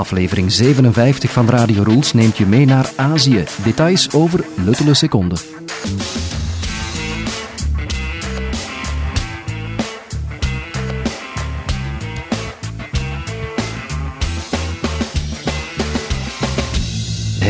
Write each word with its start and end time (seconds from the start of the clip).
Aflevering 0.00 0.52
57 0.52 1.30
van 1.32 1.48
Radio 1.48 1.82
Rules 1.82 2.12
neemt 2.12 2.36
je 2.36 2.46
mee 2.46 2.64
naar 2.64 2.90
Azië. 2.96 3.44
Details 3.64 4.12
over 4.12 4.44
luttele 4.64 4.94
seconden. 4.94 5.38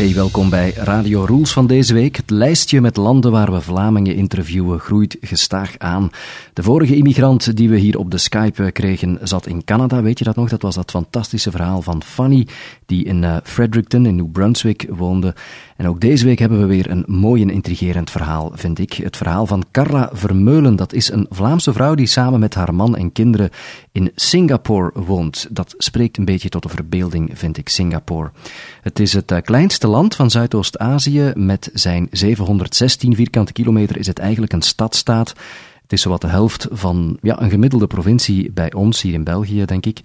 Hey, 0.01 0.13
welkom 0.13 0.49
bij 0.49 0.73
Radio 0.75 1.23
Rules 1.23 1.51
van 1.51 1.67
deze 1.67 1.93
week. 1.93 2.15
Het 2.15 2.29
lijstje 2.29 2.81
met 2.81 2.97
landen 2.97 3.31
waar 3.31 3.51
we 3.51 3.61
Vlamingen 3.61 4.15
interviewen 4.15 4.79
groeit 4.79 5.17
gestaag 5.21 5.77
aan. 5.77 6.11
De 6.53 6.63
vorige 6.63 6.95
immigrant 6.95 7.57
die 7.57 7.69
we 7.69 7.77
hier 7.77 7.97
op 7.97 8.11
de 8.11 8.17
Skype 8.17 8.71
kregen 8.71 9.19
zat 9.23 9.47
in 9.47 9.63
Canada, 9.63 10.01
weet 10.01 10.19
je 10.19 10.23
dat 10.23 10.35
nog? 10.35 10.49
Dat 10.49 10.61
was 10.61 10.75
dat 10.75 10.91
fantastische 10.91 11.51
verhaal 11.51 11.81
van 11.81 12.03
Fanny, 12.03 12.47
die 12.85 13.05
in 13.05 13.23
uh, 13.23 13.37
Fredericton 13.43 14.05
in 14.05 14.15
New 14.15 14.31
Brunswick 14.31 14.85
woonde. 14.89 15.35
En 15.81 15.87
ook 15.87 15.99
deze 15.99 16.25
week 16.25 16.39
hebben 16.39 16.59
we 16.59 16.65
weer 16.65 16.89
een 16.89 17.03
mooi 17.07 17.41
en 17.41 17.49
intrigerend 17.49 18.09
verhaal, 18.09 18.51
vind 18.53 18.79
ik. 18.79 18.93
Het 18.93 19.17
verhaal 19.17 19.45
van 19.45 19.63
Carla 19.71 20.09
Vermeulen. 20.13 20.75
Dat 20.75 20.93
is 20.93 21.11
een 21.11 21.25
Vlaamse 21.29 21.73
vrouw 21.73 21.95
die 21.95 22.05
samen 22.05 22.39
met 22.39 22.53
haar 22.53 22.73
man 22.73 22.95
en 22.95 23.11
kinderen 23.11 23.49
in 23.91 24.11
Singapore 24.15 24.91
woont. 24.93 25.47
Dat 25.49 25.73
spreekt 25.77 26.17
een 26.17 26.25
beetje 26.25 26.49
tot 26.49 26.63
de 26.63 26.69
verbeelding, 26.69 27.29
vind 27.33 27.57
ik, 27.57 27.69
Singapore. 27.69 28.31
Het 28.81 28.99
is 28.99 29.13
het 29.13 29.31
uh, 29.31 29.37
kleinste 29.41 29.87
land 29.87 30.15
van 30.15 30.31
Zuidoost-Azië. 30.31 31.31
Met 31.35 31.69
zijn 31.73 32.07
716 32.11 33.15
vierkante 33.15 33.53
kilometer 33.53 33.97
is 33.97 34.07
het 34.07 34.19
eigenlijk 34.19 34.53
een 34.53 34.61
stadstaat. 34.61 35.29
Het 35.81 35.93
is 35.93 36.01
zowat 36.01 36.21
de 36.21 36.27
helft 36.27 36.67
van 36.71 37.17
ja, 37.21 37.41
een 37.41 37.49
gemiddelde 37.49 37.87
provincie 37.87 38.51
bij 38.51 38.73
ons 38.73 39.01
hier 39.01 39.13
in 39.13 39.23
België, 39.23 39.65
denk 39.65 39.85
ik. 39.85 40.01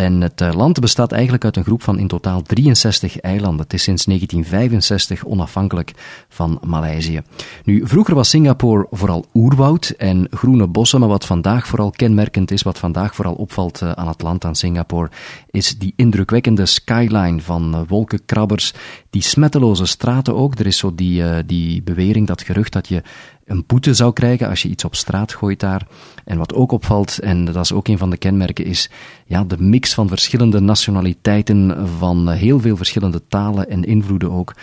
En 0.00 0.20
het 0.20 0.40
eh, 0.40 0.52
land 0.52 0.80
bestaat 0.80 1.12
eigenlijk 1.12 1.44
uit 1.44 1.56
een 1.56 1.64
groep 1.64 1.82
van 1.82 1.98
in 1.98 2.08
totaal 2.08 2.42
63 2.42 3.20
eilanden. 3.20 3.60
Het 3.60 3.72
is 3.72 3.82
sinds 3.82 4.04
1965 4.04 5.24
onafhankelijk 5.24 5.92
van 6.28 6.60
Maleisië. 6.66 7.22
Nu, 7.64 7.86
vroeger 7.86 8.14
was 8.14 8.28
Singapore 8.28 8.86
vooral 8.90 9.24
oerwoud 9.34 9.88
en 9.88 10.26
groene 10.30 10.66
bossen, 10.66 11.00
maar 11.00 11.08
wat 11.08 11.26
vandaag 11.26 11.66
vooral 11.66 11.90
kenmerkend 11.90 12.50
is, 12.50 12.62
wat 12.62 12.78
vandaag 12.78 13.14
vooral 13.14 13.34
opvalt 13.34 13.82
eh, 13.82 13.92
aan 13.92 14.08
het 14.08 14.22
land, 14.22 14.44
aan 14.44 14.54
Singapore, 14.54 15.10
is 15.50 15.78
die 15.78 15.92
indrukwekkende 15.96 16.66
skyline 16.66 17.40
van 17.40 17.74
eh, 17.74 17.80
wolkenkrabbers, 17.88 18.74
die 19.10 19.22
smetteloze 19.22 19.86
straten 19.86 20.34
ook. 20.36 20.58
Er 20.58 20.66
is 20.66 20.78
zo 20.78 20.94
die, 20.94 21.44
die 21.44 21.82
bewering, 21.82 22.26
dat 22.26 22.42
gerucht 22.42 22.72
dat 22.72 22.88
je 22.88 23.02
een 23.50 23.64
boete 23.66 23.94
zou 23.94 24.12
krijgen 24.12 24.48
als 24.48 24.62
je 24.62 24.68
iets 24.68 24.84
op 24.84 24.94
straat 24.94 25.32
gooit 25.32 25.60
daar. 25.60 25.86
En 26.24 26.38
wat 26.38 26.54
ook 26.54 26.72
opvalt, 26.72 27.18
en 27.18 27.44
dat 27.44 27.56
is 27.56 27.72
ook 27.72 27.88
een 27.88 27.98
van 27.98 28.10
de 28.10 28.16
kenmerken, 28.16 28.64
is 28.64 28.90
ja, 29.26 29.44
de 29.44 29.62
mix 29.62 29.94
van 29.94 30.08
verschillende 30.08 30.60
nationaliteiten, 30.60 31.88
van 31.98 32.28
heel 32.28 32.60
veel 32.60 32.76
verschillende 32.76 33.22
talen 33.28 33.70
en 33.70 33.84
invloeden 33.84 34.30
ook. 34.30 34.54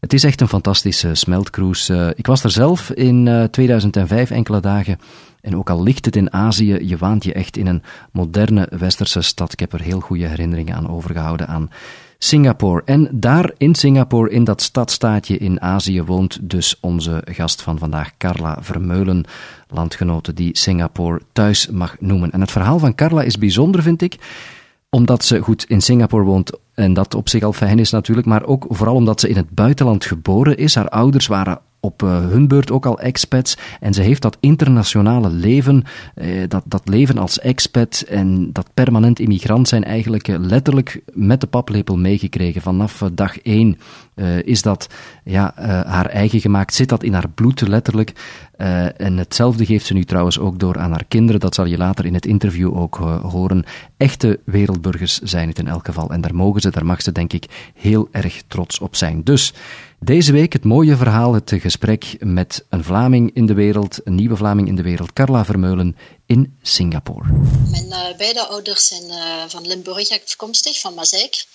Het 0.00 0.12
is 0.12 0.24
echt 0.24 0.40
een 0.40 0.48
fantastische 0.48 1.14
smeltcruise. 1.14 1.94
Eh, 1.94 2.08
ik 2.14 2.26
was 2.26 2.44
er 2.44 2.50
zelf 2.50 2.90
in 2.90 3.48
2005 3.50 4.30
eh, 4.30 4.36
enkele 4.36 4.60
dagen. 4.60 4.98
En 5.40 5.56
ook 5.56 5.70
al 5.70 5.82
ligt 5.82 6.04
het 6.04 6.16
in 6.16 6.32
Azië, 6.32 6.78
je 6.82 6.96
waant 6.96 7.24
je 7.24 7.32
echt 7.32 7.56
in 7.56 7.66
een 7.66 7.82
moderne 8.12 8.68
westerse 8.78 9.20
stad. 9.20 9.52
Ik 9.52 9.60
heb 9.60 9.72
er 9.72 9.80
heel 9.80 10.00
goede 10.00 10.26
herinneringen 10.26 10.74
aan 10.74 10.88
overgehouden 10.88 11.48
aan 11.48 11.70
Singapore. 12.24 12.82
En 12.84 13.08
daar 13.12 13.52
in 13.56 13.74
Singapore, 13.74 14.30
in 14.30 14.44
dat 14.44 14.62
stadstaatje 14.62 15.38
in 15.38 15.60
Azië, 15.60 16.02
woont 16.02 16.38
dus 16.42 16.76
onze 16.80 17.22
gast 17.24 17.62
van 17.62 17.78
vandaag, 17.78 18.16
Carla 18.16 18.58
Vermeulen, 18.60 19.24
landgenote 19.68 20.34
die 20.34 20.58
Singapore 20.58 21.20
thuis 21.32 21.68
mag 21.68 21.96
noemen. 22.00 22.30
En 22.30 22.40
het 22.40 22.50
verhaal 22.50 22.78
van 22.78 22.94
Carla 22.94 23.22
is 23.22 23.38
bijzonder, 23.38 23.82
vind 23.82 24.02
ik 24.02 24.16
omdat 24.90 25.24
ze 25.24 25.40
goed 25.40 25.64
in 25.64 25.80
Singapore 25.80 26.24
woont 26.24 26.52
en 26.74 26.92
dat 26.92 27.14
op 27.14 27.28
zich 27.28 27.42
al 27.42 27.52
fijn 27.52 27.78
is 27.78 27.90
natuurlijk, 27.90 28.26
maar 28.26 28.44
ook 28.44 28.66
vooral 28.68 28.94
omdat 28.94 29.20
ze 29.20 29.28
in 29.28 29.36
het 29.36 29.50
buitenland 29.50 30.04
geboren 30.04 30.56
is. 30.56 30.74
Haar 30.74 30.88
ouders 30.88 31.26
waren 31.26 31.60
op 31.84 32.02
uh, 32.02 32.18
hun 32.18 32.48
beurt 32.48 32.70
ook 32.70 32.86
al 32.86 32.98
expats. 32.98 33.56
En 33.80 33.94
ze 33.94 34.02
heeft 34.02 34.22
dat 34.22 34.36
internationale 34.40 35.30
leven, 35.30 35.84
uh, 36.14 36.42
dat, 36.48 36.62
dat 36.66 36.88
leven 36.88 37.18
als 37.18 37.38
expat 37.38 38.04
en 38.08 38.52
dat 38.52 38.68
permanent 38.74 39.18
immigrant 39.18 39.68
zijn 39.68 39.84
eigenlijk 39.84 40.28
uh, 40.28 40.36
letterlijk 40.38 41.02
met 41.12 41.40
de 41.40 41.46
paplepel 41.46 41.96
meegekregen. 41.96 42.62
Vanaf 42.62 43.02
dag 43.12 43.40
één 43.40 43.78
is 44.44 44.62
dat 44.62 44.88
ja, 45.24 45.52
haar 45.86 46.06
eigen 46.06 46.40
gemaakt, 46.40 46.74
zit 46.74 46.88
dat 46.88 47.02
in 47.02 47.12
haar 47.12 47.28
bloed 47.28 47.68
letterlijk. 47.68 48.12
en 48.96 49.16
hetzelfde 49.16 49.66
geeft 49.66 49.86
ze 49.86 49.94
nu 49.94 50.04
trouwens 50.04 50.38
ook 50.38 50.58
door 50.58 50.78
aan 50.78 50.90
haar 50.90 51.04
kinderen. 51.08 51.40
Dat 51.40 51.54
zal 51.54 51.64
je 51.64 51.76
later 51.76 52.06
in 52.06 52.14
het 52.14 52.26
interview 52.26 52.76
ook 52.78 52.96
horen. 53.22 53.64
Echte 53.96 54.40
wereldburgers 54.44 55.18
zijn 55.18 55.48
het 55.48 55.58
in 55.58 55.68
elk 55.68 55.86
geval. 55.86 56.10
En 56.10 56.20
daar 56.20 56.34
mogen 56.34 56.60
ze, 56.60 56.70
daar 56.70 56.86
mag 56.86 57.02
ze 57.02 57.12
denk 57.12 57.32
ik 57.32 57.72
heel 57.74 58.08
erg 58.10 58.42
trots 58.46 58.78
op 58.78 58.96
zijn. 58.96 59.24
Dus 59.24 59.54
deze 60.04 60.32
week 60.32 60.52
het 60.52 60.64
mooie 60.64 60.96
verhaal, 60.96 61.34
het 61.34 61.52
gesprek 61.54 62.16
met 62.18 62.64
een 62.68 62.84
Vlaming 62.84 63.34
in 63.34 63.46
de 63.46 63.54
wereld, 63.54 63.98
een 64.04 64.14
nieuwe 64.14 64.36
Vlaming 64.36 64.68
in 64.68 64.76
de 64.76 64.82
wereld, 64.82 65.12
Carla 65.12 65.44
Vermeulen 65.44 65.96
in 66.26 66.58
Singapore. 66.62 67.32
Mijn 67.70 67.86
uh, 67.86 68.16
beide 68.16 68.46
ouders 68.46 68.86
zijn 68.86 69.04
uh, 69.04 69.44
van 69.48 69.66
Limburg 69.66 70.10
afkomstig, 70.10 70.80
van 70.80 70.94
Mazeik. 70.94 71.46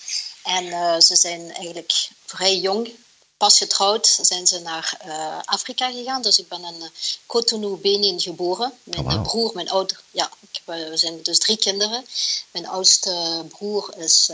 En 0.44 0.66
uh, 0.66 1.00
ze 1.00 1.16
zijn 1.16 1.42
eigenlijk 1.42 2.10
vrij 2.26 2.58
jong, 2.58 2.90
pas 3.38 3.58
getrouwd, 3.58 4.20
zijn 4.22 4.48
ze 4.48 4.60
naar 4.60 4.98
Afrika 5.46 5.92
gegaan. 5.92 6.22
Dus 6.22 6.40
ik 6.40 6.48
ben 6.48 6.64
in 6.64 6.90
Cotonou, 7.26 7.78
Benin 7.78 8.20
geboren. 8.20 8.74
Mijn 8.84 9.06
oh, 9.06 9.14
wow. 9.14 9.24
broer, 9.24 9.52
mijn 9.54 9.70
ouder, 9.70 10.02
ja, 10.12 10.30
ik, 10.40 10.62
we 10.66 10.92
zijn 10.94 11.20
dus 11.24 11.40
drie 11.40 11.58
kinderen. 11.58 12.06
Mijn 12.52 12.68
oudste 12.68 13.46
broer 13.50 13.94
is 13.98 14.32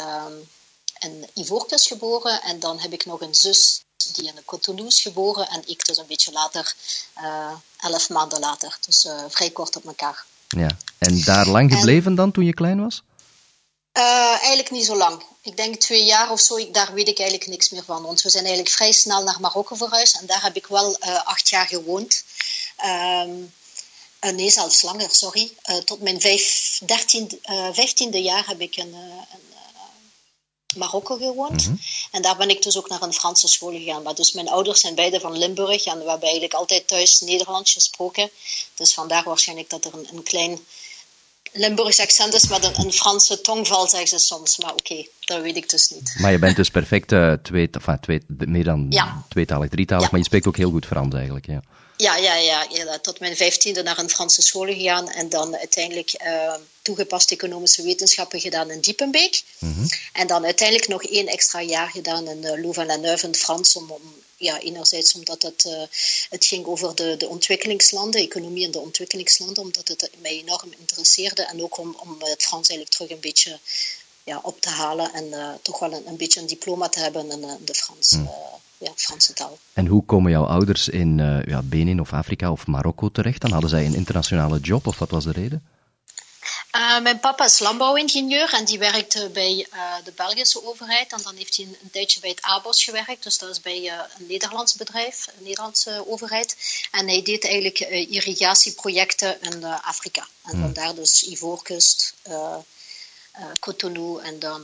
in 1.00 1.26
Ivoorkust 1.34 1.88
geboren. 1.88 2.42
En 2.42 2.60
dan 2.60 2.80
heb 2.80 2.94
ik 2.94 3.06
nog 3.06 3.22
een 3.22 3.36
zus 3.36 3.85
die 4.14 4.28
in 4.28 4.46
Cotonou 4.46 4.88
is 4.88 5.02
geboren 5.02 5.48
en 5.48 5.62
ik 5.66 5.86
dus 5.86 5.98
een 5.98 6.06
beetje 6.08 6.32
later, 6.32 6.74
uh, 7.18 7.52
elf 7.78 8.10
maanden 8.10 8.40
later. 8.40 8.78
Dus 8.86 9.06
uh, 9.06 9.24
vrij 9.28 9.50
kort 9.50 9.76
op 9.76 9.86
elkaar. 9.86 10.26
Ja, 10.48 10.78
en 10.98 11.22
daar 11.24 11.48
lang 11.48 11.74
gebleven 11.74 12.10
en, 12.10 12.16
dan 12.16 12.32
toen 12.32 12.46
je 12.46 12.54
klein 12.54 12.82
was? 12.84 13.04
Uh, 13.94 14.30
eigenlijk 14.30 14.72
niet 14.72 14.86
zo 14.86 14.96
lang. 14.96 15.24
Ik 15.42 15.58
denk 15.58 15.76
twee 15.76 16.04
jaar 16.04 16.32
of 16.32 16.40
zo, 16.40 16.56
ik, 16.58 16.74
daar 16.74 16.94
weet 16.94 17.08
ik 17.08 17.20
eigenlijk 17.20 17.50
niks 17.50 17.70
meer 17.70 17.84
van. 17.84 18.04
Want 18.04 18.22
we 18.22 18.30
zijn 18.30 18.46
eigenlijk 18.46 18.76
vrij 18.76 18.92
snel 18.92 19.24
naar 19.24 19.40
Marokko 19.40 19.76
verhuisd 19.76 20.16
en 20.16 20.26
daar 20.26 20.44
heb 20.44 20.56
ik 20.56 20.68
wel 20.68 21.00
acht 21.24 21.50
jaar 21.50 21.68
gewoond. 21.68 22.24
Um, 22.86 23.54
nee, 24.36 24.50
zelfs 24.50 24.82
langer, 24.82 25.10
sorry. 25.12 25.52
tot 25.86 26.02
mijn 26.02 26.22
vijf, 26.22 26.80
dertien, 26.86 27.40
vijftiende 27.72 28.22
jaar 28.22 28.48
heb 28.48 28.60
ik 28.62 28.76
een, 28.76 28.94
een 28.94 29.55
Marokko 30.76 31.16
gewoond. 31.16 31.68
Mhm. 31.68 31.76
En 32.12 32.22
daar 32.22 32.38
ben 32.38 32.50
ik 32.50 32.62
dus 32.62 32.78
ook 32.78 32.90
naar 32.90 33.02
een 33.02 33.14
Franse 33.14 33.48
school 33.48 33.72
gegaan. 33.72 34.02
Maar 34.04 34.16
dus 34.16 34.32
mijn 34.32 34.50
ouders 34.50 34.80
zijn 34.80 34.96
beide 34.96 35.20
van 35.20 35.38
Limburg 35.38 35.86
en 35.86 35.94
we 35.98 36.10
hebben 36.10 36.22
eigenlijk 36.24 36.54
altijd 36.54 36.88
thuis 36.88 37.20
Nederlands 37.22 37.74
gesproken. 37.74 38.30
Dus 38.76 38.94
vandaar 38.94 39.24
waarschijnlijk 39.24 39.70
dat 39.70 39.86
er 39.86 39.94
een, 39.94 40.08
een 40.14 40.24
klein 40.24 40.60
Limburgs 41.52 42.00
accent 42.00 42.34
is 42.34 42.48
met 42.48 42.64
een, 42.64 42.86
een 42.86 42.92
Franse 42.92 43.42
tongval, 43.42 43.88
zeggen 43.88 44.08
ze 44.08 44.18
soms. 44.26 44.58
Maar 44.58 44.72
oké, 44.74 45.06
dat 45.20 45.42
weet 45.42 45.56
ik 45.56 45.70
dus 45.70 45.90
niet. 45.90 46.16
Maar 46.18 46.32
je 46.32 46.40
bent 46.40 46.56
dus 46.56 46.70
perfect 46.70 47.12
uh, 47.12 47.34
twee, 47.34 47.70
enfin, 47.72 48.00
twee, 48.00 48.22
meer 48.28 48.64
dan 48.64 48.86
Ja. 48.90 49.26
tweetalig, 49.30 49.70
drietalig, 49.70 50.04
Ja. 50.04 50.10
maar 50.12 50.20
je 50.20 50.26
spreekt 50.26 50.48
ook 50.48 50.58
heel 50.58 50.70
goed 50.70 50.86
Frans 50.86 51.14
eigenlijk. 51.14 51.46
Ja. 51.46 51.62
Ja, 51.98 52.16
ja, 52.16 52.36
ja, 52.36 52.68
ja. 52.70 53.00
Tot 53.00 53.20
mijn 53.20 53.36
vijftiende 53.36 53.84
naar 53.84 53.98
een 53.98 54.10
Franse 54.10 54.42
school 54.42 54.66
gegaan 54.66 55.10
en 55.10 55.30
dan 55.30 55.58
uiteindelijk 55.58 56.12
eh, 56.12 56.54
toegepaste 56.82 57.34
economische 57.34 57.84
wetenschappen 57.84 58.40
gedaan 58.40 58.72
in 58.72 58.80
Diepenbeek. 58.80 59.42
Mhm. 59.60 59.86
En 60.14 60.28
dan 60.28 60.46
uiteindelijk 60.46 60.88
nog 60.88 61.04
één 61.04 61.28
extra 61.28 61.62
jaar 61.62 61.90
gedaan 61.90 62.28
in 62.28 62.44
uh, 62.44 62.64
Louvain-la-Neuve 62.64 63.28
in 63.28 63.36
Frans. 63.36 63.76
Om, 63.76 63.92
om, 63.92 64.02
ja, 64.38 64.60
enerzijds 64.60 65.14
omdat 65.14 65.42
het, 65.42 65.66
eh, 65.66 65.82
het 66.30 66.46
ging 66.46 66.66
over 66.66 66.96
de, 66.96 67.18
de 67.18 67.28
ontwikkelingslanden, 67.28 68.22
economie 68.22 68.64
in 68.64 68.72
de 68.72 68.80
ontwikkelingslanden, 68.80 69.64
omdat 69.64 69.88
het 69.88 70.10
mij 70.22 70.32
enorm 70.32 70.74
interesseerde. 70.80 71.44
En 71.44 71.64
ook 71.64 71.78
om, 71.78 71.98
om 72.00 72.16
het 72.20 72.44
Frans 72.44 72.70
eigenlijk 72.70 72.90
terug 72.90 73.10
een 73.12 73.20
beetje 73.20 73.60
ja, 74.26 74.40
op 74.42 74.62
te 74.62 74.70
halen 74.70 75.14
en 75.14 75.34
eh, 75.34 75.50
toch 75.62 75.80
wel 75.80 75.94
een, 75.94 76.08
een 76.08 76.18
beetje 76.18 76.40
een 76.40 76.48
diploma 76.48 76.90
te 76.90 77.00
hebben 77.00 77.32
in, 77.32 77.44
eh, 77.44 77.52
de 77.60 77.74
Frans, 77.74 78.10
Hmm. 78.10 78.26
eh, 78.26 78.32
ja, 78.78 78.92
Franse 78.96 79.34
taal. 79.34 79.58
En 79.74 79.88
hoe 79.88 80.06
komen 80.06 80.32
jouw 80.32 80.46
ouders 80.46 80.88
in 80.88 81.18
ja, 81.48 81.62
Benin 81.62 82.02
of 82.02 82.14
Afrika 82.14 82.52
of 82.52 82.68
Marokko 82.68 83.10
terecht? 83.12 83.42
Dan 83.42 83.52
hadden 83.52 83.70
zij 83.70 83.86
een 83.86 83.96
internationale 83.96 84.60
job 84.60 84.88
of 84.88 85.00
wat 85.00 85.10
was 85.10 85.24
de 85.24 85.32
reden? 85.32 85.64
Uh, 86.76 87.00
mijn 87.00 87.20
papa 87.20 87.46
is 87.46 87.60
landbouwingenieur 87.60 88.54
en 88.54 88.66
die 88.66 88.80
werkte 88.80 89.30
bij 89.34 89.68
uh, 89.74 89.96
de 90.04 90.12
Belgische 90.16 90.66
overheid. 90.66 91.12
En 91.14 91.20
dan 91.24 91.36
heeft 91.36 91.58
hij 91.58 91.66
een, 91.66 91.78
een, 91.82 91.90
tijdje 91.90 92.20
bij 92.20 92.30
het 92.30 92.42
ABOS 92.42 92.84
gewerkt. 92.84 93.24
Dus 93.24 93.38
dat 93.38 93.50
is 93.50 93.62
bij 93.62 93.82
uh, 93.82 93.94
een 94.20 94.26
Nederlands 94.28 94.76
bedrijf, 94.76 95.28
een 95.28 95.44
Nederlandse 95.44 96.04
overheid. 96.08 96.56
En 96.92 97.08
hij 97.08 97.22
deed 97.22 97.44
eigenlijk 97.44 97.80
irrigatieprojecten 98.10 99.42
in 99.42 99.64
Afrika. 99.64 100.28
En 100.44 100.52
Hmm. 100.52 100.62
vandaar 100.62 100.96
dus 100.96 101.24
Ivoorkust, 101.24 102.14
Cotonou 103.60 104.22
en 104.22 104.40
dan 104.40 104.62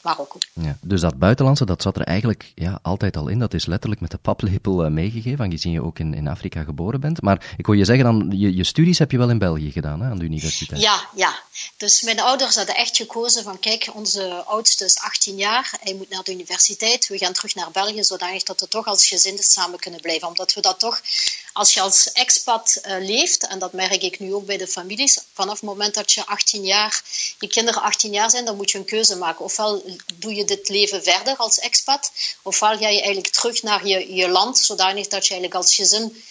Marokko. 0.00 0.38
Ja, 0.52 0.78
dus 0.80 1.00
dat 1.00 1.18
buitenlandse, 1.18 1.64
dat 1.64 1.82
zat 1.82 1.96
er 1.96 2.02
eigenlijk 2.02 2.52
ja, 2.54 2.78
altijd 2.82 3.16
al 3.16 3.28
in. 3.28 3.38
Dat 3.38 3.54
is 3.54 3.66
letterlijk 3.66 4.00
met 4.00 4.10
de 4.10 4.18
paplepel 4.18 4.84
uh, 4.84 4.90
meegegeven, 4.90 5.44
aangezien 5.44 5.72
je 5.72 5.82
ook 5.82 5.98
in, 5.98 6.14
in 6.14 6.28
Afrika 6.28 6.62
geboren 6.62 7.00
bent. 7.00 7.22
Maar 7.22 7.54
ik 7.56 7.66
hoor 7.66 7.76
je 7.76 7.84
zeggen, 7.84 8.04
dan, 8.04 8.32
je, 8.34 8.56
je 8.56 8.64
studies 8.64 8.98
heb 8.98 9.10
je 9.10 9.18
wel 9.18 9.30
in 9.30 9.38
België 9.38 9.70
gedaan, 9.70 10.00
hè, 10.00 10.10
aan 10.10 10.18
de 10.18 10.24
universiteit. 10.24 10.80
Ja, 10.80 11.08
ja. 11.14 11.34
Dus 11.76 12.02
mijn 12.02 12.20
ouders 12.20 12.56
hadden 12.56 12.76
echt 12.76 12.96
gekozen 12.96 13.42
van, 13.42 13.58
kijk, 13.58 13.90
onze 13.94 14.44
oudste 14.46 14.84
is 14.84 14.98
18 14.98 15.36
jaar, 15.36 15.74
hij 15.80 15.94
moet 15.94 16.08
naar 16.08 16.22
de 16.22 16.32
universiteit, 16.32 17.08
we 17.08 17.18
gaan 17.18 17.32
terug 17.32 17.54
naar 17.54 17.70
België, 17.70 18.04
zodanig 18.04 18.42
dat 18.42 18.60
we 18.60 18.68
toch 18.68 18.86
als 18.86 19.06
gezin 19.06 19.38
samen 19.38 19.78
kunnen 19.78 20.00
blijven. 20.00 20.28
Omdat 20.28 20.54
we 20.54 20.60
dat 20.60 20.78
toch, 20.78 21.00
als 21.58 21.74
je 21.74 21.80
als 21.80 22.12
expat 22.12 22.80
uh, 22.86 22.96
leeft, 22.98 23.46
en 23.46 23.58
dat 23.58 23.72
merk 23.72 24.02
ik 24.02 24.18
nu 24.18 24.34
ook 24.34 24.46
bij 24.46 24.56
de 24.56 24.66
families, 24.66 25.18
vanaf 25.32 25.54
het 25.54 25.62
moment 25.62 25.94
dat 25.94 26.12
je 26.12 26.26
18 26.26 26.64
jaar, 26.64 27.02
je 27.38 27.48
kinderen 27.48 27.82
18 27.82 28.12
jaar 28.12 28.30
zijn, 28.30 28.44
dan 28.44 28.56
moet 28.56 28.70
je 28.70 28.78
een 28.78 28.84
keuze 28.84 29.16
maken. 29.16 29.44
Ofwel 29.44 29.82
doe 30.14 30.34
je 30.34 30.44
dit 30.44 30.68
leven 30.68 31.02
verder 31.02 31.36
als 31.36 31.58
expat, 31.58 32.12
ofwel 32.42 32.78
ga 32.78 32.88
je 32.88 33.00
eigenlijk 33.00 33.32
terug 33.32 33.62
naar 33.62 33.86
je, 33.86 34.14
je 34.14 34.28
land, 34.28 34.58
zodanig 34.58 35.06
dat 35.08 35.26
je 35.26 35.30
eigenlijk 35.32 35.54
als 35.54 35.74
gezin 35.74 36.22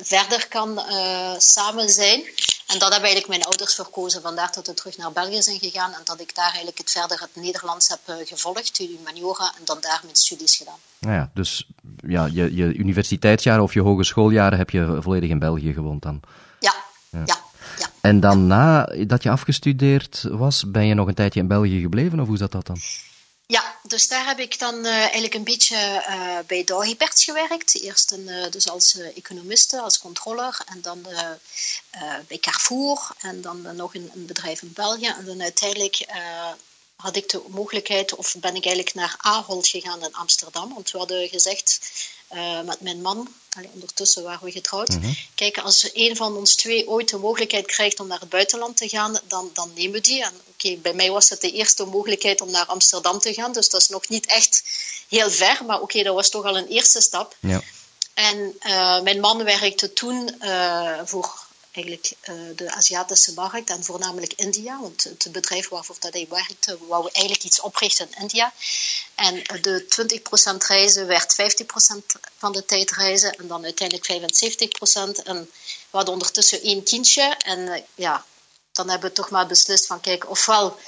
verder 0.00 0.48
kan 0.48 0.78
uh, 0.78 1.34
samen 1.38 1.90
zijn. 1.90 2.24
En 2.66 2.78
dat 2.78 2.92
hebben 2.92 3.08
eigenlijk 3.10 3.28
mijn 3.28 3.42
ouders 3.42 3.74
verkozen. 3.74 4.22
Vandaar 4.22 4.52
dat 4.54 4.66
we 4.66 4.74
terug 4.74 4.96
naar 4.96 5.12
België 5.12 5.42
zijn 5.42 5.58
gegaan 5.58 5.92
en 5.92 6.00
dat 6.04 6.20
ik 6.20 6.34
daar 6.34 6.44
eigenlijk 6.44 6.78
het 6.78 6.90
verder 6.90 7.20
het 7.20 7.30
Nederlands 7.44 7.88
heb 7.88 8.00
uh, 8.06 8.26
gevolgd, 8.26 8.76
de 8.76 8.84
humaniora, 8.84 9.52
en 9.58 9.64
dan 9.64 9.78
daar 9.80 10.00
mijn 10.02 10.16
studies 10.16 10.56
gedaan. 10.56 10.78
Nou 10.98 11.14
ja, 11.14 11.30
dus 11.34 11.66
ja, 12.06 12.26
je, 12.32 12.54
je 12.54 12.74
universiteitsjaren 12.74 13.62
of 13.62 13.74
je 13.74 13.80
hogeschooljaren 13.80 14.58
heb 14.58 14.70
je 14.70 14.98
volledig 15.00 15.30
in 15.30 15.38
België 15.38 15.72
gewoond 15.72 16.02
dan? 16.02 16.20
Ja, 16.60 16.74
ja. 17.10 17.22
ja. 17.24 17.36
ja. 17.78 17.86
En 18.00 18.20
dan 18.20 18.46
nadat 18.46 19.22
je 19.22 19.30
afgestudeerd 19.30 20.22
was, 20.22 20.70
ben 20.70 20.86
je 20.86 20.94
nog 20.94 21.08
een 21.08 21.14
tijdje 21.14 21.40
in 21.40 21.48
België 21.48 21.80
gebleven 21.80 22.20
of 22.20 22.26
hoe 22.26 22.36
zat 22.36 22.52
dat 22.52 22.66
dan? 22.66 22.76
Dus 23.88 24.08
daar 24.08 24.26
heb 24.26 24.38
ik 24.38 24.58
dan 24.58 24.74
uh, 24.74 24.92
eigenlijk 24.92 25.34
een 25.34 25.44
beetje 25.44 26.04
uh, 26.08 26.38
bij 26.46 26.64
Dagibert 26.64 27.22
gewerkt. 27.22 27.80
Eerst 27.80 28.10
een, 28.10 28.28
uh, 28.28 28.50
dus 28.50 28.68
als 28.68 28.98
economiste, 29.14 29.80
als 29.80 29.98
controller. 29.98 30.60
En 30.66 30.82
dan 30.82 31.06
bij 32.26 32.38
Carrefour. 32.38 33.10
En 33.18 33.40
dan 33.40 33.76
nog 33.76 33.94
een, 33.94 34.10
een, 34.14 34.26
bedrijf 34.26 34.62
in 34.62 34.72
België. 34.72 35.06
En 35.06 35.24
dan 35.24 35.42
uiteindelijk 35.42 36.06
had 36.96 37.16
ik 37.16 37.28
de 37.28 37.42
mogelijkheid, 37.48 38.14
of 38.14 38.34
ben 38.38 38.54
ik 38.54 38.64
eigenlijk 38.64 38.94
naar 38.94 39.14
Ahold 39.18 39.68
gegaan 39.68 40.04
in 40.04 40.14
Amsterdam. 40.14 40.74
Want 40.74 40.90
we 40.90 40.98
hadden 40.98 41.28
gezegd 41.28 41.80
met 42.64 42.80
mijn 42.80 43.00
man, 43.00 43.28
allee, 43.56 43.70
ondertussen 43.72 44.22
waren 44.22 44.44
we 44.44 44.50
getrouwd. 44.50 44.88
Mm 44.88 45.02
-hmm. 45.02 45.16
Kijk, 45.34 45.58
als 45.58 45.90
een 45.92 46.16
van 46.16 46.36
ons 46.36 46.54
twee 46.54 46.88
ooit 46.88 47.08
de 47.08 47.16
mogelijkheid 47.16 47.66
krijgt 47.66 48.00
om 48.00 48.06
naar 48.06 48.20
het 48.20 48.28
buitenland 48.28 48.76
te 48.76 48.88
gaan, 48.88 49.18
dan, 49.28 49.50
dan 49.52 49.70
nemen 49.74 49.92
we 49.92 50.00
die. 50.00 50.24
En 50.24 50.32
oké, 50.48 50.76
bij 50.76 50.94
mij 50.94 51.10
was 51.10 51.28
het 51.28 51.40
de 51.40 51.52
eerste 51.52 51.84
mogelijkheid 51.84 52.40
om 52.40 52.50
naar 52.50 52.66
Amsterdam 52.66 53.18
te 53.18 53.34
gaan, 53.34 53.52
dus 53.52 53.68
dat 53.68 53.80
is 53.80 53.88
nog 53.88 54.08
niet 54.08 54.26
echt 54.26 54.62
heel 55.08 55.30
ver, 55.30 55.64
maar 55.66 55.80
oké, 55.80 56.02
dat 56.02 56.14
was 56.14 56.30
toch 56.30 56.44
al 56.44 56.56
een 56.56 56.68
eerste 56.68 57.00
stap. 57.00 57.36
Ja. 57.40 57.62
En 58.14 58.56
uh, 58.66 59.00
mijn 59.00 59.20
man 59.20 59.44
werkte 59.44 59.92
toen 59.92 60.34
uh, 60.40 61.00
voor 61.04 61.45
eigenlijk 61.76 62.12
uh, 62.28 62.56
de 62.56 62.72
Aziatische 62.72 63.32
markt 63.32 63.70
en 63.70 63.84
voornamelijk 63.84 64.32
India, 64.32 64.80
want 64.80 65.04
het 65.04 65.28
bedrijf 65.32 65.68
waarvoor 65.68 65.96
dat 65.98 66.12
hij 66.12 66.26
werkte, 66.30 66.78
wou 66.86 67.08
eigenlijk 67.12 67.44
iets 67.44 67.60
oprichten 67.60 68.08
in 68.10 68.20
India. 68.20 68.52
En 69.14 69.34
de 69.60 69.84
20% 70.54 70.66
reizen 70.66 71.06
werd 71.06 71.36
50% 71.40 72.20
van 72.36 72.52
de 72.52 72.64
tijd 72.64 72.90
reizen 72.90 73.32
en 73.32 73.48
dan 73.48 73.64
uiteindelijk 73.64 74.12
75%. 74.12 75.24
En 75.24 75.50
we 75.90 75.96
hadden 75.96 76.12
ondertussen 76.12 76.62
één 76.62 76.82
kindje 76.82 77.22
en 77.22 77.84
ja, 77.94 78.24
dan 78.72 78.90
hebben 78.90 79.08
we 79.08 79.14
toch 79.14 79.30
maar 79.30 79.46
beslist 79.46 79.86
van 79.86 80.00
kijk, 80.00 80.30
ofwel 80.30 80.78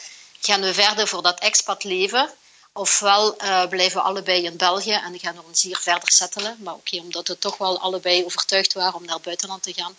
gaan 0.41 0.61
we 0.61 0.75
verder 0.75 1.08
voor 1.08 1.23
dat 1.23 1.38
expat 1.38 1.84
leven, 1.84 2.31
ofwel 2.73 3.37
blijven 3.69 4.00
we 4.00 4.06
allebei 4.06 4.44
in 4.44 4.56
België 4.56 4.93
en 4.93 5.19
gaan 5.19 5.34
we 5.34 5.43
ons 5.49 5.62
hier 5.62 5.79
verder 5.79 6.12
settelen. 6.12 6.56
Maar 6.61 6.75
oké, 6.75 7.00
omdat 7.00 7.29
we 7.29 7.38
toch 7.38 7.56
wel 7.56 7.81
allebei 7.81 8.25
overtuigd 8.25 8.73
waren 8.73 8.94
om 8.94 9.05
naar 9.05 9.14
het 9.14 9.25
buitenland 9.25 9.62
te 9.62 9.73
gaan, 9.73 9.96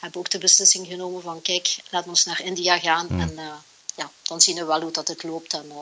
hebben 0.00 0.20
ook 0.20 0.30
de 0.30 0.38
beslissing 0.38 0.86
genomen 0.86 1.22
van 1.22 1.42
kijk, 1.42 1.78
laat 1.90 2.06
ons 2.06 2.24
naar 2.24 2.42
India 2.44 2.78
gaan 2.78 3.06
Hmm. 3.06 3.20
en 3.20 3.32
uh, 3.32 3.52
ja, 3.94 4.10
dan 4.22 4.40
zien 4.40 4.56
we 4.56 4.64
wel 4.64 4.80
hoe 4.80 4.92
dat 4.92 5.08
het 5.08 5.22
loopt. 5.22 5.52
En, 5.52 5.64
uh, 5.66 5.74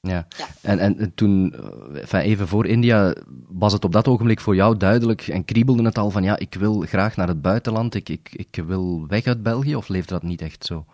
Ja. 0.00 0.26
Ja. 0.38 0.48
En, 0.60 0.78
en 0.78 1.12
toen, 1.14 1.54
enfin, 1.94 2.20
even 2.20 2.48
voor 2.48 2.66
India, 2.66 3.14
was 3.48 3.72
het 3.72 3.84
op 3.84 3.92
dat 3.92 4.08
ogenblik 4.08 4.40
voor 4.40 4.54
jou 4.54 4.76
duidelijk 4.76 5.28
en 5.28 5.44
kriebelde 5.44 5.82
het 5.82 5.98
al 5.98 6.10
van 6.10 6.22
ja, 6.22 6.38
ik 6.38 6.54
wil 6.54 6.80
graag 6.80 7.16
naar 7.16 7.28
het 7.28 7.42
buitenland, 7.42 7.94
ik, 7.94 8.08
ik, 8.08 8.28
ik 8.32 8.62
wil 8.66 9.04
weg 9.08 9.24
uit 9.24 9.42
België, 9.42 9.76
of 9.76 9.88
leefde 9.88 10.14
dat 10.14 10.22
niet 10.22 10.42
echt 10.42 10.64
zo? 10.66 10.84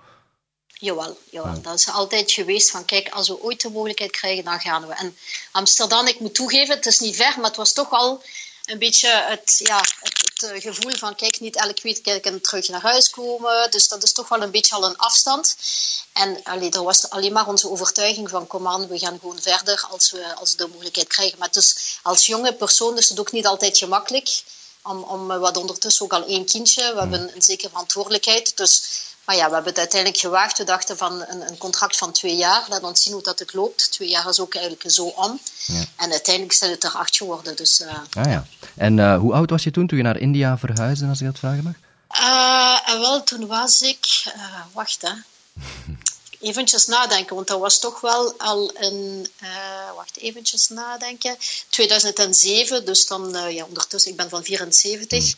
Jawel, 0.67 1.17
jawel. 1.31 1.55
Ja. 1.55 1.61
dat 1.61 1.79
is 1.79 1.89
altijd 1.89 2.33
geweest 2.33 2.71
van 2.71 2.85
kijk, 2.85 3.09
als 3.09 3.29
we 3.29 3.43
ooit 3.43 3.61
de 3.61 3.71
mogelijkheid 3.71 4.11
krijgen, 4.11 4.45
dan 4.45 4.61
gaan 4.61 4.87
we. 4.87 4.95
En 4.95 5.17
Amsterdam, 5.53 6.07
ik 6.07 6.21
moet 6.21 6.35
toegeven, 6.35 6.75
het 6.75 6.87
is 6.87 6.99
niet 6.99 7.17
ver, 7.17 7.35
maar 7.37 7.47
het 7.47 7.57
was 7.57 7.73
toch 7.73 7.91
al 7.91 8.23
een 8.67 8.79
beetje 8.79 9.09
het, 9.09 9.55
ja, 9.59 9.79
het, 10.01 10.19
het 10.19 10.43
eh, 10.43 10.61
gevoel 10.61 10.93
van 10.93 11.15
kijk, 11.15 11.41
niet 11.41 11.57
elk 11.57 11.83
weekend 11.83 12.21
kan 12.21 12.35
ik 12.35 12.43
terug 12.43 12.69
naar 12.69 12.81
huis 12.81 13.11
komen. 13.11 13.71
Dus 13.71 13.89
dat 13.89 14.03
is 14.03 14.13
toch 14.13 14.29
wel 14.29 14.43
een 14.43 14.51
beetje 14.51 14.75
al 14.75 14.85
een 14.85 14.97
afstand. 14.97 15.57
En 16.13 16.41
allee, 16.43 16.71
er 16.71 16.83
was 16.83 17.11
alleen 17.11 17.33
maar 17.33 17.49
onze 17.49 17.71
overtuiging 17.71 18.31
van 18.31 18.47
kom 18.47 18.69
aan, 18.69 18.89
we 18.89 18.99
gaan 18.99 19.19
gewoon 19.21 19.41
verder 19.41 19.87
als 19.91 20.11
we, 20.11 20.35
als 20.35 20.57
de 20.57 20.67
mogelijkheid 20.67 21.09
krijgen. 21.09 21.39
Maar 21.39 21.53
dus 21.53 21.99
als 22.03 22.27
jonge 22.27 22.55
persoon 22.55 22.99
is 22.99 23.09
het 23.09 23.21
ook 23.21 23.33
niet 23.33 23.47
altijd 23.47 23.79
gemakkelijk. 23.79 24.43
Om, 24.83 25.03
om, 25.03 25.27
we 25.27 25.33
hadden 25.33 25.61
ondertussen 25.61 26.05
ook 26.05 26.13
al 26.13 26.27
één 26.27 26.47
kindje, 26.47 26.93
we 26.93 26.99
hebben 26.99 27.35
een 27.35 27.43
zekere 27.43 27.69
verantwoordelijkheid. 27.69 28.57
Dus 28.57 28.83
maar 29.27 29.37
ja, 29.37 29.47
we 29.49 29.55
hebben 29.55 29.73
het 29.73 29.79
uiteindelijk 29.79 30.21
gewaagd. 30.21 30.59
We 30.59 30.65
dachten 30.65 30.97
van 30.97 31.25
een, 31.29 31.49
een 31.49 31.59
contract 31.59 31.97
van 31.97 32.13
twee 32.13 32.37
jaar. 32.37 32.67
Laat 32.69 32.83
ons 32.83 33.03
zien 33.03 33.13
hoe 33.13 33.23
dat 33.23 33.39
het 33.39 33.55
loopt. 33.55 33.93
Twee 33.93 34.09
jaar 34.09 34.29
is 34.29 34.41
ook 34.41 34.55
eigenlijk 34.55 34.91
zo 34.91 35.05
om. 35.05 35.41
Ja. 35.67 35.85
En 35.97 36.11
uiteindelijk 36.11 36.55
zijn 36.55 36.71
het 36.71 36.85
er 36.85 36.91
acht 36.91 37.17
geworden. 37.17 37.57
Dus, 37.57 37.81
uh, 37.81 37.93
Ah 38.13 38.31
ja. 38.31 38.47
En 38.75 38.99
uh, 38.99 39.19
hoe 39.19 39.33
oud 39.33 39.51
was 39.51 39.63
je 39.63 39.71
toen, 39.71 39.87
toen 39.87 39.99
je 39.99 40.05
naar 40.05 40.19
India 40.19 40.59
verhuisde, 40.59 41.07
als 41.07 41.21
ik 41.21 41.27
dat 41.27 41.39
vragen 41.39 41.63
mag? 41.63 41.75
Uh, 42.21 43.01
wel, 43.01 43.25
toen 43.25 43.47
was 43.47 43.81
ik... 43.81 44.25
Wacht, 44.73 45.03
hè. 45.03 45.13
Eventjes 46.41 46.87
nadenken, 46.87 47.35
want 47.35 47.49
dat 47.49 47.61
was 47.61 47.79
toch 47.79 48.01
wel 48.01 48.35
al 48.39 48.71
een... 48.75 49.27
Wacht, 49.97 50.17
eventjes 50.17 50.69
nadenken. 50.69 51.37
2007, 51.69 52.85
dus 52.85 53.07
dan... 53.07 53.53
ja, 53.53 53.65
ondertussen, 53.65 54.11
ik 54.11 54.17
ben 54.17 54.29
van 54.29 54.45
74. 54.45 55.19
Hmm. 55.19 55.35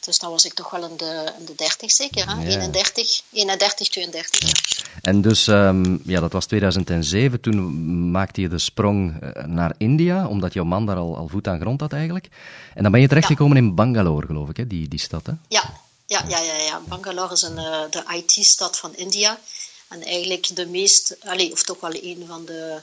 Dus 0.00 0.18
dan 0.18 0.30
was 0.30 0.44
ik 0.44 0.54
toch 0.54 0.70
wel 0.70 0.84
in 0.88 0.96
de, 0.96 1.32
in 1.38 1.44
de 1.44 1.54
30 1.54 1.90
zeker, 1.90 2.26
hè? 2.26 2.42
Ja. 2.42 2.60
31, 2.60 3.22
31, 3.32 3.88
32. 3.88 4.40
Ja. 4.40 4.84
En 5.02 5.20
dus, 5.20 5.46
um, 5.46 6.00
ja, 6.04 6.20
dat 6.20 6.32
was 6.32 6.46
2007. 6.46 7.40
Toen 7.40 8.10
maakte 8.10 8.40
je 8.40 8.48
de 8.48 8.58
sprong 8.58 9.22
uh, 9.22 9.44
naar 9.44 9.74
India, 9.78 10.26
omdat 10.26 10.52
jouw 10.52 10.64
man 10.64 10.86
daar 10.86 10.96
al, 10.96 11.16
al 11.16 11.28
voet 11.28 11.48
aan 11.48 11.60
grond 11.60 11.80
had 11.80 11.92
eigenlijk. 11.92 12.28
En 12.74 12.82
dan 12.82 12.92
ben 12.92 13.00
je 13.00 13.08
terechtgekomen 13.08 13.56
ja. 13.56 13.62
in 13.62 13.74
Bangalore, 13.74 14.26
geloof 14.26 14.48
ik, 14.48 14.56
hè? 14.56 14.66
Die, 14.66 14.88
die 14.88 14.98
stad, 14.98 15.26
hè? 15.26 15.32
Ja, 15.48 15.80
ja, 16.06 16.24
ja, 16.28 16.40
ja. 16.40 16.54
ja. 16.54 16.80
Bangalore 16.88 17.32
is 17.32 17.42
een, 17.42 17.56
uh, 17.56 17.80
de 17.90 18.04
IT-stad 18.14 18.78
van 18.78 18.96
India. 18.96 19.40
En 19.88 20.02
eigenlijk 20.02 20.56
de 20.56 20.66
meest, 20.66 21.16
allez, 21.24 21.52
of 21.52 21.62
toch 21.62 21.80
wel 21.80 21.94
een 21.94 22.24
van 22.26 22.44
de 22.44 22.82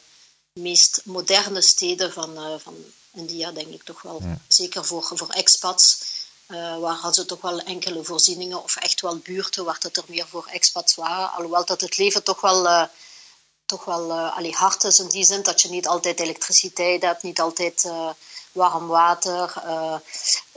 meest 0.53 1.01
moderne 1.03 1.61
steden 1.61 2.11
van, 2.11 2.31
uh, 2.33 2.53
van 2.57 2.73
India, 3.13 3.51
denk 3.51 3.67
ik 3.67 3.83
toch 3.83 4.01
wel. 4.01 4.21
Zeker 4.47 4.85
voor, 4.85 5.03
voor 5.03 5.29
expats. 5.29 5.97
Uh, 6.47 6.77
waar 6.77 6.93
hadden 6.93 7.13
ze 7.13 7.25
toch 7.25 7.41
wel 7.41 7.59
enkele 7.59 8.03
voorzieningen 8.03 8.63
of 8.63 8.75
echt 8.75 9.01
wel 9.01 9.17
buurten 9.17 9.65
waar 9.65 9.79
dat 9.79 9.97
er 9.97 10.03
meer 10.07 10.27
voor 10.27 10.47
expats 10.51 10.95
waren. 10.95 11.31
Alhoewel 11.31 11.65
dat 11.65 11.81
het 11.81 11.97
leven 11.97 12.23
toch 12.23 12.41
wel, 12.41 12.65
uh, 12.65 12.83
toch 13.65 13.85
wel 13.85 14.09
uh, 14.09 14.37
allee, 14.37 14.53
hard 14.53 14.83
is 14.83 14.99
in 14.99 15.07
die 15.07 15.23
zin 15.23 15.43
dat 15.43 15.61
je 15.61 15.69
niet 15.69 15.87
altijd 15.87 16.19
elektriciteit 16.19 17.01
hebt, 17.01 17.23
niet 17.23 17.39
altijd 17.39 17.91
warm 18.51 18.87
water. 18.87 19.53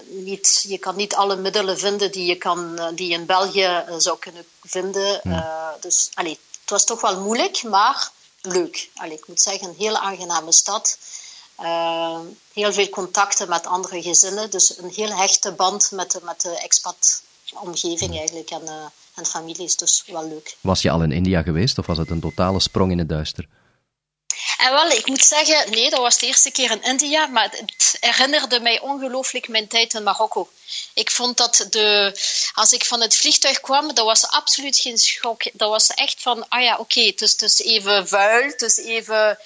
niet, 0.04 0.64
je 0.68 0.78
kan 0.78 0.96
niet 0.96 1.14
alle 1.14 1.36
middelen 1.36 1.78
vinden 1.78 2.12
die 2.12 2.26
je, 2.26 2.36
kan, 2.36 2.90
die 2.94 3.08
je 3.08 3.14
in 3.14 3.26
België 3.26 3.84
zou 3.98 4.18
kunnen 4.18 4.46
vinden. 4.62 5.20
Dus 5.80 6.10
allee, 6.14 6.38
het 6.60 6.70
was 6.70 6.84
toch 6.84 7.00
wel 7.00 7.20
moeilijk, 7.20 7.62
maar 7.62 8.10
leuk. 8.42 8.90
Allee, 8.94 9.16
ik 9.16 9.26
moet 9.26 9.40
zeggen, 9.40 9.68
een 9.68 9.74
hele 9.78 9.98
aangename 9.98 10.52
stad. 10.52 10.98
Uh, 11.60 12.20
heel 12.52 12.72
veel 12.72 12.88
contacten 12.88 13.48
met 13.48 13.66
andere 13.66 14.02
gezinnen. 14.02 14.50
Dus 14.50 14.78
een 14.78 14.90
heel 14.90 15.16
hechte 15.16 15.52
band 15.52 15.90
met 15.90 16.10
de, 16.10 16.20
met 16.22 16.40
de 16.40 16.58
expat-omgeving 16.58 18.18
eigenlijk 18.18 18.50
en, 18.50 18.62
uh, 18.62 18.84
en 19.14 19.26
families. 19.26 19.76
Dus 19.76 20.02
wel 20.06 20.28
leuk. 20.28 20.56
Was 20.60 20.82
je 20.82 20.90
al 20.90 21.02
in 21.02 21.12
India 21.12 21.42
geweest 21.42 21.78
of 21.78 21.86
was 21.86 21.98
het 21.98 22.10
een 22.10 22.20
totale 22.20 22.60
sprong 22.60 22.90
in 22.90 22.98
het 22.98 23.08
duister? 23.08 23.48
En 24.58 24.72
wel, 24.72 24.90
ik 24.90 25.06
moet 25.06 25.24
zeggen, 25.24 25.70
nee, 25.70 25.90
dat 25.90 26.00
was 26.00 26.18
de 26.18 26.26
eerste 26.26 26.50
keer 26.50 26.70
in 26.70 26.82
India, 26.82 27.26
maar 27.26 27.50
het 27.50 27.96
herinnerde 28.00 28.60
mij 28.60 28.80
ongelooflijk 28.80 29.48
mijn 29.48 29.68
tijd 29.68 29.94
in 29.94 30.02
Marokko. 30.02 30.48
Ik 30.94 31.10
vond 31.10 31.36
dat 31.36 31.66
de, 31.70 32.18
als 32.54 32.72
ik 32.72 32.84
van 32.84 33.00
het 33.00 33.16
vliegtuig 33.16 33.60
kwam, 33.60 33.94
dat 33.94 34.04
was 34.04 34.26
absoluut 34.26 34.78
geen 34.78 34.98
schok. 34.98 35.42
Dat 35.52 35.68
was 35.68 35.88
echt 35.88 36.22
van, 36.22 36.48
ah 36.48 36.62
ja, 36.62 36.72
oké, 36.72 36.80
okay, 36.80 37.06
het, 37.06 37.20
het 37.20 37.42
is 37.42 37.60
even 37.60 38.08
vuil, 38.08 38.46
het 38.46 38.62
is 38.62 38.76
even 38.76 39.38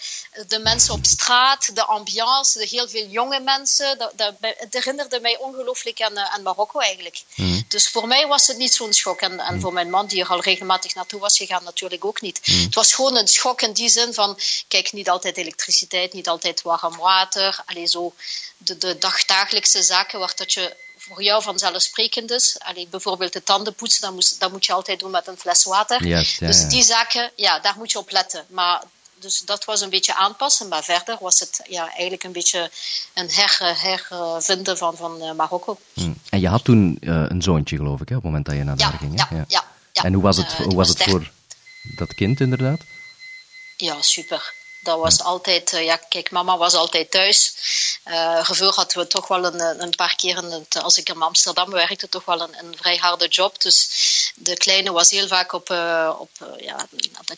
de 0.46 0.58
mensen 0.58 0.94
op 0.94 1.04
straat, 1.04 1.74
de 1.74 1.84
ambiance, 1.84 2.58
de 2.58 2.66
heel 2.66 2.88
veel 2.88 3.06
jonge 3.06 3.40
mensen. 3.40 3.98
Dat, 3.98 4.12
dat, 4.16 4.34
het 4.40 4.72
herinnerde 4.72 5.20
mij 5.20 5.38
ongelooflijk 5.38 6.00
aan, 6.00 6.18
aan 6.18 6.42
Marokko 6.42 6.78
eigenlijk. 6.78 7.22
Mm. 7.34 7.64
Dus 7.68 7.88
voor 7.88 8.06
mij 8.06 8.26
was 8.26 8.46
het 8.46 8.56
niet 8.56 8.74
zo'n 8.74 8.92
schok. 8.92 9.20
En, 9.20 9.40
en 9.40 9.54
mm. 9.54 9.60
voor 9.60 9.72
mijn 9.72 9.90
man, 9.90 10.06
die 10.06 10.20
er 10.20 10.28
al 10.28 10.40
regelmatig 10.40 10.94
naartoe 10.94 11.20
was 11.20 11.36
gegaan, 11.36 11.64
natuurlijk 11.64 12.04
ook 12.04 12.20
niet. 12.20 12.40
Mm. 12.44 12.62
Het 12.62 12.74
was 12.74 12.94
gewoon 12.94 13.16
een 13.16 13.28
schok 13.28 13.62
in 13.62 13.72
die 13.72 13.88
zin 13.88 14.14
van, 14.14 14.38
kijk, 14.68 14.92
niet 14.92 15.08
altijd 15.08 15.36
elektriciteit, 15.36 16.12
niet 16.12 16.28
altijd 16.28 16.62
warm 16.62 16.96
water. 16.96 17.62
Allee, 17.66 17.86
zo 17.86 18.14
de, 18.56 18.78
de 18.78 18.98
dagdagelijkse 18.98 19.82
zaken 19.82 20.18
waar 20.18 20.32
dat 20.36 20.52
je 20.52 20.76
voor 20.96 21.22
jou 21.22 21.42
vanzelfsprekend 21.42 22.30
is. 22.30 22.56
Allee, 22.58 22.86
bijvoorbeeld 22.90 23.32
de 23.32 23.42
tanden 23.42 23.74
poetsen, 23.74 24.00
dat, 24.02 24.12
moet, 24.12 24.40
dat 24.40 24.52
moet 24.52 24.66
je 24.66 24.72
altijd 24.72 25.00
doen 25.00 25.10
met 25.10 25.26
een 25.26 25.38
fles 25.38 25.64
water. 25.64 26.06
Ja, 26.06 26.24
dus 26.38 26.68
die 26.68 26.82
zaken, 26.82 27.30
ja, 27.36 27.58
daar 27.58 27.74
moet 27.76 27.92
je 27.92 27.98
op 27.98 28.10
letten. 28.10 28.46
Maar 28.48 28.82
dus 29.22 29.42
dat 29.44 29.64
was 29.64 29.80
een 29.80 29.90
beetje 29.90 30.14
aanpassen, 30.14 30.68
maar 30.68 30.84
verder 30.84 31.16
was 31.20 31.40
het 31.40 31.60
ja, 31.68 31.90
eigenlijk 31.90 32.24
een 32.24 32.32
beetje 32.32 32.70
een 33.14 33.30
her, 33.30 33.58
hervinden 33.80 34.78
van, 34.78 34.96
van 34.96 35.22
uh, 35.22 35.32
Marokko. 35.32 35.78
Hmm. 35.92 36.16
En 36.30 36.40
je 36.40 36.48
had 36.48 36.64
toen 36.64 36.96
uh, 37.00 37.24
een 37.28 37.42
zoontje, 37.42 37.76
geloof 37.76 38.00
ik, 38.00 38.08
hè, 38.08 38.16
op 38.16 38.22
het 38.22 38.30
moment 38.30 38.46
dat 38.46 38.56
je 38.56 38.64
naar 38.64 38.78
ja, 38.78 38.90
daar 38.90 38.98
ging. 38.98 39.18
Ja, 39.18 39.28
ja. 39.30 39.44
ja, 39.48 39.64
ja. 39.92 40.02
En 40.02 40.12
hoe 40.12 40.22
was 40.22 40.36
het, 40.36 40.52
uh, 40.52 40.66
hoe 40.66 40.74
was 40.74 40.88
het 40.88 41.02
voor 41.02 41.30
dat 41.96 42.14
kind, 42.14 42.40
inderdaad? 42.40 42.80
Ja, 43.76 44.02
super. 44.02 44.54
Dat 44.82 44.98
was 44.98 45.20
altijd, 45.20 45.70
ja, 45.70 45.96
kijk, 45.96 46.30
mama 46.30 46.56
was 46.56 46.74
altijd 46.74 47.10
thuis. 47.10 47.54
Uh, 48.04 48.44
Geveur 48.44 48.72
hadden 48.72 48.98
we 48.98 49.06
toch 49.06 49.28
wel 49.28 49.44
een, 49.44 49.82
een 49.82 49.94
paar 49.96 50.14
keer, 50.14 50.36
in 50.36 50.50
het, 50.50 50.82
als 50.82 50.96
ik 50.96 51.08
in 51.08 51.22
Amsterdam 51.22 51.70
werkte, 51.70 52.08
toch 52.08 52.24
wel 52.24 52.40
een, 52.40 52.58
een, 52.58 52.76
vrij 52.76 52.96
harde 52.96 53.28
job. 53.28 53.60
Dus 53.60 53.88
de 54.34 54.56
kleine 54.56 54.92
was 54.92 55.10
heel 55.10 55.26
vaak 55.26 55.52
op, 55.52 55.70
uh, 55.70 56.14
op 56.18 56.30
uh, 56.42 56.64
ja, 56.66 56.86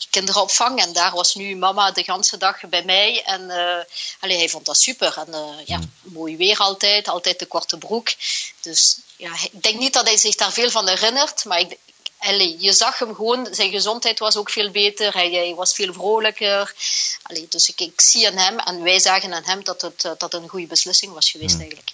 kinderopvang. 0.09 0.81
En 0.81 0.93
daar 0.93 1.11
was 1.11 1.35
nu 1.35 1.55
mama 1.55 1.91
de 1.91 2.03
hele 2.05 2.37
dag 2.37 2.59
bij 2.69 2.83
mij. 2.83 3.23
En 3.23 3.41
uh, 3.41 3.77
allee, 4.19 4.37
hij 4.37 4.49
vond 4.49 4.65
dat 4.65 4.77
super. 4.77 5.17
En 5.17 5.63
ja, 5.65 5.79
mooi 6.01 6.37
weer 6.37 6.57
altijd, 6.57 7.07
altijd 7.07 7.39
de 7.39 7.45
korte 7.45 7.77
broek. 7.77 8.09
Dus 8.61 8.97
ja, 9.15 9.31
ik 9.51 9.63
denk 9.63 9.79
niet 9.79 9.93
dat 9.93 10.05
hij 10.05 10.17
zich 10.17 10.35
daar 10.35 10.51
veel 10.51 10.69
van 10.69 10.87
herinnert. 10.87 11.45
Maar 11.45 11.59
ik, 11.59 11.77
Allee, 12.17 12.55
je 12.59 12.73
zag 12.73 12.99
hem 12.99 13.15
gewoon, 13.15 13.47
zijn 13.51 13.71
gezondheid 13.71 14.19
was 14.19 14.37
ook 14.37 14.49
veel 14.49 14.71
beter, 14.71 15.13
hij, 15.13 15.31
hij 15.31 15.53
was 15.55 15.73
veel 15.73 15.93
vrolijker. 15.93 16.73
Allee, 17.21 17.45
dus 17.49 17.69
ik, 17.69 17.79
ik, 17.79 18.01
zie 18.01 18.27
aan 18.27 18.37
hem 18.37 18.59
en 18.59 18.83
wij 18.83 18.99
zagen 18.99 19.33
aan 19.33 19.43
hem 19.43 19.63
dat 19.63 19.81
het, 19.81 20.15
dat 20.17 20.33
een 20.33 20.47
goede 20.47 20.67
beslissing 20.67 21.13
was 21.13 21.31
geweest 21.31 21.51
hmm. 21.51 21.61
eigenlijk. 21.61 21.91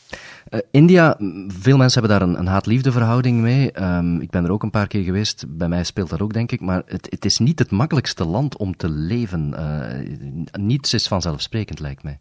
Uh, 0.50 0.60
India, 0.72 1.16
veel 1.48 1.78
mensen 1.78 2.00
hebben 2.00 2.20
daar 2.20 2.30
een, 2.30 2.40
een 2.40 2.48
haat-liefde 2.48 2.92
verhouding 2.92 3.38
mee. 3.42 3.82
Um, 3.82 4.22
ik 4.22 4.30
ben 4.30 4.46
er 4.46 4.52
ook 4.52 4.64
een 4.64 4.70
paar 4.70 4.88
keer 4.88 5.04
geweest, 5.04 5.44
bij 5.48 5.68
mij 5.68 5.84
speelt 5.84 6.10
dat 6.10 6.22
ook 6.22 6.34
denk 6.34 6.52
ik, 6.52 6.60
maar 6.60 6.82
het, 6.86 7.08
het 7.10 7.26
is 7.26 7.38
niet 7.38 7.60
het 7.60 7.72
makkelijkste 7.72 8.26
land 8.26 8.58
om 8.58 8.78
te 8.78 8.90
leven. 8.90 9.54
Uh, 9.58 10.62
niets 10.62 10.94
is 10.94 11.08
vanzelfsprekend 11.08 11.80
lijkt 11.80 12.04
mij. 12.04 12.20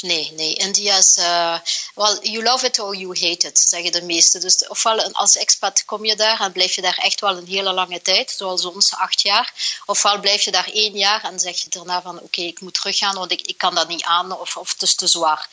Nee, 0.00 0.32
nee. 0.36 0.54
India 0.54 0.96
is, 0.96 1.16
uh, 1.18 1.58
well, 1.94 2.18
you 2.22 2.42
love 2.42 2.66
it 2.66 2.78
or 2.78 2.96
you 2.96 3.08
hate 3.08 3.46
it, 3.46 3.58
zeggen 3.58 3.92
de 3.92 4.02
meesten. 4.02 4.40
Dus 4.40 4.68
ofwel 4.68 5.12
als 5.12 5.36
expat 5.36 5.84
kom 5.84 6.04
je 6.04 6.16
daar 6.16 6.40
en 6.40 6.52
blijf 6.52 6.74
je 6.74 6.80
daar 6.80 6.98
echt 6.98 7.20
wel 7.20 7.36
een 7.36 7.46
hele 7.46 7.72
lange 7.72 8.02
tijd, 8.02 8.34
zoals 8.36 8.64
ons 8.64 8.94
acht 8.94 9.20
jaar. 9.22 9.52
Ofwel 9.86 10.20
blijf 10.20 10.42
je 10.42 10.50
daar 10.50 10.70
één 10.72 10.96
jaar 10.96 11.24
en 11.24 11.38
zeg 11.38 11.58
je 11.58 11.68
daarna 11.68 12.02
van 12.02 12.14
oké, 12.14 12.24
okay, 12.24 12.44
ik 12.44 12.60
moet 12.60 12.74
teruggaan, 12.74 13.14
want 13.14 13.30
ik, 13.30 13.40
ik 13.40 13.58
kan 13.58 13.74
dat 13.74 13.88
niet 13.88 14.02
aan 14.02 14.38
of, 14.38 14.56
of 14.56 14.72
het 14.72 14.82
is 14.82 14.94
te 14.94 15.06
zwaar. 15.06 15.48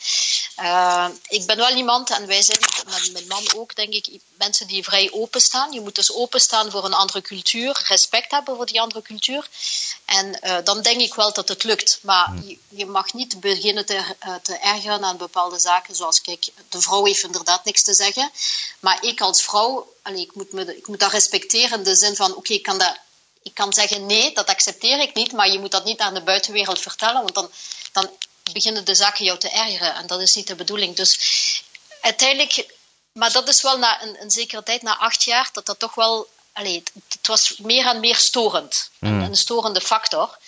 Uh, 0.60 1.08
ik 1.28 1.46
ben 1.46 1.56
wel 1.56 1.74
iemand, 1.74 2.10
en 2.10 2.26
wij 2.26 2.42
zijn 2.42 2.58
met 2.60 3.12
mijn 3.12 3.26
man 3.26 3.54
ook, 3.54 3.74
denk 3.76 3.92
ik, 3.92 4.20
mensen 4.38 4.66
die 4.66 4.84
vrij 4.84 5.08
openstaan. 5.12 5.72
Je 5.72 5.80
moet 5.80 5.94
dus 5.94 6.12
openstaan 6.12 6.70
voor 6.70 6.84
een 6.84 6.94
andere 6.94 7.22
cultuur, 7.22 7.82
respect 7.86 8.30
hebben 8.30 8.56
voor 8.56 8.66
die 8.66 8.80
andere 8.80 9.02
cultuur. 9.02 9.48
En 10.04 10.38
uh, 10.42 10.56
dan 10.64 10.82
denk 10.82 11.00
ik 11.00 11.14
wel 11.14 11.32
dat 11.32 11.48
het 11.48 11.64
lukt. 11.64 11.98
Maar 12.02 12.32
je, 12.44 12.58
je 12.68 12.86
mag 12.86 13.12
niet 13.12 13.40
beginnen 13.40 13.86
te 13.86 14.09
uh, 14.26 14.34
te 14.34 14.54
ergeren 14.54 15.04
aan 15.04 15.16
bepaalde 15.16 15.58
zaken. 15.58 15.94
Zoals, 15.94 16.20
kijk, 16.20 16.48
de 16.68 16.80
vrouw 16.80 17.04
heeft 17.04 17.22
inderdaad 17.22 17.64
niks 17.64 17.82
te 17.82 17.94
zeggen. 17.94 18.30
Maar 18.80 19.04
ik 19.04 19.20
als 19.20 19.42
vrouw, 19.42 19.92
allee, 20.02 20.20
ik, 20.20 20.34
moet 20.34 20.52
me, 20.52 20.76
ik 20.76 20.86
moet 20.86 21.00
dat 21.00 21.10
respecteren 21.10 21.78
in 21.78 21.84
de 21.84 21.94
zin 21.94 22.16
van, 22.16 22.34
oké, 22.34 22.52
ik 22.52 22.62
kan 22.62 22.78
dat... 22.78 22.98
Ik 23.42 23.54
kan 23.54 23.72
zeggen 23.72 24.06
nee, 24.06 24.34
dat 24.34 24.46
accepteer 24.46 25.00
ik 25.00 25.14
niet, 25.14 25.32
maar 25.32 25.50
je 25.50 25.58
moet 25.58 25.70
dat 25.70 25.84
niet 25.84 26.00
aan 26.00 26.14
de 26.14 26.22
buitenwereld 26.22 26.78
vertellen, 26.78 27.22
want 27.22 27.34
dan, 27.34 27.50
dan 27.92 28.10
beginnen 28.52 28.84
de 28.84 28.94
zaken 28.94 29.24
jou 29.24 29.38
te 29.38 29.48
ergeren 29.48 29.94
en 29.94 30.06
dat 30.06 30.20
is 30.20 30.34
niet 30.34 30.46
de 30.46 30.54
bedoeling. 30.54 30.96
Dus 30.96 31.18
uiteindelijk, 32.00 32.66
maar 33.12 33.32
dat 33.32 33.48
is 33.48 33.62
wel 33.62 33.78
na 33.78 34.02
een, 34.02 34.22
een 34.22 34.30
zekere 34.30 34.62
tijd, 34.62 34.82
na 34.82 34.98
acht 34.98 35.24
jaar, 35.24 35.48
dat 35.52 35.66
dat 35.66 35.78
toch 35.78 35.94
wel 35.94 36.28
Allee, 36.52 36.82
het, 37.08 37.26
was 37.26 37.58
meer 37.58 37.86
en 37.86 38.00
meer 38.00 38.16
storend. 38.16 38.90
Mm. 38.98 39.20
Een, 39.20 39.36
storende 39.36 39.80
factor. 39.80 40.38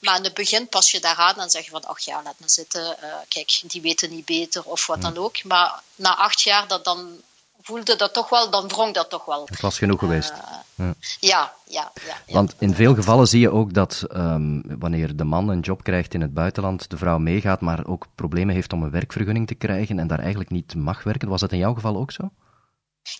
Maar 0.00 0.16
in 0.16 0.24
het 0.24 0.34
begin 0.34 0.68
pas 0.68 0.90
je 0.90 1.00
daaraan 1.00 1.40
en 1.40 1.50
zeg 1.50 1.64
je 1.64 1.70
van, 1.70 1.84
ach 1.84 2.00
ja, 2.00 2.22
laat 2.22 2.38
me 2.38 2.48
zitten. 2.48 2.96
Uh, 3.02 3.14
kijk, 3.28 3.60
die 3.66 3.80
weten 3.80 4.10
niet 4.10 4.24
beter 4.24 4.64
of 4.64 4.86
wat 4.86 4.96
mm. 4.96 5.02
dan 5.02 5.16
ook. 5.16 5.44
Maar 5.44 5.82
na 5.94 6.16
acht 6.16 6.42
jaar, 6.42 6.68
dat 6.68 6.84
dan 6.84 7.20
voelde 7.62 7.96
dat 7.96 8.14
toch 8.14 8.28
wel, 8.28 8.50
dan 8.50 8.68
wrong 8.68 8.94
dat 8.94 9.10
toch 9.10 9.24
wel. 9.24 9.46
Het 9.50 9.60
was 9.60 9.78
genoeg 9.78 9.98
geweest. 9.98 10.30
Uh, 10.30 10.36
ja. 10.74 10.94
Ja, 11.20 11.52
ja, 11.66 11.92
ja, 12.26 12.34
Want 12.34 12.54
in 12.58 12.74
veel 12.74 12.94
gevallen 12.94 13.26
zie 13.26 13.40
je 13.40 13.50
ook 13.50 13.74
dat 13.74 14.04
um, 14.12 14.62
wanneer 14.78 15.16
de 15.16 15.24
man 15.24 15.48
een 15.48 15.60
job 15.60 15.82
krijgt 15.82 16.14
in 16.14 16.20
het 16.20 16.34
buitenland, 16.34 16.90
de 16.90 16.96
vrouw 16.96 17.18
meegaat, 17.18 17.60
maar 17.60 17.86
ook 17.86 18.06
problemen 18.14 18.54
heeft 18.54 18.72
om 18.72 18.82
een 18.82 18.90
werkvergunning 18.90 19.46
te 19.46 19.54
krijgen 19.54 19.98
en 19.98 20.06
daar 20.06 20.18
eigenlijk 20.18 20.50
niet 20.50 20.74
mag 20.74 21.02
werken. 21.02 21.28
Was 21.28 21.40
dat 21.40 21.52
in 21.52 21.58
jouw 21.58 21.74
geval 21.74 21.96
ook 21.96 22.12
zo? 22.12 22.30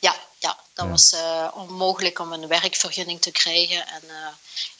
Ja, 0.00 0.14
dat 0.80 0.88
ja. 0.88 0.90
was 0.90 1.12
uh, 1.12 1.48
onmogelijk 1.54 2.18
om 2.18 2.32
een 2.32 2.46
werkvergunning 2.46 3.20
te 3.20 3.30
krijgen. 3.30 3.86
En 3.86 4.02
uh, 4.06 4.26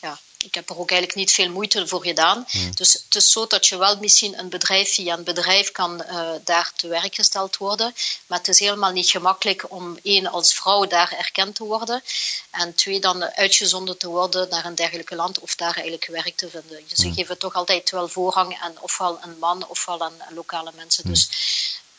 ja, 0.01 0.19
ik 0.45 0.55
heb 0.55 0.71
er 0.71 0.79
ook 0.79 0.91
eigenlijk 0.91 1.21
niet 1.21 1.33
veel 1.33 1.51
moeite 1.51 1.87
voor 1.87 2.03
gedaan. 2.03 2.47
Hmm. 2.49 2.75
Dus 2.75 2.93
het 2.93 3.15
is 3.15 3.33
zo 3.33 3.47
dat 3.47 3.67
je 3.67 3.77
wel 3.77 3.97
misschien 3.97 4.39
een 4.39 4.49
bedrijf 4.49 4.95
via 4.95 5.17
een 5.17 5.25
bedrijf 5.25 5.73
kan 5.73 6.03
uh, 6.11 6.31
daar 6.45 6.73
te 6.77 6.89
werk 6.89 7.15
gesteld 7.15 7.57
worden. 7.57 7.95
Maar 8.27 8.39
het 8.39 8.49
is 8.49 8.59
helemaal 8.59 8.93
niet 8.93 9.11
gemakkelijk 9.11 9.71
om 9.71 9.99
één 10.03 10.27
als 10.27 10.55
vrouw 10.55 10.87
daar 10.87 11.13
erkend 11.13 11.55
te 11.55 11.65
worden. 11.65 12.03
En 12.51 12.75
twee 12.75 13.01
dan 13.01 13.25
uitgezonden 13.25 13.99
te 13.99 14.09
worden 14.09 14.49
naar 14.49 14.65
een 14.65 14.75
dergelijk 14.75 15.11
land 15.11 15.39
of 15.39 15.55
daar 15.55 15.75
eigenlijk 15.75 16.07
werk 16.07 16.37
te 16.37 16.51
vinden. 16.51 16.85
Dus 16.89 16.99
ze 16.99 17.07
Hmm. 17.07 17.15
geven 17.15 17.39
toch 17.39 17.55
altijd 17.55 17.91
wel 17.91 18.09
voorrang 18.09 18.59
aan 18.61 18.75
ofwel 18.81 19.19
een 19.23 19.39
man 19.39 19.69
ofwel 19.69 20.03
aan 20.03 20.15
lokale 20.29 20.73
mensen. 20.75 21.03
Hmm. 21.03 21.13
Dus 21.13 21.29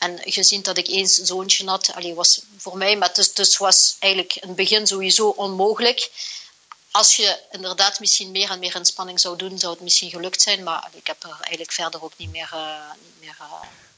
en 0.02 0.18
gezien 0.22 0.62
dat 0.62 0.78
ik 0.78 0.88
eens 0.88 1.14
zoontje 1.14 1.66
had, 1.66 1.92
allee, 1.94 2.14
was 2.14 2.42
voor 2.56 2.76
mij, 2.76 2.96
maar 2.96 3.10
dus, 3.14 3.34
dus 3.34 3.56
was 3.56 3.96
eigenlijk 3.98 4.34
in 4.34 4.48
het 4.48 4.56
begin 4.56 4.86
sowieso 4.86 5.28
onmogelijk. 5.28 6.10
Als 6.90 7.16
je 7.16 7.38
inderdaad 7.50 8.00
misschien 8.00 8.30
meer 8.30 8.50
en 8.50 8.58
meer 8.58 8.76
inspanning 8.76 9.20
zou 9.20 9.36
doen, 9.36 9.58
zou 9.58 9.72
het 9.72 9.82
misschien 9.82 10.10
gelukt 10.10 10.42
zijn. 10.42 10.62
Maar 10.62 10.88
ik 10.92 11.06
heb 11.06 11.22
er 11.22 11.36
eigenlijk 11.40 11.72
verder 11.72 12.02
ook 12.02 12.12
niet 12.16 12.30
meer. 12.30 12.50
Uh, 12.54 12.90
niet 13.02 13.20
meer 13.20 13.36
uh, 13.40 13.46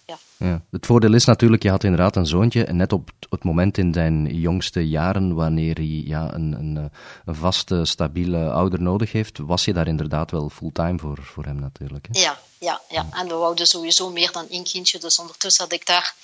ja. 0.06 0.18
Ja. 0.36 0.60
Het 0.70 0.86
voordeel 0.86 1.14
is 1.14 1.24
natuurlijk, 1.24 1.62
je 1.62 1.70
had 1.70 1.84
inderdaad 1.84 2.16
een 2.16 2.26
zoontje. 2.26 2.64
En 2.64 2.76
net 2.76 2.92
op 2.92 3.10
het 3.28 3.44
moment 3.44 3.78
in 3.78 3.92
zijn 3.92 4.34
jongste 4.34 4.88
jaren, 4.88 5.34
wanneer 5.34 5.74
hij 5.74 6.02
ja, 6.06 6.34
een, 6.34 6.52
een, 6.52 6.90
een 7.24 7.34
vaste, 7.34 7.84
stabiele 7.84 8.50
ouder 8.50 8.82
nodig 8.82 9.12
heeft, 9.12 9.38
was 9.38 9.64
je 9.64 9.72
daar 9.72 9.86
inderdaad 9.86 10.30
wel 10.30 10.48
fulltime 10.48 10.98
voor, 10.98 11.18
voor 11.22 11.44
hem 11.44 11.60
natuurlijk. 11.60 12.08
Hè? 12.10 12.20
Ja, 12.20 12.38
ja, 12.64 12.80
ja. 12.88 13.08
En 13.12 13.28
we 13.28 13.34
wouden 13.34 13.66
sowieso 13.66 14.10
meer 14.10 14.32
dan 14.32 14.48
één 14.48 14.64
kindje. 14.64 14.98
Dus 14.98 15.18
ondertussen 15.18 15.64
had 15.64 15.72
ik 15.72 15.86
daar. 15.86 16.14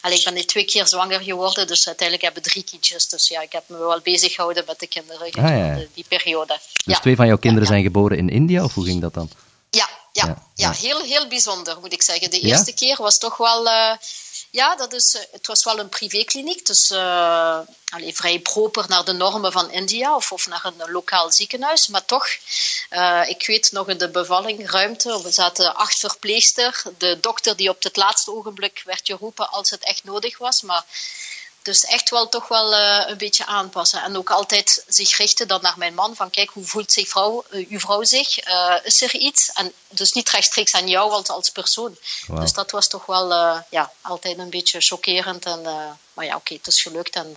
Allee, 0.00 0.18
ik 0.18 0.24
ben 0.24 0.34
nu 0.34 0.44
twee 0.44 0.64
keer 0.64 0.86
zwanger 0.86 1.20
geworden, 1.20 1.66
dus 1.66 1.86
uiteindelijk 1.86 2.26
hebben 2.26 2.42
we 2.42 2.48
drie 2.50 2.64
kindjes. 2.64 3.08
Dus 3.08 3.28
ja, 3.28 3.40
ik 3.40 3.52
heb 3.52 3.68
me 3.68 3.78
wel 3.78 4.00
bezig 4.00 4.34
gehouden 4.34 4.64
met 4.66 4.80
de 4.80 4.86
kinderen 4.86 5.26
gedurende 5.32 5.72
ah, 5.72 5.78
ja. 5.78 5.86
die 5.94 6.04
periode. 6.08 6.58
Dus 6.84 6.94
ja. 6.94 7.00
twee 7.00 7.16
van 7.16 7.26
jouw 7.26 7.38
kinderen 7.38 7.68
zijn 7.68 7.82
geboren 7.82 8.18
in 8.18 8.28
India, 8.28 8.64
of 8.64 8.74
hoe 8.74 8.84
ging 8.84 9.00
dat 9.00 9.14
dan? 9.14 9.30
Ja, 9.70 9.88
ja, 10.12 10.26
ja, 10.26 10.46
ja. 10.54 10.72
Heel, 10.72 11.02
heel 11.02 11.28
bijzonder 11.28 11.80
moet 11.80 11.92
ik 11.92 12.02
zeggen. 12.02 12.30
De 12.30 12.40
eerste 12.40 12.74
keer 12.74 12.96
was 12.98 13.18
toch 13.18 13.36
wel. 13.36 13.66
Uh, 13.66 13.96
ja, 14.56 14.76
dat 14.76 14.92
is, 14.92 15.14
uh, 15.14 15.22
het 15.30 15.46
was 15.46 15.64
wel 15.64 15.78
een 15.78 15.88
privékliniek, 15.88 16.66
dus 16.66 16.90
uh, 16.90 17.58
vrij 18.12 18.38
proper 18.38 18.84
naar 18.88 19.04
de 19.04 19.12
normen 19.12 19.52
van 19.52 19.70
India 19.70 20.14
of, 20.14 20.32
of 20.32 20.46
naar 20.46 20.64
een 20.64 20.90
lokaal 20.90 21.32
ziekenhuis. 21.32 21.86
Maar 21.86 22.04
toch, 22.04 22.26
uh, 22.90 23.22
ik 23.28 23.46
weet 23.46 23.72
nog 23.72 23.88
in 23.88 23.98
de 23.98 24.08
bevalling, 24.08 24.70
ruimte, 24.70 25.22
we 25.22 25.30
zaten 25.30 25.74
acht 25.74 25.98
verpleegster, 25.98 26.82
de 26.98 27.20
dokter 27.20 27.56
die 27.56 27.68
op 27.68 27.82
het 27.82 27.96
laatste 27.96 28.32
ogenblik 28.32 28.82
werd 28.84 29.00
geroepen 29.04 29.50
als 29.50 29.70
het 29.70 29.84
echt 29.84 30.04
nodig 30.04 30.38
was. 30.38 30.62
Maar 30.62 30.84
dus 31.66 31.84
echt 31.84 32.10
wel 32.10 32.28
toch 32.28 32.48
wel 32.48 32.72
uh, 32.72 33.04
een 33.06 33.18
beetje 33.18 33.46
aanpassen. 33.46 34.02
En 34.02 34.16
ook 34.16 34.30
altijd 34.30 34.84
zich 34.88 35.16
richten 35.16 35.48
dan 35.48 35.62
naar 35.62 35.78
mijn 35.78 35.94
man. 35.94 36.16
Van 36.16 36.30
kijk, 36.30 36.50
hoe 36.50 36.64
voelt 36.64 36.92
zich 36.92 37.08
vrouw, 37.08 37.44
uh, 37.50 37.70
uw 37.70 37.78
vrouw 37.78 38.04
zich? 38.04 38.48
Uh, 38.48 38.74
is 38.82 39.02
er 39.02 39.14
iets? 39.14 39.50
En 39.52 39.72
dus 39.88 40.12
niet 40.12 40.30
rechtstreeks 40.30 40.72
aan 40.72 40.88
jou 40.88 41.10
als, 41.10 41.28
als 41.28 41.50
persoon. 41.50 41.96
Wow. 42.26 42.40
Dus 42.40 42.52
dat 42.52 42.70
was 42.70 42.88
toch 42.88 43.06
wel 43.06 43.28
ja, 43.70 43.92
altijd 44.00 44.38
een 44.38 44.50
beetje 44.50 44.80
chockerend. 44.80 45.44
En, 45.44 45.62
maar 46.12 46.24
ja, 46.24 46.36
oké, 46.36 46.36
okay, 46.36 46.56
het 46.56 46.66
is 46.66 46.82
gelukt. 46.82 47.14
En 47.14 47.36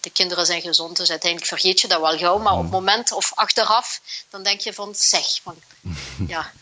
de 0.00 0.10
kinderen 0.10 0.46
zijn 0.46 0.60
gezond. 0.60 0.96
Dus 0.96 1.10
uiteindelijk 1.10 1.50
vergeet 1.50 1.80
je 1.80 1.88
dat 1.88 2.00
wel 2.00 2.18
gauw. 2.18 2.38
Maar 2.38 2.52
mm. 2.52 2.58
op 2.58 2.64
het 2.64 2.72
moment 2.72 3.12
of 3.12 3.32
achteraf, 3.34 4.00
dan 4.30 4.42
denk 4.42 4.60
je 4.60 4.72
van 4.72 4.94
zeg. 4.94 5.26
Ja. 6.26 6.52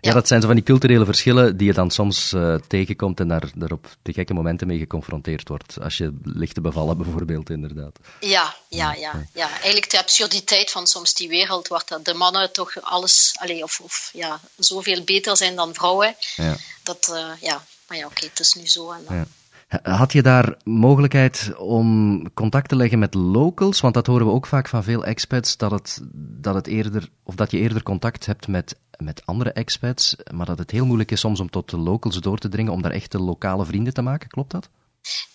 Ja, 0.00 0.12
dat 0.12 0.28
zijn 0.28 0.40
zo 0.40 0.46
van 0.46 0.56
die 0.56 0.64
culturele 0.64 1.04
verschillen 1.04 1.56
die 1.56 1.66
je 1.66 1.72
dan 1.72 1.90
soms 1.90 2.32
uh, 2.32 2.54
tegenkomt 2.54 3.20
en 3.20 3.28
daar, 3.28 3.50
daar 3.54 3.70
op 3.70 3.96
de 4.02 4.12
gekke 4.12 4.34
momenten 4.34 4.66
mee 4.66 4.78
geconfronteerd 4.78 5.48
wordt. 5.48 5.80
Als 5.80 5.96
je 5.96 6.18
ligt 6.22 6.54
te 6.54 6.60
bevallen 6.60 6.96
bijvoorbeeld, 7.02 7.50
inderdaad. 7.50 7.98
Ja, 8.20 8.54
ja, 8.68 8.94
ja. 8.94 9.26
ja. 9.34 9.50
Eigenlijk 9.50 9.90
de 9.90 9.98
absurditeit 9.98 10.70
van 10.70 10.86
soms 10.86 11.14
die 11.14 11.28
wereld, 11.28 11.68
waar 11.68 11.84
de 12.02 12.14
mannen 12.14 12.52
toch 12.52 12.82
alles, 12.82 13.34
allee, 13.38 13.62
of, 13.62 13.80
of 13.80 14.10
ja, 14.12 14.40
zoveel 14.56 15.04
beter 15.04 15.36
zijn 15.36 15.56
dan 15.56 15.74
vrouwen. 15.74 16.14
Ja. 16.36 16.56
Dat, 16.82 17.08
uh, 17.12 17.40
ja, 17.40 17.64
maar 17.88 17.98
ja, 17.98 18.04
oké, 18.04 18.16
okay, 18.16 18.28
het 18.28 18.40
is 18.40 18.54
nu 18.54 18.66
zo. 18.66 18.90
En 18.90 19.04
dan... 19.06 19.16
ja. 19.16 19.26
Had 19.82 20.12
je 20.12 20.22
daar 20.22 20.54
mogelijkheid 20.64 21.52
om 21.56 22.22
contact 22.34 22.68
te 22.68 22.76
leggen 22.76 22.98
met 22.98 23.14
locals? 23.14 23.80
Want 23.80 23.94
dat 23.94 24.06
horen 24.06 24.26
we 24.26 24.32
ook 24.32 24.46
vaak 24.46 24.68
van 24.68 24.82
veel 24.82 25.04
expats, 25.04 25.56
dat, 25.56 25.70
het, 25.70 26.00
dat, 26.14 26.54
het 26.54 26.66
eerder, 26.66 27.08
of 27.22 27.34
dat 27.34 27.50
je 27.50 27.58
eerder 27.58 27.82
contact 27.82 28.26
hebt 28.26 28.48
met, 28.48 28.76
met 29.00 29.26
andere 29.26 29.52
expats, 29.52 30.16
maar 30.34 30.46
dat 30.46 30.58
het 30.58 30.70
heel 30.70 30.86
moeilijk 30.86 31.10
is 31.10 31.20
soms 31.20 31.40
om 31.40 31.50
tot 31.50 31.70
de 31.70 31.78
locals 31.78 32.20
door 32.20 32.38
te 32.38 32.48
dringen, 32.48 32.72
om 32.72 32.82
daar 32.82 32.90
echte 32.90 33.18
lokale 33.18 33.64
vrienden 33.64 33.94
te 33.94 34.02
maken. 34.02 34.28
Klopt 34.28 34.50
dat? 34.50 34.70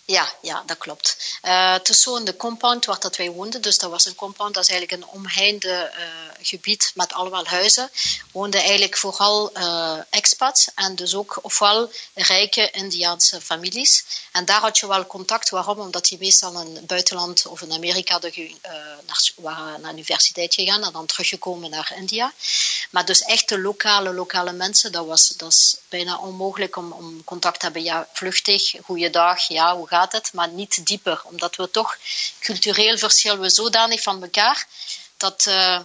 Ja, 0.08 0.34
ja, 0.42 0.64
dat 0.66 0.78
klopt. 0.78 1.38
Uh, 1.44 1.74
het 1.74 1.88
zo 1.98 2.24
de 2.24 2.36
compound 2.36 2.86
waar 2.86 3.00
dat 3.00 3.16
wij 3.16 3.30
woonden. 3.30 3.62
Dus 3.62 3.78
dat 3.78 3.90
was 3.90 4.06
een 4.06 4.16
compound, 4.16 4.54
dat 4.54 4.64
is 4.64 4.70
eigenlijk 4.70 5.02
een 5.02 5.10
omheinde 5.10 5.92
uh, 5.98 6.06
gebied 6.42 6.92
met 6.96 7.14
allemaal 7.14 7.46
huizen. 7.46 7.90
Woonden 8.32 8.60
eigenlijk 8.60 8.98
vooral 8.98 9.58
uh, 9.58 9.98
expats 10.10 10.68
en 10.76 10.96
dus 10.96 11.16
ook 11.16 11.40
ofwel 11.42 11.92
rijke 12.14 12.70
Indiaanse 12.72 13.42
families. 13.42 14.06
En 14.32 14.46
daar 14.46 14.62
had 14.62 14.78
je 14.78 14.88
wel 14.88 15.08
contact. 15.08 15.50
Waarom? 15.50 15.80
Omdat 15.80 16.06
die 16.06 16.18
meestal 16.20 16.62
in 16.62 16.76
het 16.76 16.88
buitenland 16.88 17.46
of 17.46 17.62
in 17.62 17.72
Amerika 17.72 18.20
de, 18.20 18.56
naar, 19.06 19.32
waren 19.36 19.82
naar 19.82 19.92
de 19.92 19.98
universiteit 19.98 20.54
gegaan 20.54 20.84
en 20.84 20.92
dan 20.92 21.06
teruggekomen 21.06 21.70
naar 21.70 21.94
India. 21.96 22.34
Maar 22.92 23.06
dus 23.06 23.22
echt 23.22 23.50
de 23.50 23.60
lokale, 23.60 24.14
lokale 24.14 24.52
mensen, 24.52 24.92
dat 24.92 25.06
was, 25.06 25.28
dat 25.28 25.52
is 25.52 25.78
bijna 25.90 26.18
onmogelijk 26.18 26.76
om, 26.76 26.92
om 26.92 27.24
contact 27.24 27.60
te 27.60 27.66
hebben. 27.66 27.84
Ja, 27.84 28.08
vluchtig, 28.14 28.74
goeiedag, 28.84 29.48
ja, 29.56 29.76
hoe 29.76 29.88
gaat 29.88 30.12
het? 30.12 30.34
Maar 30.34 30.50
niet 30.50 30.86
dieper, 30.86 31.22
omdat 31.24 31.56
we 31.56 31.72
toch 31.72 31.98
cultureel 32.40 32.98
verschillen 32.98 33.40
we 33.40 33.50
zodanig 33.50 34.02
van 34.02 34.24
elkaar 34.24 34.68
dat, 35.18 35.46
uh, 35.48 35.80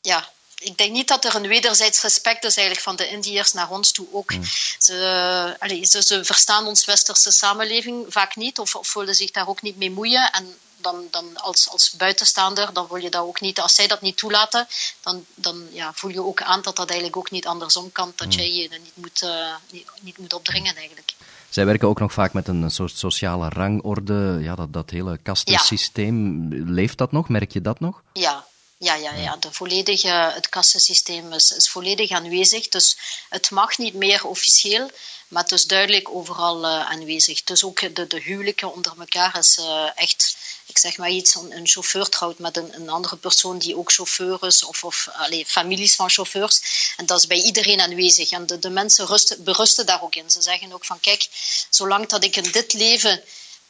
ja, 0.00 0.28
ik 0.58 0.78
denk 0.78 0.92
niet 0.92 1.08
dat 1.08 1.24
er 1.24 1.34
een 1.34 1.46
wederzijds 1.46 2.02
respect 2.02 2.44
is 2.44 2.56
eigenlijk 2.56 2.86
van 2.86 2.96
de 2.96 3.08
Indiërs 3.08 3.52
naar 3.52 3.70
ons 3.70 3.92
toe 3.92 4.06
ook. 4.12 4.30
Hmm. 4.30 4.44
Ze, 4.78 5.56
allez, 5.58 5.90
ze, 5.90 6.02
ze, 6.02 6.24
verstaan 6.24 6.66
ons 6.66 6.84
westerse 6.84 7.30
samenleving 7.30 8.06
vaak 8.08 8.36
niet 8.36 8.58
of, 8.58 8.74
of 8.74 8.94
willen 8.94 9.14
zich 9.14 9.30
daar 9.30 9.48
ook 9.48 9.62
niet 9.62 9.76
mee 9.76 9.90
moeien. 9.90 10.32
En 10.32 10.58
dan, 10.76 11.08
dan 11.10 11.36
als, 11.36 11.68
als 11.68 11.90
buitenstaander, 11.90 12.72
dan 12.72 12.86
wil 12.88 12.96
je 12.96 13.10
dat 13.10 13.22
ook 13.22 13.40
niet. 13.40 13.60
Als 13.60 13.74
zij 13.74 13.86
dat 13.86 14.00
niet 14.00 14.16
toelaten, 14.16 14.68
dan, 15.00 15.26
dan 15.34 15.68
ja, 15.72 15.92
voel 15.94 16.10
je 16.10 16.22
ook 16.22 16.42
aan 16.42 16.62
dat 16.62 16.76
dat 16.76 16.88
eigenlijk 16.88 17.18
ook 17.18 17.30
niet 17.30 17.46
andersom 17.46 17.92
kan. 17.92 18.12
Dat 18.16 18.26
mm. 18.26 18.32
jij 18.32 18.50
je 18.50 18.68
niet 18.68 18.96
moet, 18.96 19.22
uh, 19.22 19.54
niet, 19.70 19.86
niet, 20.00 20.18
moet 20.18 20.32
opdringen 20.32 20.76
eigenlijk. 20.76 21.14
Zij 21.50 21.66
werken 21.66 21.88
ook 21.88 22.00
nog 22.00 22.12
vaak 22.12 22.32
met 22.32 22.48
een 22.48 22.70
soort 22.70 22.96
sociale 22.96 23.48
rangorde. 23.48 24.38
Ja, 24.40 24.54
dat, 24.54 24.72
dat 24.72 24.90
hele 24.90 25.18
kastensysteem. 25.22 26.48
Leeft 26.50 26.98
dat 26.98 27.12
nog? 27.12 27.28
Merk 27.28 27.52
je 27.52 27.60
dat 27.60 27.80
nog? 27.80 28.02
Ja, 28.12 28.44
ja, 28.80 28.94
ja, 28.94 29.12
ja. 29.12 29.36
De 29.36 29.52
volledige, 29.52 30.08
het 30.08 30.48
kassensysteem 30.48 31.32
is, 31.32 31.50
is 31.52 31.68
volledig 31.68 32.10
aanwezig. 32.10 32.68
Dus 32.68 32.96
het 33.28 33.50
mag 33.50 33.78
niet 33.78 33.94
meer 33.94 34.26
officieel, 34.26 34.90
maar 35.28 35.42
het 35.42 35.52
is 35.52 35.66
duidelijk 35.66 36.08
overal 36.08 36.64
uh, 36.64 36.90
aanwezig. 36.90 37.44
Dus 37.44 37.64
ook 37.64 37.94
de, 37.94 38.06
de 38.06 38.20
huwelijken 38.20 38.72
onder 38.72 38.92
elkaar 38.98 39.38
is 39.38 39.58
uh, 39.58 39.90
echt 39.94 40.36
ik 40.70 40.78
zeg 40.78 40.96
maar 40.96 41.10
iets, 41.10 41.34
een, 41.34 41.66
chauffeur 41.66 42.08
trouwt 42.08 42.38
met 42.38 42.56
een, 42.56 42.74
een, 42.74 42.88
andere 42.88 43.16
persoon 43.16 43.58
die 43.58 43.76
ook 43.76 43.92
chauffeur 43.92 44.38
is, 44.46 44.64
of, 44.64 44.84
of 44.84 45.08
allez, 45.12 45.44
families 45.46 45.94
van 45.94 46.10
chauffeurs. 46.10 46.60
En 46.96 47.06
dat 47.06 47.18
is 47.18 47.26
bij 47.26 47.42
iedereen 47.42 47.80
aanwezig. 47.80 48.30
En 48.30 48.46
de, 48.46 48.58
de 48.58 48.70
mensen 48.70 49.06
rusten, 49.06 49.44
berusten 49.44 49.86
daar 49.86 50.02
ook 50.02 50.14
in. 50.14 50.30
Ze 50.30 50.42
zeggen 50.42 50.72
ook 50.72 50.84
van, 50.84 51.00
kijk, 51.00 51.28
zolang 51.70 52.08
dat 52.08 52.24
ik 52.24 52.36
in 52.36 52.50
dit 52.52 52.72
leven 52.72 53.22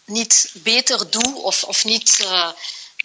niet 0.04 0.50
beter 0.52 1.10
doe, 1.10 1.34
of, 1.42 1.64
of 1.64 1.84
niet... 1.84 2.18
Uh, 2.20 2.50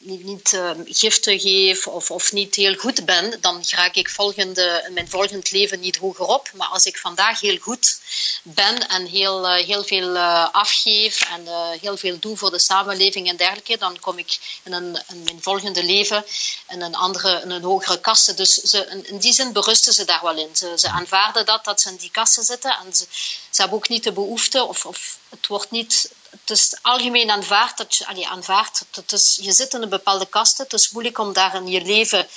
niet, 0.06 0.24
niet 0.24 0.52
uh, 0.52 0.72
giften 0.86 1.40
geef 1.40 1.88
of, 1.88 2.12
of 2.12 2.32
niet 2.32 2.56
heel 2.56 2.76
goed 2.76 3.06
ben, 3.06 3.38
dan 3.42 3.64
raak 3.70 3.96
ik 3.96 4.10
volgende, 4.10 4.90
mijn 4.92 5.10
volgend 5.10 5.52
leven 5.52 5.80
niet 5.80 5.98
hoger 5.98 6.26
op. 6.26 6.52
Maar 6.54 6.68
als 6.68 6.86
ik 6.86 6.98
vandaag 6.98 7.40
heel 7.40 7.58
goed 7.58 8.00
ben 8.44 8.88
en 8.88 9.06
heel, 9.06 9.58
uh, 9.58 9.66
heel 9.66 9.84
veel 9.84 10.16
uh, 10.16 10.48
afgeef 10.52 11.22
en 11.22 11.48
heel 11.80 11.98
veel 11.98 12.20
doe 12.20 12.38
voor 12.38 12.52
de 12.52 12.60
samenleving 12.60 13.28
en 13.28 13.38
dergelijke, 13.38 13.78
dan 13.78 14.00
kom 14.00 14.18
ik 14.18 14.60
in, 14.64 14.74
een, 14.74 15.04
in 15.10 15.24
mijn 15.24 15.42
volgende 15.42 15.84
leven 15.84 16.26
in 16.70 16.82
een 16.82 16.96
andere, 16.96 17.42
een 17.42 17.64
hogere 17.64 18.00
kaste. 18.00 18.34
Dus 18.34 18.54
ze, 18.54 19.04
in, 19.04 19.18
die 19.18 19.34
zin 19.34 19.54
berusten 19.54 19.94
ze 19.94 20.06
daar 20.06 20.22
wel 20.24 20.38
in. 20.38 20.56
Ze, 20.56 20.74
ze 20.76 20.90
aanvaarden 20.90 21.46
dat, 21.46 21.66
dat 21.66 21.82
ze 21.82 21.90
in 21.90 21.96
die 21.96 22.12
kasten 22.12 22.44
zitten 22.44 22.78
en 22.86 22.96
ze, 22.96 23.06
ze 23.50 23.62
hebben 23.62 23.78
ook 23.78 23.90
niet 23.90 24.04
de 24.04 24.12
behoefte 24.12 24.64
of, 24.64 24.86
of 24.86 25.18
het 25.36 25.48
wordt 25.48 25.72
niet 25.72 26.14
het 26.40 26.50
is 26.50 26.76
algemeen 26.82 27.30
aanvaard 27.30 27.78
dat 27.78 27.96
je, 27.96 28.08
allee, 28.08 28.28
aanvaard, 28.28 28.86
het 28.92 29.12
is, 29.12 29.40
je 29.42 29.52
zit 29.52 29.74
in 29.74 29.82
een 29.82 29.90
bepaalde 29.90 30.26
kasten. 30.26 30.64
Het 30.64 30.74
is 30.74 30.92
moeilijk 30.92 31.20
om 31.20 31.34
daar 31.34 31.56
in 31.56 31.68
je 31.68 31.82
leven 31.82 32.28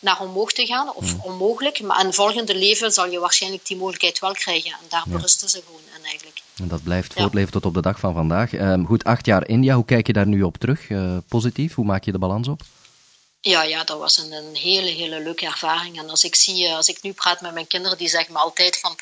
naar 0.00 0.20
omhoog 0.20 0.52
te 0.52 0.66
gaan, 0.66 0.94
of 0.94 1.10
hmm. 1.10 1.20
onmogelijk. 1.22 1.80
Maar 1.80 2.00
in 2.00 2.06
het 2.06 2.14
volgende 2.14 2.54
leven 2.54 2.92
zal 2.92 3.10
je 3.10 3.18
waarschijnlijk 3.18 3.66
die 3.66 3.76
mogelijkheid 3.76 4.18
wel 4.18 4.32
krijgen. 4.32 4.70
En 4.70 4.86
daar 4.88 5.04
berusten 5.06 5.48
ze 5.48 5.62
gewoon 5.66 5.80
in 5.96 6.04
eigenlijk. 6.04 6.42
En 6.56 6.68
dat 6.68 6.82
blijft 6.82 7.12
voortleven 7.12 7.52
tot 7.52 7.64
op 7.64 7.74
de 7.74 7.82
dag 7.82 7.98
van 7.98 8.14
vandaag. 8.14 8.52
Um, 8.52 8.86
goed, 8.86 9.04
acht 9.04 9.26
jaar 9.26 9.48
India, 9.48 9.74
hoe 9.74 9.84
kijk 9.84 10.06
je 10.06 10.12
daar 10.12 10.26
nu 10.26 10.42
op 10.42 10.56
terug? 10.56 10.88
Uh, 10.88 11.16
positief, 11.28 11.74
hoe 11.74 11.84
maak 11.84 12.04
je 12.04 12.12
de 12.12 12.18
balans 12.18 12.48
op? 12.48 12.62
Ja, 13.40 13.62
ja, 13.62 13.84
dat 13.84 13.98
was 13.98 14.18
een, 14.18 14.32
een, 14.32 14.56
hele, 14.56 14.90
hele 14.90 15.22
leuke 15.22 15.46
ervaring. 15.46 15.98
En 15.98 16.10
als 16.10 16.24
ik 16.24 16.34
zie, 16.34 16.66
eh, 16.66 16.76
als 16.76 16.88
ik 16.88 17.02
nu 17.02 17.12
praat 17.12 17.40
met 17.40 17.54
mijn 17.54 17.66
kinderen, 17.66 17.98
die 17.98 18.08
zeggen 18.08 18.32
me 18.32 18.38
altijd 18.38 18.80
van, 18.80 18.96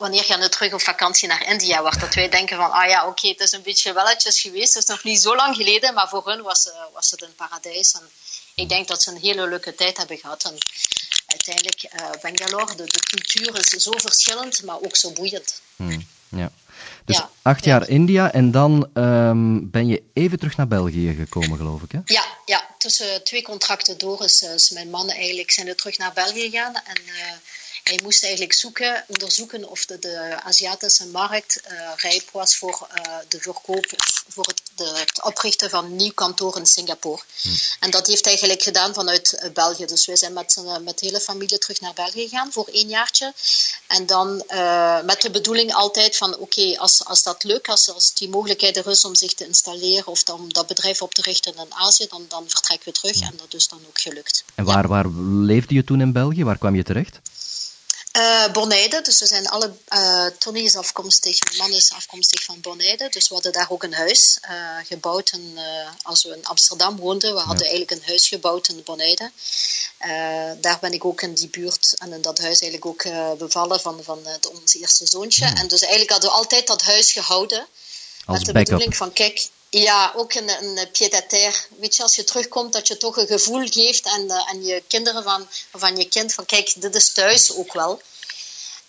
wanneer 0.00 0.24
gaan 0.24 0.40
we 0.40 0.48
terug 0.48 0.72
op 0.72 0.80
vakantie 0.80 1.28
naar 1.28 1.46
India? 1.46 1.82
Waar 1.82 1.98
dat 1.98 2.14
wij 2.14 2.28
denken 2.28 2.56
van, 2.56 2.70
ah 2.70 2.88
ja, 2.88 3.06
oké, 3.06 3.28
het 3.28 3.40
is 3.40 3.52
een 3.52 3.62
beetje 3.62 3.92
welletjes 3.92 4.40
geweest. 4.40 4.74
Het 4.74 4.82
is 4.82 4.88
nog 4.88 5.04
niet 5.04 5.20
zo 5.20 5.36
lang 5.36 5.56
geleden, 5.56 5.94
maar 5.94 6.08
voor 6.08 6.26
hun 6.26 6.42
was, 6.42 6.66
uh, 6.66 6.72
was 6.92 7.10
het 7.10 7.22
een 7.22 7.34
paradijs. 7.34 7.92
En 7.92 8.02
ik 8.54 8.68
denk 8.68 8.88
dat 8.88 9.02
ze 9.02 9.10
een 9.10 9.20
hele 9.20 9.48
leuke 9.48 9.74
tijd 9.74 9.96
hebben 9.96 10.18
gehad. 10.18 10.44
En 10.44 10.58
uiteindelijk, 11.26 11.82
uh, 11.82 12.10
Bangalore, 12.22 12.74
de, 12.74 12.84
de, 12.84 13.00
cultuur 13.00 13.58
is 13.58 13.82
zo 13.82 13.90
verschillend, 13.96 14.62
maar 14.62 14.80
ook 14.80 14.96
zo 14.96 15.12
boeiend. 15.12 15.60
Hmm, 15.76 16.06
ja. 16.28 16.52
Dus 17.04 17.20
acht 17.42 17.64
jaar 17.64 17.88
India 17.88 18.32
en 18.32 18.50
dan 18.50 18.90
um, 18.94 19.70
ben 19.70 19.86
je 19.86 20.02
even 20.12 20.38
terug 20.38 20.56
naar 20.56 20.68
België 20.68 21.14
gekomen, 21.14 21.56
geloof 21.56 21.82
ik, 21.82 21.92
hè? 21.92 21.98
Ja, 22.04 22.24
ja. 22.44 22.66
tussen 22.78 23.24
twee 23.24 23.42
contracten 23.42 23.98
door 23.98 24.24
is, 24.24 24.42
is 24.42 24.70
mijn 24.70 24.90
man 24.90 25.10
eigenlijk 25.10 25.50
zijn 25.50 25.66
er 25.68 25.76
terug 25.76 25.98
naar 25.98 26.12
België 26.12 26.50
gegaan. 26.50 26.74
En 26.74 27.02
uh, 27.06 27.32
hij 27.82 27.98
moest 28.02 28.22
eigenlijk 28.22 28.52
zoeken, 28.52 29.04
onderzoeken 29.06 29.68
of 29.68 29.86
de, 29.86 29.98
de 29.98 30.40
Aziatische 30.42 31.06
markt 31.06 31.60
uh, 31.70 31.92
rijp 31.96 32.30
was 32.32 32.56
voor 32.56 32.88
uh, 32.98 33.14
de 33.28 33.40
verkoop, 33.40 33.86
voor 34.28 34.46
het, 34.46 34.62
de, 34.74 34.92
het, 34.98 35.22
oprichten 35.22 35.70
van 35.70 35.84
een 35.84 35.96
nieuw 35.96 36.12
kantoor 36.12 36.56
in 36.56 36.66
Singapore. 36.66 37.22
Hmm. 37.40 37.54
En 37.80 37.90
dat 37.90 38.06
heeft 38.06 38.24
hij 38.24 38.32
eigenlijk 38.32 38.62
gedaan 38.62 38.94
vanuit 38.94 39.40
uh, 39.42 39.50
België. 39.50 39.86
Dus 39.86 40.06
wij 40.06 40.16
zijn 40.16 40.32
met, 40.32 40.56
met 40.82 40.98
de 40.98 41.06
hele 41.06 41.20
familie 41.20 41.58
terug 41.58 41.80
naar 41.80 41.94
België 41.94 42.28
gegaan 42.28 42.52
voor 42.52 42.68
één 42.72 42.88
jaartje. 42.88 43.32
En 43.86 44.06
dan 44.06 44.36
met 45.04 45.20
de 45.20 45.30
bedoeling 45.30 45.72
altijd 45.72 46.16
van 46.16 46.36
oké, 46.36 46.78
als, 46.78 47.04
als 47.04 47.22
dat 47.22 47.44
lukt, 47.44 47.68
als, 47.68 47.90
als 47.90 48.14
die 48.14 48.28
mogelijkheid 48.28 48.76
er 48.76 48.86
is 48.86 49.04
om 49.04 49.14
zich 49.14 49.34
te 49.34 49.46
installeren 49.46 50.06
of 50.06 50.22
om 50.22 50.52
dat 50.52 50.66
bedrijf 50.66 51.02
op 51.02 51.14
te 51.14 51.22
richten 51.22 51.54
in 51.54 51.74
Azië, 51.74 52.06
dan, 52.08 52.24
dan 52.28 52.44
vertrekken 52.48 52.92
we 52.92 52.98
terug. 52.98 53.18
Hmm. 53.18 53.28
En 53.28 53.36
dat 53.36 53.54
is 53.54 53.68
dan 53.68 53.80
ook 53.88 54.00
gelukt. 54.00 54.44
En 54.54 54.64
waar, 54.64 54.88
waar 54.88 55.08
leefde 55.24 55.74
je 55.74 55.84
toen 55.84 56.00
in 56.00 56.12
België? 56.12 56.44
Waar 56.44 56.58
kwam 56.58 56.74
je 56.74 56.82
terecht? 56.82 57.20
Uh, 58.20 58.52
Bonaire, 58.52 59.02
dus 59.02 59.20
we 59.20 59.26
zijn 59.26 59.48
alle, 59.48 59.72
uh, 59.88 60.26
Tony 60.38 60.60
is 60.60 60.76
afkomstig, 60.76 61.38
mijn 61.44 61.56
man 61.56 61.78
is 61.78 61.92
afkomstig 61.92 62.44
van 62.44 62.60
Bonaire, 62.60 63.08
dus 63.08 63.28
we 63.28 63.34
hadden 63.34 63.52
daar 63.52 63.70
ook 63.70 63.82
een 63.82 63.94
huis 63.94 64.38
uh, 64.50 64.76
gebouwd 64.84 65.30
en, 65.30 65.58
als 66.02 66.24
we 66.24 66.36
in 66.36 66.46
Amsterdam 66.46 66.96
woonden. 66.96 67.34
We 67.34 67.40
hadden 67.40 67.66
eigenlijk 67.66 67.90
een 67.90 68.06
huis 68.06 68.28
gebouwd 68.28 68.68
in 68.68 68.82
Bonaire. 68.84 69.30
daar 70.60 70.78
ben 70.80 70.92
ik 70.92 71.04
ook 71.04 71.22
in 71.22 71.34
die 71.34 71.48
buurt 71.48 71.94
en 71.98 72.12
in 72.12 72.20
dat 72.20 72.38
huis 72.38 72.60
eigenlijk 72.60 72.86
ook 72.86 73.38
bevallen 73.38 73.80
van, 73.80 74.00
van 74.02 74.18
ons 74.52 74.74
eerste 74.74 75.06
zoontje. 75.06 75.44
En 75.44 75.68
dus 75.68 75.80
eigenlijk 75.80 76.10
hadden 76.10 76.30
we 76.30 76.36
altijd 76.36 76.66
dat 76.66 76.82
huis 76.82 77.12
gehouden. 77.12 77.66
Als 78.24 78.36
met 78.36 78.46
de 78.46 78.52
bedoeling 78.52 78.96
van, 78.96 79.12
kijk, 79.12 79.48
ja, 79.70 80.12
ook 80.16 80.34
een, 80.34 80.48
een 80.48 80.88
pied-à-terre. 80.92 81.56
Weet 81.80 81.96
je, 81.96 82.02
als 82.02 82.16
je 82.16 82.24
terugkomt, 82.24 82.72
dat 82.72 82.88
je 82.88 82.96
toch 82.96 83.16
een 83.16 83.26
gevoel 83.26 83.66
geeft 83.66 84.06
aan, 84.06 84.32
aan 84.32 84.64
je 84.64 84.82
kinderen 84.86 85.22
van, 85.22 85.46
of 85.72 85.82
aan 85.82 85.96
je 85.96 86.08
kind 86.08 86.34
van 86.34 86.44
kijk, 86.44 86.74
dit 86.76 86.94
is 86.94 87.12
thuis 87.12 87.54
ook 87.54 87.72
wel. 87.72 88.00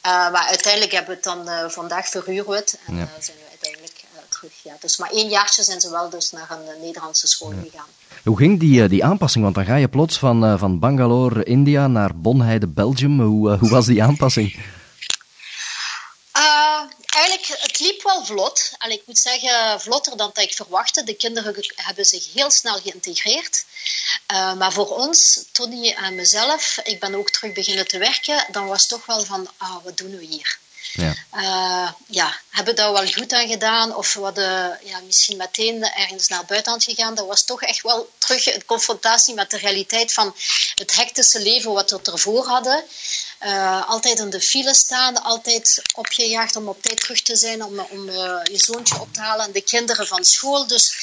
Uh, 0.06 0.32
maar 0.32 0.46
uiteindelijk 0.48 0.91
hebben 0.91 1.10
we 1.10 1.15
het 1.15 1.46
dan 1.46 1.54
uh, 1.54 1.70
vandaag 1.70 2.08
verhuurd 2.10 2.78
en 2.86 2.96
ja. 2.96 3.02
uh, 3.02 3.08
zijn 3.20 3.38
we 3.38 3.44
uiteindelijk 3.50 4.04
terug. 4.30 4.52
Ja. 4.63 4.76
Dus 4.80 4.98
maar 4.98 5.12
één 5.12 5.30
jaartje 5.30 5.63
zijn 5.63 5.82
ze 5.82 5.89
wel 5.89 6.10
dus 6.10 6.32
naar 6.32 6.52
een 6.52 6.82
Nederlandse 6.82 7.28
school 7.28 7.52
ja. 7.52 7.62
gegaan. 7.62 7.88
Hoe 8.24 8.38
ging 8.38 8.60
die, 8.60 8.88
die 8.88 9.04
aanpassing? 9.04 9.44
Want 9.44 9.56
dan 9.56 9.65
ga 9.65 9.76
je 9.76 9.88
plots 9.88 10.17
van, 10.20 10.60
van 10.60 10.80
Bangalore, 10.80 11.44
India 11.44 11.88
naar 11.88 12.15
Bonheide, 12.15 12.67
Belgium. 12.67 13.22
Hoe, 13.22 13.58
hoe 13.58 13.70
was 13.70 13.86
die 13.86 14.04
aanpassing? 14.04 14.60
Eigenlijk, 17.91 18.04
het 18.04 18.04
liep 18.04 18.04
wel 18.04 18.25
vlot. 18.25 18.71
En 18.77 18.91
ik 18.91 19.01
moet 19.06 19.17
zeggen, 19.17 19.82
vlotter 19.82 20.17
dan 20.17 20.32
dat 20.34 20.43
ik 20.43 20.54
verwachtte. 20.54 21.04
De 21.04 21.13
kinderen 21.13 21.56
hebben 21.75 22.06
zich 22.06 22.34
heel 22.34 22.51
snel 22.51 22.80
geïntegreerd. 22.82 23.65
Uh, 24.32 24.54
maar 24.54 24.71
voor 24.71 24.89
ons, 24.89 25.45
Tony 25.51 25.91
en 25.91 26.15
mezelf, 26.15 26.80
ik 26.84 26.99
ben 26.99 27.15
ook 27.15 27.30
terug 27.30 27.54
beginnen 27.54 27.88
te 27.88 27.97
werken. 27.97 28.45
Dan 28.51 28.67
was 28.67 28.80
het 28.80 28.89
toch 28.89 29.06
wel 29.06 29.23
van, 29.23 29.49
ah, 29.58 29.84
wat 29.84 29.97
doen 29.97 30.17
we 30.17 30.25
hier? 30.25 30.60
Ja. 30.93 31.13
Uh, 31.34 31.91
ja, 32.08 32.39
hebben 32.49 32.75
daar 32.75 32.91
wel 32.91 33.08
goed 33.08 33.34
aan 33.34 33.47
gedaan 33.47 33.95
of 33.95 34.13
we 34.13 34.21
hadden 34.21 34.80
ja, 34.84 34.99
misschien 34.99 35.38
meteen 35.38 35.84
ergens 35.84 36.27
naar 36.27 36.45
buitenland 36.45 36.84
gegaan. 36.84 37.15
Dat 37.15 37.27
was 37.27 37.45
toch 37.45 37.62
echt 37.62 37.82
wel 37.82 38.10
terug 38.17 38.54
een 38.54 38.65
confrontatie 38.65 39.34
met 39.34 39.51
de 39.51 39.58
realiteit 39.58 40.13
van 40.13 40.36
het 40.75 40.95
hectische 40.95 41.39
leven 41.39 41.71
wat 41.71 41.91
we 41.91 41.99
ervoor 42.12 42.47
hadden. 42.47 42.84
Uh, 43.43 43.89
altijd 43.89 44.19
in 44.19 44.30
de 44.30 44.41
file 44.41 44.73
staan, 44.73 45.23
altijd 45.23 45.82
opgejaagd 45.95 46.56
om 46.56 46.67
op 46.67 46.82
tijd 46.82 46.99
terug 46.99 47.21
te 47.21 47.36
zijn, 47.36 47.63
om, 47.63 47.80
om 47.80 48.10
uh, 48.10 48.15
je 48.43 48.60
zoontje 48.60 48.99
op 48.99 49.13
te 49.13 49.19
halen 49.19 49.45
en 49.45 49.51
de 49.51 49.62
kinderen 49.62 50.08
van 50.08 50.25
school. 50.25 50.67
Dus 50.67 50.93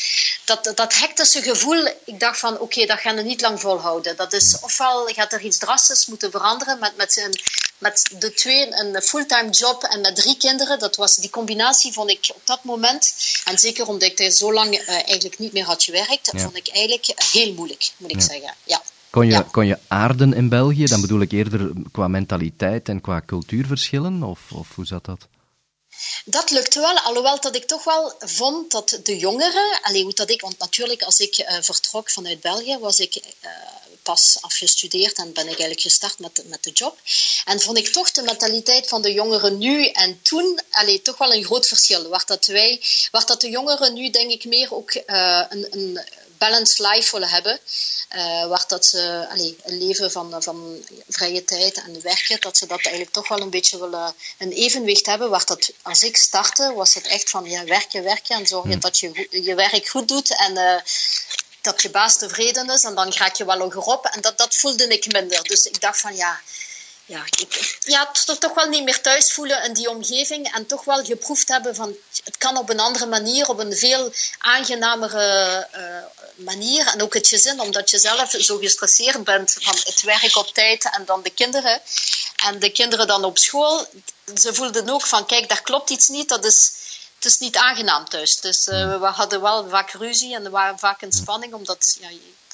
dat, 0.44 0.72
dat 0.74 0.94
hectische 0.94 1.42
gevoel, 1.42 1.86
ik 2.04 2.20
dacht 2.20 2.38
van 2.38 2.52
oké, 2.52 2.62
okay, 2.62 2.86
dat 2.86 2.98
gaan 3.00 3.16
we 3.16 3.22
niet 3.22 3.40
lang 3.40 3.60
volhouden. 3.60 4.16
Dat 4.16 4.32
is 4.32 4.56
ofwel 4.60 5.06
gaat 5.06 5.32
er 5.32 5.40
iets 5.40 5.58
drastisch 5.58 6.06
moeten 6.06 6.30
veranderen 6.30 6.78
met, 6.78 6.96
met, 6.96 7.16
een, 7.16 7.40
met 7.78 8.10
de 8.18 8.34
twee, 8.34 8.72
een 8.72 9.02
fulltime 9.02 9.50
job 9.50 9.82
en 9.82 10.00
met 10.00 10.16
drie 10.16 10.36
kinderen. 10.36 10.78
Dat 10.78 10.96
was, 10.96 11.16
die 11.16 11.30
combinatie 11.30 11.92
vond 11.92 12.10
ik 12.10 12.30
op 12.34 12.42
dat 12.44 12.64
moment, 12.64 13.14
en 13.44 13.58
zeker 13.58 13.88
omdat 13.88 14.08
ik 14.08 14.18
er 14.18 14.30
zo 14.30 14.52
lang 14.52 14.80
uh, 14.80 14.88
eigenlijk 14.88 15.38
niet 15.38 15.52
meer 15.52 15.64
had 15.64 15.84
gewerkt, 15.84 16.30
ja. 16.32 16.40
vond 16.40 16.56
ik 16.56 16.68
eigenlijk 16.68 17.06
heel 17.32 17.52
moeilijk, 17.52 17.90
moet 17.96 18.10
ik 18.10 18.20
ja. 18.20 18.26
zeggen. 18.26 18.54
Ja. 18.64 18.82
Kon 19.10 19.26
je, 19.26 19.44
kon 19.50 19.66
je 19.66 19.78
aarden 19.88 20.34
in 20.34 20.48
België? 20.48 20.84
Dan 20.84 21.00
bedoel 21.00 21.20
ik 21.20 21.32
eerder 21.32 21.72
qua 21.92 22.08
mentaliteit 22.08 22.88
en 22.88 23.00
qua 23.00 23.22
cultuurverschillen? 23.26 24.22
Of, 24.22 24.40
of 24.52 24.74
hoe 24.74 24.86
zat 24.86 25.04
dat? 25.04 25.26
Dat 26.24 26.50
lukte 26.50 26.80
wel, 26.80 26.98
alhoewel 26.98 27.40
dat 27.40 27.56
ik 27.56 27.64
toch 27.64 27.84
wel 27.84 28.14
vond 28.18 28.70
dat 28.70 29.00
de 29.02 29.18
jongeren, 29.18 29.78
alleen 29.82 30.02
hoe 30.02 30.14
dat 30.14 30.30
ik, 30.30 30.40
want 30.40 30.58
natuurlijk 30.58 31.02
als 31.02 31.18
ik 31.18 31.38
uh, 31.38 31.56
vertrok 31.60 32.10
vanuit 32.10 32.40
België, 32.40 32.78
was 32.78 32.98
ik 32.98 33.16
uh, 33.16 33.50
pas 34.02 34.38
afgestudeerd 34.40 35.16
en 35.18 35.32
ben 35.32 35.42
ik 35.42 35.48
eigenlijk 35.48 35.80
gestart 35.80 36.18
met, 36.18 36.42
met 36.46 36.64
de 36.64 36.70
job. 36.70 36.98
En 37.44 37.60
vond 37.60 37.78
ik 37.78 37.88
toch 37.88 38.10
de 38.10 38.22
mentaliteit 38.22 38.88
van 38.88 39.02
de 39.02 39.12
jongeren 39.12 39.58
nu 39.58 39.86
en 39.86 40.22
toen, 40.22 40.60
allee, 40.70 41.02
toch 41.02 41.18
wel 41.18 41.34
een 41.34 41.44
groot 41.44 41.66
verschil. 41.66 42.08
Waar 42.08 42.26
dat 42.26 42.46
wij, 42.46 42.82
waar 43.10 43.26
dat 43.26 43.40
de 43.40 43.50
jongeren 43.50 43.94
nu 43.94 44.10
denk 44.10 44.30
ik 44.30 44.44
meer 44.44 44.74
ook 44.74 44.94
uh, 44.94 45.44
een, 45.48 45.66
een 45.70 46.00
balanced 46.38 46.78
life 46.78 47.12
willen 47.12 47.28
hebben. 47.28 47.60
Uh, 48.16 48.46
waar 48.46 48.64
dat 48.66 48.86
ze 48.86 49.26
allee, 49.30 49.56
een 49.64 49.78
leven 49.78 50.10
van, 50.10 50.42
van 50.42 50.84
vrije 51.08 51.44
tijd 51.44 51.76
en 51.76 52.02
werken, 52.02 52.40
dat 52.40 52.56
ze 52.56 52.66
dat 52.66 52.80
eigenlijk 52.80 53.12
toch 53.12 53.28
wel 53.28 53.40
een 53.40 53.50
beetje 53.50 53.78
willen 53.78 54.14
een 54.38 54.52
evenwicht 54.52 55.06
hebben. 55.06 55.30
Waar 55.30 55.44
dat, 55.44 55.70
als 55.82 56.02
ik 56.02 56.16
startte, 56.16 56.72
was 56.74 56.94
het 56.94 57.06
echt 57.06 57.30
van 57.30 57.44
ja, 57.44 57.64
werken, 57.64 58.02
werken 58.02 58.36
en 58.36 58.46
zorgen 58.46 58.74
mm. 58.74 58.80
dat 58.80 58.98
je 58.98 59.28
je 59.30 59.54
werk 59.54 59.88
goed 59.88 60.08
doet 60.08 60.36
en 60.36 60.52
uh, 60.52 60.80
dat 61.60 61.82
je 61.82 61.90
baas 61.90 62.18
tevreden 62.18 62.70
is 62.70 62.84
en 62.84 62.94
dan 62.94 63.12
raak 63.12 63.36
je 63.36 63.44
wel 63.44 63.58
hoger 63.58 63.82
op. 63.82 64.04
En 64.04 64.20
dat, 64.20 64.38
dat 64.38 64.54
voelde 64.54 64.88
ik 64.88 65.12
minder. 65.12 65.42
Dus 65.42 65.66
ik 65.66 65.80
dacht 65.80 66.00
van 66.00 66.16
ja, 66.16 66.40
ja, 67.08 67.24
ja, 67.80 68.10
toch, 68.38 68.54
wel 68.54 68.68
niet 68.68 68.84
meer 68.84 69.00
thuis 69.00 69.32
voelen 69.32 69.64
in 69.64 69.72
die 69.72 69.90
omgeving 69.90 70.52
en 70.52 70.66
toch 70.66 70.84
wel 70.84 71.04
geproefd 71.04 71.48
hebben 71.48 71.74
van 71.74 71.96
het 72.24 72.36
kan 72.38 72.56
op 72.56 72.70
een 72.70 72.80
andere 72.80 73.06
manier, 73.06 73.48
op 73.48 73.58
een 73.58 73.76
veel 73.76 74.12
aangenamere 74.38 75.66
uh, 75.76 76.44
manier. 76.44 76.86
En 76.86 77.02
ook 77.02 77.14
het 77.14 77.28
gezin, 77.28 77.60
omdat 77.60 77.90
je 77.90 77.98
zelf 77.98 78.30
zo 78.30 78.56
gestresseerd 78.56 79.24
bent 79.24 79.56
van 79.60 79.76
het 79.84 80.02
werk 80.02 80.36
op 80.36 80.48
tijd 80.54 80.90
en 80.90 81.04
dan 81.04 81.22
de 81.22 81.30
kinderen. 81.30 81.80
En 82.44 82.58
de 82.58 82.70
kinderen 82.70 83.06
dan 83.06 83.24
op 83.24 83.38
school, 83.38 83.86
ze 84.34 84.54
voelden 84.54 84.88
ook 84.88 85.06
van 85.06 85.26
kijk, 85.26 85.48
daar 85.48 85.62
klopt 85.62 85.90
iets 85.90 86.08
niet, 86.08 86.28
dat 86.28 86.44
is 86.44 86.72
het 87.18 87.26
is 87.26 87.38
niet 87.38 87.56
aangenaam 87.56 88.04
thuis. 88.04 88.40
Dus 88.40 88.68
uh, 88.68 89.00
we 89.00 89.06
hadden 89.06 89.40
wel 89.40 89.68
vaak 89.68 89.90
ruzie 89.90 90.34
en 90.34 90.44
er 90.44 90.50
waren 90.50 90.78
vaak 90.78 91.02
een 91.02 91.12
spanning, 91.12 91.52
omdat 91.52 91.98
ja, 92.00 92.08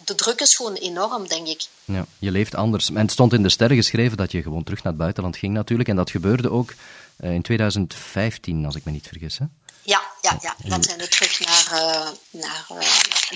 de 0.05 0.15
druk 0.15 0.41
is 0.41 0.57
gewoon 0.57 0.75
enorm, 0.75 1.29
denk 1.29 1.47
ik. 1.47 1.67
Ja, 1.85 2.07
je 2.19 2.31
leeft 2.31 2.55
anders. 2.55 2.89
En 2.89 2.97
het 2.97 3.13
stond 3.13 3.33
in 3.33 3.43
de 3.43 3.49
sterren 3.49 3.77
geschreven 3.77 4.17
dat 4.17 4.33
je 4.33 4.43
gewoon 4.43 4.65
terug 4.65 4.83
naar 4.83 4.93
het 4.93 5.01
buitenland 5.01 5.37
ging 5.37 5.55
natuurlijk. 5.55 5.89
En 5.89 5.97
dat 5.97 6.11
gebeurde 6.11 6.51
ook 6.51 6.73
uh, 7.21 7.33
in 7.33 7.43
2015, 7.43 8.65
als 8.65 8.75
ik 8.75 8.85
me 8.85 8.93
niet 8.93 9.07
vergis. 9.09 9.39
Hè? 9.39 9.45
Ja, 9.83 10.03
ja, 10.23 10.39
ja, 10.41 10.57
dan 10.59 10.83
zijn 10.83 10.99
we 10.99 11.09
terug 11.09 11.41
naar, 11.41 11.69
uh, 11.73 12.09
naar, 12.31 12.67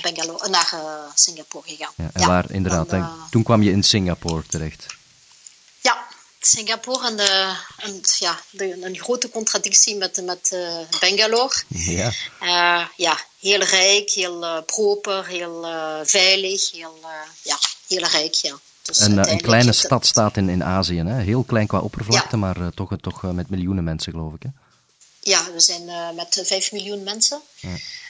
Bangalore, 0.03 0.49
naar 0.49 0.75
Singapore 1.14 1.69
gegaan. 1.69 1.93
Ja, 1.97 2.11
en 2.12 2.27
waar, 2.27 2.51
inderdaad. 2.51 2.91
Dan, 2.91 3.11
toen 3.31 3.43
kwam 3.43 3.62
je 3.62 3.71
in 3.71 3.83
Singapore 3.83 4.43
terecht. 4.47 4.87
Singapore 6.40 7.07
en, 7.07 7.16
de, 7.16 7.57
en 7.77 8.01
ja, 8.18 8.40
de, 8.51 8.85
een 8.85 8.98
grote 8.98 9.31
contradictie 9.31 9.96
met, 9.96 10.22
met 10.24 10.51
uh, 10.53 10.79
Bangalore. 11.01 11.62
Ja. 11.68 12.12
Uh, 12.42 12.87
ja, 12.96 13.18
heel 13.40 13.62
rijk, 13.62 14.11
heel 14.11 14.42
uh, 14.44 14.59
proper, 14.66 15.27
heel 15.27 15.62
veilig, 16.05 16.70
heel, 16.70 16.98
ja, 17.42 17.59
heel 17.88 18.07
rijk. 18.07 18.35
Ja. 18.35 18.59
Dus 18.83 19.01
een, 19.01 19.31
een 19.31 19.40
kleine 19.40 19.72
stad 19.72 20.07
staat 20.07 20.37
in, 20.37 20.48
in 20.48 20.64
Azië, 20.64 20.98
hè? 20.98 21.22
heel 21.22 21.42
klein 21.42 21.66
qua 21.66 21.81
oppervlakte, 21.81 22.37
ja. 22.37 22.42
maar 22.42 22.74
toch, 22.74 22.96
toch 23.01 23.22
met 23.22 23.51
miljoenen 23.51 23.85
mensen, 23.85 24.12
geloof 24.12 24.35
ik. 24.35 24.42
Hè? 24.42 24.48
Ja, 25.20 25.53
we 25.53 25.61
zijn 25.61 26.14
met 26.14 26.42
5 26.44 26.72
miljoen 26.72 27.03
mensen. 27.03 27.40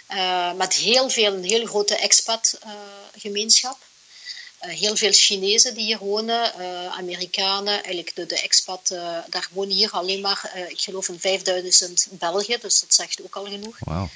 Ja. 0.08 0.52
met 0.52 0.74
heel 0.74 1.10
veel, 1.10 1.34
een 1.34 1.44
heel 1.44 1.66
grote 1.66 1.96
expat-gemeenschap. 1.96 3.78
Uh, 3.80 3.87
heel 4.58 4.96
veel 4.96 5.12
Chinezen 5.12 5.74
die 5.74 5.84
hier 5.84 5.98
wonen, 5.98 6.52
uh, 6.58 6.86
Amerikanen, 6.86 7.74
eigenlijk 7.74 8.14
de, 8.14 8.26
de 8.26 8.40
expat, 8.40 8.90
uh, 8.92 9.18
daar 9.28 9.48
wonen 9.52 9.74
hier 9.74 9.90
alleen 9.90 10.20
maar, 10.20 10.52
ik 10.68 10.80
geloof, 10.80 11.08
een 11.08 11.20
5000 11.20 12.06
Belgen, 12.10 12.60
dus 12.60 12.80
dat 12.80 12.94
zegt 12.94 13.22
ook 13.22 13.36
al 13.36 13.44
genoeg. 13.44 13.76
Wow. 13.78 14.08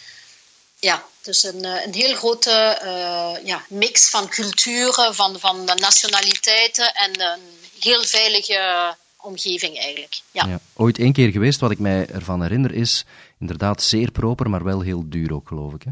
Ja, 0.78 1.04
dus 1.20 1.42
een, 1.42 1.64
een 1.64 1.94
heel 1.94 2.14
grote 2.14 2.78
ja, 3.44 3.64
mix 3.68 4.10
van 4.10 4.28
culturen, 4.28 5.14
van, 5.14 5.38
van 5.38 5.64
nationaliteiten 5.64 6.94
en 6.94 7.20
een 7.20 7.40
heel 7.80 8.04
veilige 8.04 8.94
omgeving 9.22 9.78
eigenlijk. 9.78 10.20
Ja. 10.30 10.46
ja. 10.46 10.60
Ooit 10.74 10.98
één 10.98 11.12
keer 11.12 11.30
geweest, 11.30 11.60
wat 11.60 11.70
ik 11.70 11.78
mij 11.78 12.06
ervan 12.06 12.42
herinner, 12.42 12.74
is 12.74 13.04
inderdaad 13.40 13.82
zeer 13.82 14.10
proper, 14.10 14.50
maar 14.50 14.64
wel 14.64 14.80
heel 14.80 15.08
duur 15.08 15.32
ook, 15.32 15.48
geloof 15.48 15.74
ik. 15.74 15.82
Hè? 15.82 15.90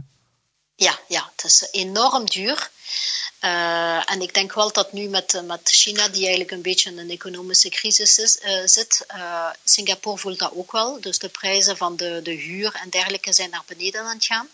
Ja, 0.74 0.98
ja, 1.08 1.30
het 1.36 1.44
is 1.44 1.68
enorm 1.70 2.24
duur. 2.26 2.70
Uh, 3.40 4.10
en 4.10 4.20
ik 4.20 4.34
denk 4.34 4.52
wel 4.52 4.72
dat 4.72 4.92
nu 4.92 5.08
met, 5.08 5.42
met 5.44 5.60
China, 5.64 6.08
die 6.08 6.20
eigenlijk 6.20 6.50
een 6.50 6.62
beetje 6.62 6.90
in 6.90 6.98
een 6.98 7.10
economische 7.10 7.68
crisis 7.68 8.18
is, 8.18 8.40
uh, 8.44 8.66
zit, 8.66 9.06
uh, 9.14 9.50
Singapore 9.64 10.18
voelt 10.18 10.38
dat 10.38 10.52
ook 10.54 10.72
wel. 10.72 11.00
Dus 11.00 11.18
de 11.18 11.28
prijzen 11.28 11.76
van 11.76 11.96
de, 11.96 12.20
de 12.22 12.30
huur 12.30 12.74
en 12.74 12.90
dergelijke 12.90 13.32
zijn 13.32 13.50
naar 13.50 13.62
beneden 13.66 14.00
aan 14.00 14.14
het 14.14 14.24
gaan. 14.24 14.48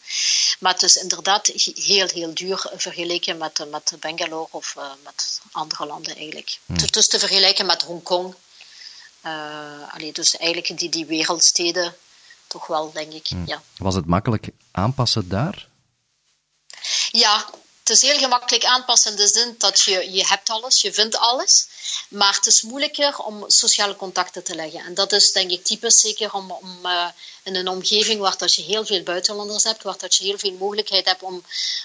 Maar 0.59 0.73
het 0.73 0.83
is 0.83 0.97
inderdaad 0.97 1.47
heel, 1.75 2.09
heel 2.09 2.35
duur 2.35 2.71
vergeleken 2.75 3.39
met, 3.39 3.67
met 3.71 3.93
Bangalore 4.01 4.49
of 4.51 4.77
met 5.03 5.41
andere 5.53 5.87
landen 5.87 6.17
eigenlijk. 6.17 6.59
Hmm. 6.67 6.77
Is 6.77 7.09
te 7.09 7.19
vergelijken 7.19 7.67
met 7.67 7.83
Hongkong. 7.83 8.35
allee, 9.91 10.13
dus 10.13 10.37
eigenlijk 10.37 10.79
die, 10.79 10.89
die 10.89 11.07
wereldsteden 11.07 11.97
toch 12.47 12.67
wel, 12.67 12.93
denk 12.93 13.13
ik. 13.13 13.27
Hmm. 13.27 13.47
Ja. 13.47 13.63
Was 13.77 13.95
het 13.95 14.07
makkelijk 14.07 14.49
aanpassen 14.71 15.29
daar? 15.29 15.69
Ja, 17.11 17.51
het 17.89 17.97
is 17.97 18.11
heel 18.11 18.19
gemakkelijk 18.19 18.65
aanpassen 18.65 19.11
in 19.11 19.17
de 19.17 19.27
zin 19.27 19.55
dat 19.59 19.81
je, 19.81 20.13
je 20.13 20.27
hebt 20.27 20.51
alles, 20.51 20.81
je 20.81 20.93
vindt 20.93 21.17
alles. 21.17 21.67
Maar 22.09 22.35
het 22.35 22.47
is 22.47 22.63
moeilijker 22.63 23.19
om 23.19 23.45
sociale 23.51 23.97
contacten 23.97 24.45
te 24.45 24.55
leggen. 24.55 24.81
En 24.81 24.95
dat 24.95 25.13
is 25.13 25.33
denk 25.33 25.51
ik 25.51 25.65
typisch 25.65 26.01
zeker 26.01 26.33
om, 26.33 26.59
uh, 26.83 27.07
in 27.43 27.55
een 27.55 27.69
omgeving 27.69 28.21
waar 28.21 28.37
dat 28.39 28.55
je 28.55 28.63
heel 28.63 28.87
veel 28.87 29.03
buitenlanders 29.03 29.65
hebt, 29.65 29.83
waar 29.83 29.99
dat 29.99 30.15
je 30.15 30.25
heel 30.25 30.39
veel 30.39 30.53
mogelijkheid 30.53 31.05
hebt 31.05 31.23
om, 31.23 31.45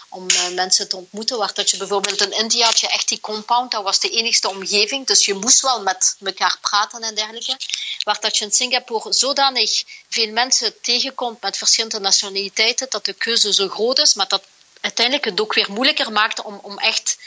om 0.10 0.30
uh, 0.30 0.48
mensen 0.48 0.88
te 0.88 0.96
ontmoeten. 0.98 1.38
Waar 1.38 1.54
dat 1.54 1.70
je 1.70 1.78
bijvoorbeeld 1.78 2.22
in 2.22 2.32
India 2.32 2.66
had 2.66 2.80
je 2.80 2.88
echt 2.88 3.08
die 3.08 3.20
compound, 3.20 3.72
dat 3.72 3.84
was 3.84 4.00
de 4.00 4.10
enigste 4.10 4.50
omgeving. 4.50 5.08
Dus 5.08 5.26
je 5.26 5.34
moest 5.34 5.62
wel 5.62 5.82
met 5.82 6.16
elkaar 6.24 6.58
praten 6.62 7.02
en 7.02 7.16
dergelijke. 7.16 7.58
Waar 8.04 8.20
dat 8.20 8.38
je 8.38 8.46
in 8.46 8.52
Singapore 8.52 9.14
zodanig 9.14 9.84
veel 10.10 10.32
mensen 10.32 10.82
tegenkomt 10.82 11.42
met 11.42 11.58
verschillende 11.58 12.00
nationaliteiten, 12.00 12.88
dat 12.90 13.06
de 13.06 13.14
keuze 13.14 13.54
zo 13.54 13.68
groot 13.68 14.00
is, 14.00 14.14
maar 14.14 14.28
dat 14.28 14.42
uiteindelijk 14.82 15.26
het 15.26 15.42
ook 15.42 15.54
weer 15.54 15.72
moeilijker 15.72 16.12
maakt 16.12 16.42
om, 16.42 16.60
om 16.62 16.78
echt 16.78 17.18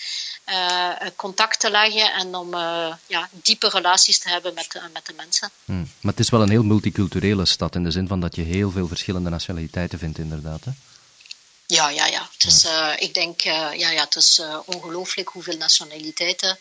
uh, 0.48 0.90
contact 1.16 1.60
te 1.60 1.70
leggen 1.70 2.12
en 2.12 2.34
om 2.34 2.54
uh, 2.54 2.94
ja, 3.06 3.28
diepe 3.30 3.68
relaties 3.68 4.18
te 4.18 4.28
hebben 4.28 4.54
met, 4.54 4.74
uh, 4.74 4.82
met 4.92 5.06
de 5.06 5.12
mensen. 5.16 5.50
Hmm. 5.64 5.90
Maar 6.00 6.12
het 6.12 6.20
is 6.20 6.30
wel 6.30 6.42
een 6.42 6.50
heel 6.50 6.62
multiculturele 6.62 7.44
stad 7.44 7.74
in 7.74 7.84
de 7.84 7.90
zin 7.90 8.08
van 8.08 8.20
dat 8.20 8.36
je 8.36 8.42
heel 8.42 8.70
veel 8.70 8.88
verschillende 8.88 9.30
nationaliteiten 9.30 9.98
vindt, 9.98 10.18
inderdaad. 10.18 10.64
Hè? 10.64 10.70
Ja, 11.66 11.88
ja, 11.88 12.06
ja. 12.06 12.28
Het 12.32 12.44
is, 12.44 12.66
ik 12.98 13.14
denk, 13.14 13.40
ja, 13.40 13.72
ja, 13.72 14.04
het 14.04 14.16
is 14.16 14.42
ongelooflijk 14.64 15.28
hoeveel 15.28 15.56
nationaliteiten. 15.56 16.58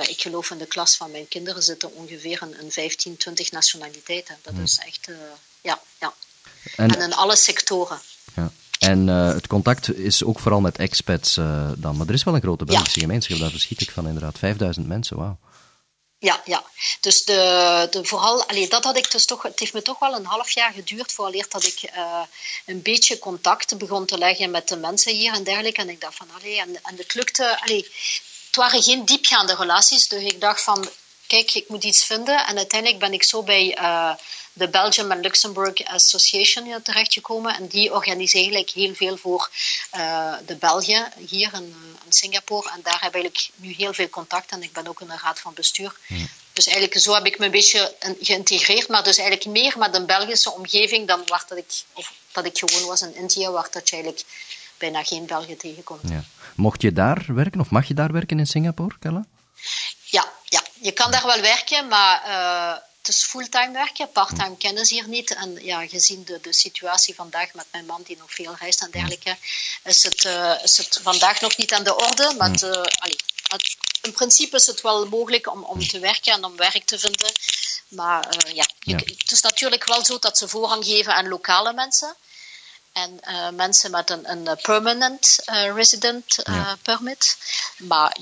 ik 0.00 0.20
geloof 0.20 0.50
in 0.50 0.58
de 0.58 0.66
klas 0.66 0.96
van 0.96 1.10
mijn 1.10 1.28
kinderen 1.28 1.62
zitten 1.62 1.94
ongeveer 1.94 2.42
een, 2.42 2.58
een 2.60 2.72
15, 2.72 3.16
20 3.16 3.50
nationaliteiten. 3.50 4.38
Dat 4.42 4.52
hmm. 4.52 4.62
is 4.62 4.78
echt, 4.78 5.08
ja, 5.60 5.80
ja. 6.00 6.14
En, 6.76 6.94
en 6.94 7.00
in 7.00 7.14
alle 7.14 7.36
sectoren. 7.36 8.00
Ja. 8.34 8.52
En 8.78 9.08
uh, 9.08 9.28
het 9.28 9.46
contact 9.46 9.96
is 9.96 10.24
ook 10.24 10.38
vooral 10.38 10.60
met 10.60 10.78
expats 10.78 11.36
uh, 11.36 11.70
dan. 11.76 11.96
Maar 11.96 12.06
er 12.06 12.14
is 12.14 12.24
wel 12.24 12.34
een 12.34 12.40
grote 12.40 12.64
Belgische 12.64 13.00
ja. 13.00 13.06
gemeenschap, 13.06 13.38
daar 13.38 13.50
verschiet 13.50 13.80
ik 13.80 13.90
van 13.90 14.06
inderdaad. 14.06 14.38
5000 14.38 14.86
mensen, 14.86 15.16
wauw. 15.16 15.38
Ja, 16.18 16.42
ja. 16.44 16.64
Dus 17.00 17.24
de, 17.24 17.88
de 17.90 18.04
vooral, 18.04 18.48
allee, 18.48 18.68
dat 18.68 18.84
had 18.84 18.96
ik 18.96 19.10
dus 19.10 19.26
toch, 19.26 19.42
het 19.42 19.60
heeft 19.60 19.72
me 19.72 19.82
toch 19.82 19.98
wel 19.98 20.14
een 20.14 20.24
half 20.24 20.50
jaar 20.50 20.72
geduurd 20.72 21.12
vooraleer 21.12 21.46
dat 21.48 21.64
ik 21.64 21.90
uh, 21.96 22.20
een 22.66 22.82
beetje 22.82 23.18
contact 23.18 23.78
begon 23.78 24.06
te 24.06 24.18
leggen 24.18 24.50
met 24.50 24.68
de 24.68 24.76
mensen 24.76 25.12
hier 25.12 25.32
en 25.32 25.44
dergelijke. 25.44 25.80
En 25.80 25.88
ik 25.88 26.00
dacht 26.00 26.16
van, 26.16 26.26
allee, 26.38 26.60
en, 26.60 26.82
en 26.82 26.96
het 26.96 27.14
lukte, 27.14 27.60
allee, 27.60 27.88
het 28.46 28.56
waren 28.56 28.82
geen 28.82 29.04
diepgaande 29.04 29.54
relaties. 29.54 30.08
Dus 30.08 30.22
ik 30.22 30.40
dacht 30.40 30.62
van, 30.62 30.88
kijk, 31.34 31.54
ik 31.54 31.68
moet 31.68 31.84
iets 31.84 32.04
vinden. 32.04 32.46
En 32.46 32.56
uiteindelijk 32.56 33.00
ben 33.00 33.12
ik 33.12 33.22
zo 33.22 33.42
bij 33.42 33.76
de 34.52 34.68
Belgium 34.68 35.12
and 35.12 35.24
Luxembourg 35.24 35.84
Association 35.84 36.82
terechtgekomen. 36.82 37.56
En 37.56 37.66
die 37.66 37.92
organiseert 37.92 38.44
eigenlijk 38.44 38.70
heel 38.70 38.94
veel 38.94 39.16
voor 39.16 39.50
de 40.46 40.56
Belgen 40.56 41.12
hier 41.28 41.50
in, 41.54 41.74
in, 42.04 42.12
Singapore. 42.12 42.70
En 42.70 42.80
daar 42.82 43.00
heb 43.00 43.16
ik 43.16 43.48
nu 43.54 43.72
heel 43.72 43.92
veel 43.92 44.08
contact. 44.08 44.50
En 44.50 44.62
ik 44.62 44.72
ben 44.72 44.86
ook 44.86 45.00
in 45.00 45.06
de 45.06 45.18
raad 45.22 45.40
van 45.40 45.54
bestuur. 45.54 45.96
Dus 46.52 46.66
eigenlijk 46.66 47.00
zo 47.00 47.14
heb 47.14 47.26
ik 47.26 47.38
me 47.38 47.44
een 47.44 47.50
beetje 47.50 47.94
geïntegreerd, 48.20 48.88
maar 48.88 49.04
dus 49.04 49.18
eigenlijk 49.18 49.48
meer 49.48 49.78
met 49.78 49.94
een 49.94 50.06
Belgische 50.06 50.50
omgeving 50.50 51.06
dan 51.06 51.22
waar 51.26 51.44
dat 51.48 51.58
ik, 51.58 51.82
of 51.92 52.12
dat 52.32 52.44
ik 52.44 52.58
gewoon 52.58 52.86
was 52.86 53.02
in 53.02 53.14
India, 53.14 53.50
waar 53.50 53.68
dat 53.70 53.88
je 53.88 53.94
eigenlijk 53.94 54.24
bijna 54.78 55.02
geen 55.02 55.26
Belgen 55.26 55.56
tegenkomt. 55.56 56.08
Ja. 56.08 56.24
Mocht 56.54 56.82
je 56.82 56.92
daar 56.92 57.24
werken 57.26 57.60
of 57.60 57.70
mag 57.70 57.88
je 57.88 57.94
daar 57.94 58.12
werken 58.12 58.38
in 58.38 58.46
Singapore, 58.46 58.94
Kella? 58.98 59.24
Ja, 60.04 60.32
ja, 60.44 60.62
je 60.84 60.92
kan 60.92 61.10
daar 61.10 61.26
wel 61.26 61.40
werken, 61.40 61.88
maar 61.88 62.26
uh, 62.26 62.76
het 62.98 63.08
is 63.08 63.24
fulltime 63.24 63.72
werken. 63.72 64.12
Parttime 64.12 64.56
kennen 64.56 64.86
ze 64.86 64.94
hier 64.94 65.08
niet. 65.08 65.34
En 65.34 65.64
ja, 65.64 65.86
gezien 65.86 66.24
de, 66.24 66.40
de 66.40 66.52
situatie 66.52 67.14
vandaag 67.14 67.54
met 67.54 67.66
mijn 67.70 67.86
man 67.86 68.02
die 68.02 68.16
nog 68.16 68.34
veel 68.34 68.54
reist 68.60 68.82
en 68.82 68.90
dergelijke, 68.90 69.36
is 69.84 70.02
het, 70.02 70.24
uh, 70.24 70.62
is 70.62 70.76
het 70.76 71.00
vandaag 71.02 71.40
nog 71.40 71.56
niet 71.56 71.72
aan 71.72 71.84
de 71.84 71.96
orde. 71.96 72.34
Maar 72.38 72.62
uh, 72.62 72.70
allee, 72.70 73.16
in 74.02 74.12
principe 74.12 74.56
is 74.56 74.66
het 74.66 74.80
wel 74.80 75.06
mogelijk 75.06 75.50
om, 75.52 75.64
om 75.64 75.88
te 75.88 75.98
werken 75.98 76.32
en 76.32 76.44
om 76.44 76.56
werk 76.56 76.84
te 76.84 76.98
vinden. 76.98 77.32
Maar 77.88 78.46
uh, 78.46 78.54
ja, 78.54 78.64
het 78.94 79.30
is 79.30 79.40
natuurlijk 79.40 79.84
wel 79.84 80.04
zo 80.04 80.18
dat 80.18 80.38
ze 80.38 80.48
voorrang 80.48 80.84
geven 80.84 81.14
aan 81.14 81.28
lokale 81.28 81.72
mensen. 81.72 82.16
En 82.94 83.20
uh, 83.28 83.48
mensen 83.50 83.90
met 83.90 84.10
een, 84.10 84.30
een 84.30 84.58
permanent 84.62 85.38
uh, 85.46 85.74
resident 85.74 86.44
permit. 86.82 87.36
Maar 87.78 88.16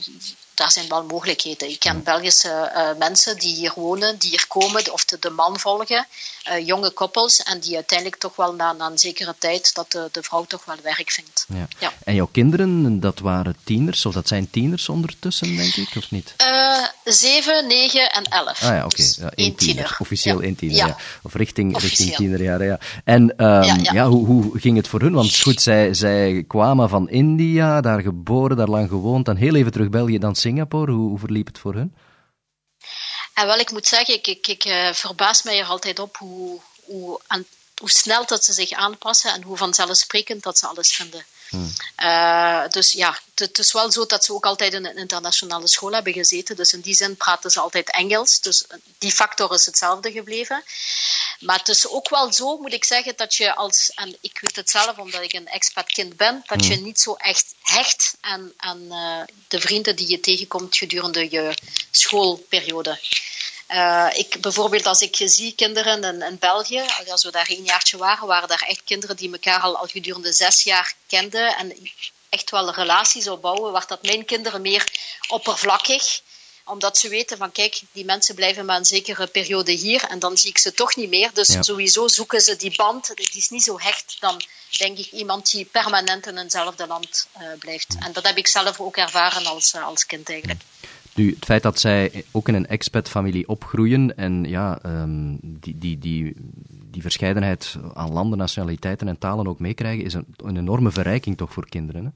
daar 0.54 0.72
zijn 0.72 0.88
wel 0.88 1.04
mogelijkheden. 1.04 1.70
Ik 1.70 1.80
ken 1.80 2.02
Belgische 2.02 2.72
uh, 2.74 2.98
mensen 2.98 3.38
die 3.38 3.54
hier 3.54 3.72
wonen, 3.74 4.18
die 4.18 4.30
hier 4.30 4.46
komen 4.48 4.92
of 4.92 5.04
de, 5.04 5.18
de 5.20 5.30
man 5.30 5.58
volgen, 5.58 6.06
uh, 6.50 6.66
jonge 6.66 6.90
koppels, 6.90 7.42
en 7.42 7.60
die 7.60 7.74
uiteindelijk 7.74 8.20
toch 8.20 8.36
wel 8.36 8.54
na, 8.54 8.72
na 8.72 8.86
een 8.86 8.98
zekere 8.98 9.34
tijd 9.38 9.74
dat 9.74 9.92
de, 9.92 10.08
de, 10.12 10.22
vrouw 10.22 10.44
toch 10.44 10.64
wel 10.64 10.76
werk 10.82 11.10
vindt. 11.10 11.46
Ja. 11.48 11.68
ja. 11.78 11.92
En 12.04 12.14
jouw 12.14 12.28
kinderen, 12.32 13.00
dat 13.00 13.18
waren 13.18 13.56
tieners, 13.64 14.06
of 14.06 14.14
dat 14.14 14.28
zijn 14.28 14.50
tieners 14.50 14.88
ondertussen, 14.88 15.56
denk 15.56 15.74
ik, 15.74 15.96
of 15.96 16.10
niet? 16.10 16.34
Uh, 16.46 16.86
zeven, 17.04 17.66
negen 17.66 18.10
en 18.10 18.24
elf. 18.24 18.62
Ah 18.62 18.68
ja, 18.68 18.84
oké. 18.84 18.96
Dus 18.96 19.16
ja, 19.16 19.22
één 19.22 19.54
tiener. 19.54 19.56
tiener. 19.56 19.96
Officieel 19.98 20.42
één 20.42 20.54
tiener, 20.54 20.76
ja. 20.76 20.96
Of 21.22 21.34
richting, 21.34 21.78
richting 21.78 22.14
tienerjaren, 22.14 22.66
ja. 22.66 22.78
En 23.04 23.44
um, 23.44 23.80
ja, 23.92 24.08
hoe, 24.08 24.26
hoe 24.26 24.60
ging 24.60 24.76
het 24.76 24.88
voor 24.88 25.00
hun? 25.00 25.12
Want 25.12 25.40
goed, 25.40 25.62
zij, 25.62 25.94
zij 25.94 26.44
kwamen 26.48 26.88
van 26.88 27.08
India, 27.08 27.80
daar 27.80 28.00
geboren, 28.00 28.56
daar 28.56 28.68
lang 28.68 28.88
gewoond, 28.88 29.28
en 29.28 29.36
heel 29.36 29.54
even 29.54 29.72
terug 29.72 29.88
België, 29.88 30.18
dan 30.18 30.34
Singapore? 30.34 30.92
Hoe, 30.92 31.08
hoe 31.08 31.18
verliep 31.18 31.46
het 31.46 31.58
voor 31.58 31.74
hun? 31.74 31.94
En 33.34 33.46
wel, 33.46 33.58
ik 33.58 33.70
moet 33.70 33.86
zeggen, 33.86 34.14
ik, 34.14 34.26
ik, 34.26 34.46
ik 34.46 34.64
uh, 34.64 34.92
verbaas 34.92 35.42
mij 35.42 35.58
er 35.58 35.66
altijd 35.66 35.98
op 35.98 36.16
hoe, 36.16 36.60
hoe, 36.84 37.20
aan, 37.26 37.44
hoe 37.80 37.90
snel 37.90 38.26
dat 38.26 38.44
ze 38.44 38.52
zich 38.52 38.70
aanpassen 38.70 39.32
en 39.32 39.42
hoe 39.42 39.56
vanzelfsprekend 39.56 40.42
dat 40.42 40.58
ze 40.58 40.66
alles 40.66 40.92
vinden. 40.92 41.24
Hmm. 41.52 41.72
Uh, 41.98 42.68
dus 42.68 42.92
ja, 42.92 43.18
het 43.34 43.58
is 43.58 43.72
wel 43.72 43.90
zo 43.90 44.06
dat 44.06 44.24
ze 44.24 44.32
ook 44.32 44.46
altijd 44.46 44.72
in 44.72 44.84
een 44.84 44.96
internationale 44.96 45.68
school 45.68 45.92
hebben 45.92 46.12
gezeten. 46.12 46.56
Dus 46.56 46.72
in 46.72 46.80
die 46.80 46.94
zin 46.94 47.16
praten 47.16 47.50
ze 47.50 47.60
altijd 47.60 47.90
Engels. 47.90 48.40
Dus 48.40 48.64
die 48.98 49.12
factor 49.12 49.54
is 49.54 49.66
hetzelfde 49.66 50.12
gebleven. 50.12 50.62
Maar 51.40 51.58
het 51.58 51.68
is 51.68 51.88
ook 51.88 52.08
wel 52.08 52.32
zo, 52.32 52.56
moet 52.56 52.72
ik 52.72 52.84
zeggen, 52.84 53.16
dat 53.16 53.34
je 53.34 53.54
als, 53.54 53.90
en 53.94 54.16
ik 54.20 54.38
weet 54.40 54.56
het 54.56 54.70
zelf 54.70 54.98
omdat 54.98 55.22
ik 55.22 55.32
een 55.32 55.84
kind 55.86 56.16
ben, 56.16 56.42
dat 56.46 56.66
je 56.66 56.74
hmm. 56.74 56.84
niet 56.84 57.00
zo 57.00 57.14
echt 57.14 57.54
hecht 57.62 58.16
aan, 58.20 58.52
aan 58.56 58.82
uh, 58.82 59.22
de 59.48 59.60
vrienden 59.60 59.96
die 59.96 60.10
je 60.10 60.20
tegenkomt 60.20 60.76
gedurende 60.76 61.30
je 61.30 61.54
schoolperiode. 61.90 62.98
Uh, 63.74 64.08
ik, 64.12 64.40
bijvoorbeeld 64.40 64.86
als 64.86 65.00
ik 65.00 65.16
zie 65.24 65.54
kinderen 65.54 66.04
in, 66.04 66.22
in, 66.22 66.38
België, 66.38 66.82
als 67.08 67.24
we 67.24 67.30
daar 67.30 67.50
een 67.50 67.64
jaartje 67.64 67.96
waren, 67.96 68.26
waren 68.26 68.48
daar 68.48 68.64
echt 68.68 68.84
kinderen 68.84 69.16
die 69.16 69.32
elkaar 69.32 69.60
al, 69.60 69.76
al 69.76 69.86
gedurende 69.86 70.32
zes 70.32 70.62
jaar 70.62 70.94
kenden 71.06 71.56
en 71.56 71.90
echt 72.28 72.50
wel 72.50 72.74
relaties 72.74 73.28
opbouwen, 73.28 73.72
waar 73.72 73.86
dat 73.86 74.02
mijn 74.02 74.24
kinderen 74.24 74.62
meer 74.62 74.88
oppervlakkig 75.28 76.20
omdat 76.64 76.98
ze 76.98 77.08
weten 77.08 77.36
van 77.36 77.52
kijk, 77.52 77.80
die 77.92 78.04
mensen 78.04 78.34
blijven 78.34 78.64
maar 78.64 78.76
een 78.76 78.84
zekere 78.84 79.26
periode 79.26 79.72
hier 79.72 80.04
en 80.04 80.18
dan 80.18 80.36
zie 80.36 80.50
ik 80.50 80.58
ze 80.58 80.74
toch 80.74 80.96
niet 80.96 81.08
meer. 81.08 81.30
Dus 81.34 81.56
sowieso 81.60 82.08
zoeken 82.08 82.40
ze 82.40 82.56
die 82.56 82.74
band, 82.76 83.12
die 83.14 83.28
is 83.32 83.48
niet 83.48 83.62
zo 83.62 83.80
hecht 83.80 84.16
dan 84.20 84.42
denk 84.70 84.98
ik 84.98 85.12
iemand 85.12 85.50
die 85.50 85.64
permanent 85.64 86.26
in 86.26 86.38
eenzelfde 86.38 86.86
land 86.86 87.28
uh, 87.36 87.42
blijft. 87.58 87.96
En 87.98 88.12
dat 88.12 88.26
heb 88.26 88.36
ik 88.36 88.46
zelf 88.46 88.80
ook 88.80 88.96
ervaren 88.96 89.46
als, 89.46 89.72
uh, 89.74 89.86
als 89.86 90.06
kind 90.06 90.28
eigenlijk. 90.28 90.60
Nu, 91.14 91.34
het 91.34 91.44
feit 91.44 91.62
dat 91.62 91.80
zij 91.80 92.24
ook 92.30 92.48
in 92.48 92.54
een 92.54 92.66
expat-familie 92.66 93.48
opgroeien 93.48 94.16
en 94.16 94.44
ja, 94.44 94.78
um, 94.86 95.38
die, 95.42 95.78
die, 95.78 95.98
die, 95.98 96.34
die 96.90 97.02
verscheidenheid 97.02 97.76
aan 97.94 98.12
landen, 98.12 98.38
nationaliteiten 98.38 99.08
en 99.08 99.18
talen 99.18 99.48
ook 99.48 99.58
meekrijgen, 99.58 100.04
is 100.04 100.14
een, 100.14 100.26
een 100.36 100.56
enorme 100.56 100.90
verrijking 100.90 101.36
toch 101.36 101.52
voor 101.52 101.68
kinderen. 101.68 102.04
Hè? 102.04 102.10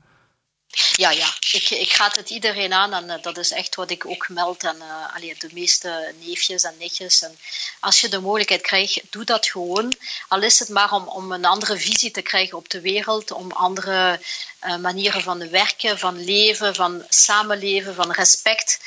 Ja, 0.93 1.11
ja. 1.11 1.29
Ik, 1.57 1.71
ik 1.71 1.93
ga 1.93 2.11
het 2.13 2.31
iedereen 2.31 2.73
aan 2.73 2.93
en 2.93 3.05
uh, 3.05 3.23
dat 3.23 3.39
is 3.39 3.51
echt 3.51 3.75
wat 3.75 3.91
ik 3.91 4.07
ook 4.07 4.29
meld 4.29 4.65
aan 4.65 4.77
uh, 4.77 5.15
allee, 5.15 5.35
de 5.39 5.49
meeste 5.53 6.15
neefjes 6.21 6.63
en 6.63 6.75
nichtjes. 6.79 7.23
En 7.23 7.39
als 7.81 8.01
je 8.01 8.09
de 8.09 8.21
mogelijkheid 8.21 8.61
krijgt, 8.61 9.01
doe 9.11 9.25
dat 9.25 9.47
gewoon. 9.47 9.93
Al 10.29 10.43
is 10.43 10.59
het 10.59 10.69
maar 10.69 10.93
om, 10.93 11.09
om 11.09 11.33
een 11.33 11.45
andere 11.45 11.79
visie 11.79 12.11
te 12.11 12.23
krijgen 12.23 12.59
op 12.59 12.69
de 12.69 12.81
wereld, 12.81 13.31
om 13.31 13.53
andere 13.53 14.21
uh, 14.65 14.77
manieren 14.77 15.23
van 15.23 15.51
werken, 15.51 15.99
van 15.99 16.25
leven, 16.25 16.75
van 16.75 17.05
samenleven, 17.09 17.95
van 17.95 18.13
respect. 18.13 18.79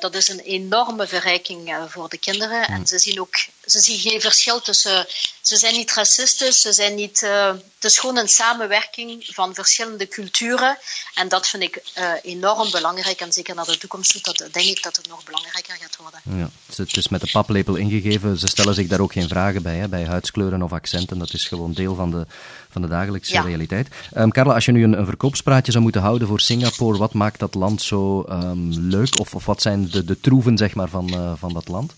dat 0.00 0.14
is 0.14 0.28
een 0.28 0.40
enorme 0.40 1.06
verrijking 1.06 1.76
voor 1.88 2.08
de 2.08 2.18
kinderen. 2.18 2.62
En 2.64 2.86
ze 2.86 2.98
zien 2.98 3.20
ook 3.20 3.36
ze 3.64 3.80
zien 3.80 3.98
geen 3.98 4.20
verschil 4.20 4.60
tussen. 4.60 5.06
Ze 5.40 5.56
zijn 5.56 5.74
niet 5.74 5.92
racistisch, 5.92 6.60
ze 6.60 6.72
zijn 6.72 6.94
niet. 6.94 7.22
Uh, 7.22 7.46
het 7.46 7.90
is 7.90 7.98
gewoon 7.98 8.16
een 8.16 8.28
samenwerking 8.28 9.26
van 9.26 9.54
verschillende 9.54 10.08
culturen. 10.08 10.78
En 11.14 11.28
dat 11.28 11.46
vind 11.46 11.62
ik 11.62 11.82
uh, 11.98 12.10
enorm 12.22 12.70
belangrijk. 12.70 13.20
En 13.20 13.32
zeker 13.32 13.54
naar 13.54 13.64
de 13.64 13.78
toekomst 13.78 14.12
toe, 14.12 14.22
dat, 14.22 14.52
denk 14.52 14.66
ik 14.66 14.82
dat 14.82 14.96
het 14.96 15.08
nog 15.08 15.24
belangrijker 15.24 15.76
gaat 15.80 15.96
worden. 15.96 16.20
Ja, 16.24 16.50
het 16.76 16.96
is 16.96 17.08
met 17.08 17.20
de 17.20 17.30
paplepel 17.32 17.74
ingegeven. 17.74 18.38
Ze 18.38 18.46
stellen 18.46 18.74
zich 18.74 18.86
daar 18.86 19.00
ook 19.00 19.12
geen 19.12 19.28
vragen 19.28 19.62
bij, 19.62 19.76
hè, 19.76 19.88
bij 19.88 20.04
huidskleuren 20.04 20.62
of 20.62 20.72
accenten. 20.72 21.18
Dat 21.18 21.32
is 21.32 21.48
gewoon 21.48 21.72
deel 21.72 21.94
van 21.94 22.10
de, 22.10 22.26
van 22.70 22.82
de 22.82 22.88
dagelijkse 22.88 23.40
realiteit. 23.40 23.88
Um, 24.16 24.32
Carla, 24.32 24.54
als 24.54 24.64
je 24.64 24.72
nu 24.72 24.84
een, 24.84 24.98
een, 24.98 25.06
verkoopspraatje 25.06 25.72
zou 25.72 25.84
moeten 25.84 26.00
houden 26.00 26.28
voor 26.28 26.40
Singapore, 26.40 26.98
wat 26.98 27.12
maakt 27.12 27.38
dat 27.38 27.54
land 27.54 27.82
zo 27.82 28.24
um, 28.28 28.72
leuk? 28.72 29.18
Of, 29.20 29.34
of 29.34 29.46
wat 29.46 29.62
zijn 29.62 29.90
de, 29.90 30.04
de 30.04 30.20
troeven 30.20 30.58
zeg 30.58 30.74
maar, 30.74 30.88
van, 30.88 31.14
uh, 31.14 31.32
van 31.36 31.52
dat 31.52 31.68
land? 31.68 31.94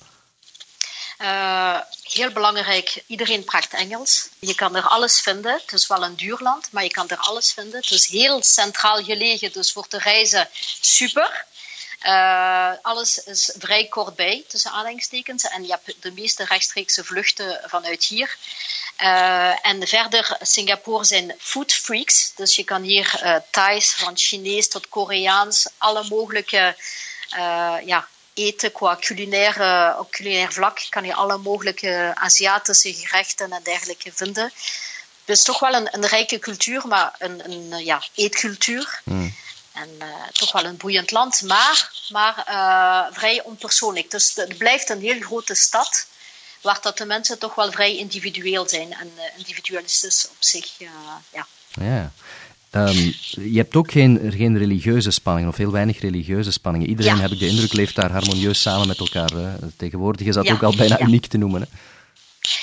Uh, 1.19 1.79
heel 2.03 2.31
belangrijk, 2.31 3.03
iedereen 3.07 3.45
praat 3.45 3.69
Engels. 3.71 4.29
Je 4.39 4.55
kan 4.55 4.77
er 4.77 4.89
alles 4.89 5.21
vinden. 5.21 5.53
Het 5.53 5.73
is 5.73 5.87
wel 5.87 6.03
een 6.03 6.17
duur 6.17 6.39
land, 6.41 6.73
maar 6.73 6.83
je 6.83 6.91
kan 6.91 7.09
er 7.09 7.17
alles 7.17 7.53
vinden. 7.53 7.81
Het 7.81 7.91
is 7.91 8.07
heel 8.07 8.43
centraal 8.43 9.05
gelegen, 9.05 9.53
dus 9.53 9.73
voor 9.73 9.89
te 9.89 9.99
reizen 9.99 10.49
super. 10.81 11.45
Uh, 12.03 12.73
alles 12.83 13.25
is 13.25 13.55
vrij 13.59 13.87
kort 13.87 14.17
bij, 14.17 14.45
tussen 14.49 14.71
aanhalingstekens. 14.71 15.45
En 15.45 15.63
je 15.63 15.71
hebt 15.71 16.03
de 16.03 16.13
meeste 16.13 16.45
rechtstreekse 16.45 17.05
vluchten 17.05 17.61
vanuit 17.67 18.05
hier. 18.05 18.37
Uh, 18.99 19.67
en 19.67 19.89
verder, 19.89 20.37
Singapore 20.41 21.05
zijn 21.05 21.35
food 21.39 21.73
freaks. 21.73 22.33
Dus 22.37 22.57
je 22.57 22.65
kan 22.65 22.83
hier 22.83 23.43
Thais, 23.51 23.93
van 23.93 24.17
Chinees 24.17 24.69
tot 24.69 24.89
Koreaans, 24.89 25.69
alle 25.79 26.05
mogelijke 26.09 26.77
ja, 27.85 28.09
eten 28.35 28.73
qua 28.73 28.97
culinair, 29.01 29.57
op 29.99 30.11
culinair 30.11 30.53
vlak 30.53 30.87
kan 30.89 31.05
je 31.05 31.15
alle 31.15 31.39
mogelijke 31.39 32.13
Aziatische 32.15 32.95
gerechten 32.95 33.53
en 33.53 33.63
dergelijke 33.63 34.13
vinden. 34.15 34.53
Dus 35.25 35.43
toch 35.43 35.59
wel 35.59 35.75
een, 35.75 35.89
een 35.91 36.07
rijke 36.07 36.39
cultuur, 36.39 36.87
maar 36.87 37.15
een, 37.19 37.51
een 37.51 37.85
ja, 37.85 38.03
eetcultuur. 38.15 39.01
Hmm. 39.05 39.35
En 39.73 39.91
uh, 39.99 40.07
toch 40.33 40.53
wel 40.53 40.65
een 40.65 40.77
boeiend 40.77 41.11
land, 41.11 41.43
maar, 41.43 41.93
maar 42.09 42.45
uh, 42.49 43.17
vrij 43.17 43.43
onpersoonlijk. 43.43 44.11
Dus 44.11 44.35
het 44.35 44.59
blijft 44.59 44.89
een 44.89 45.01
heel 45.01 45.21
grote 45.21 45.55
stad, 45.55 46.07
waar 46.61 46.79
dat 46.83 46.99
de 46.99 47.05
mensen 47.05 47.39
toch 47.39 47.55
wel 47.55 47.73
vrij 47.73 47.97
individueel 47.97 48.69
zijn 48.69 48.93
en 48.93 49.13
individualistisch 49.37 50.29
op 50.29 50.37
zich. 50.39 50.79
ja. 50.79 51.23
ja. 51.31 52.13
Um, 52.77 53.15
je 53.53 53.57
hebt 53.57 53.77
ook 53.77 53.91
geen, 53.91 54.33
geen 54.37 54.59
religieuze 54.59 55.11
spanningen, 55.11 55.49
of 55.51 55.57
heel 55.57 55.71
weinig 55.71 56.01
religieuze 56.01 56.53
spanningen. 56.53 56.89
Iedereen, 56.89 57.19
heb 57.19 57.31
ik 57.31 57.39
de 57.39 57.47
indruk, 57.47 57.73
leeft 57.73 57.95
daar 57.95 58.11
harmonieus 58.11 58.61
samen 58.61 58.87
met 58.87 58.99
elkaar. 58.99 59.31
Hè. 59.31 59.57
Tegenwoordig 59.77 60.27
is 60.27 60.35
dat 60.35 60.51
ook 60.51 60.63
al 60.63 60.77
bijna 60.77 61.01
uniek 61.01 61.27
te 61.27 61.39
noemen. 61.39 61.61
Hè. 61.61 61.67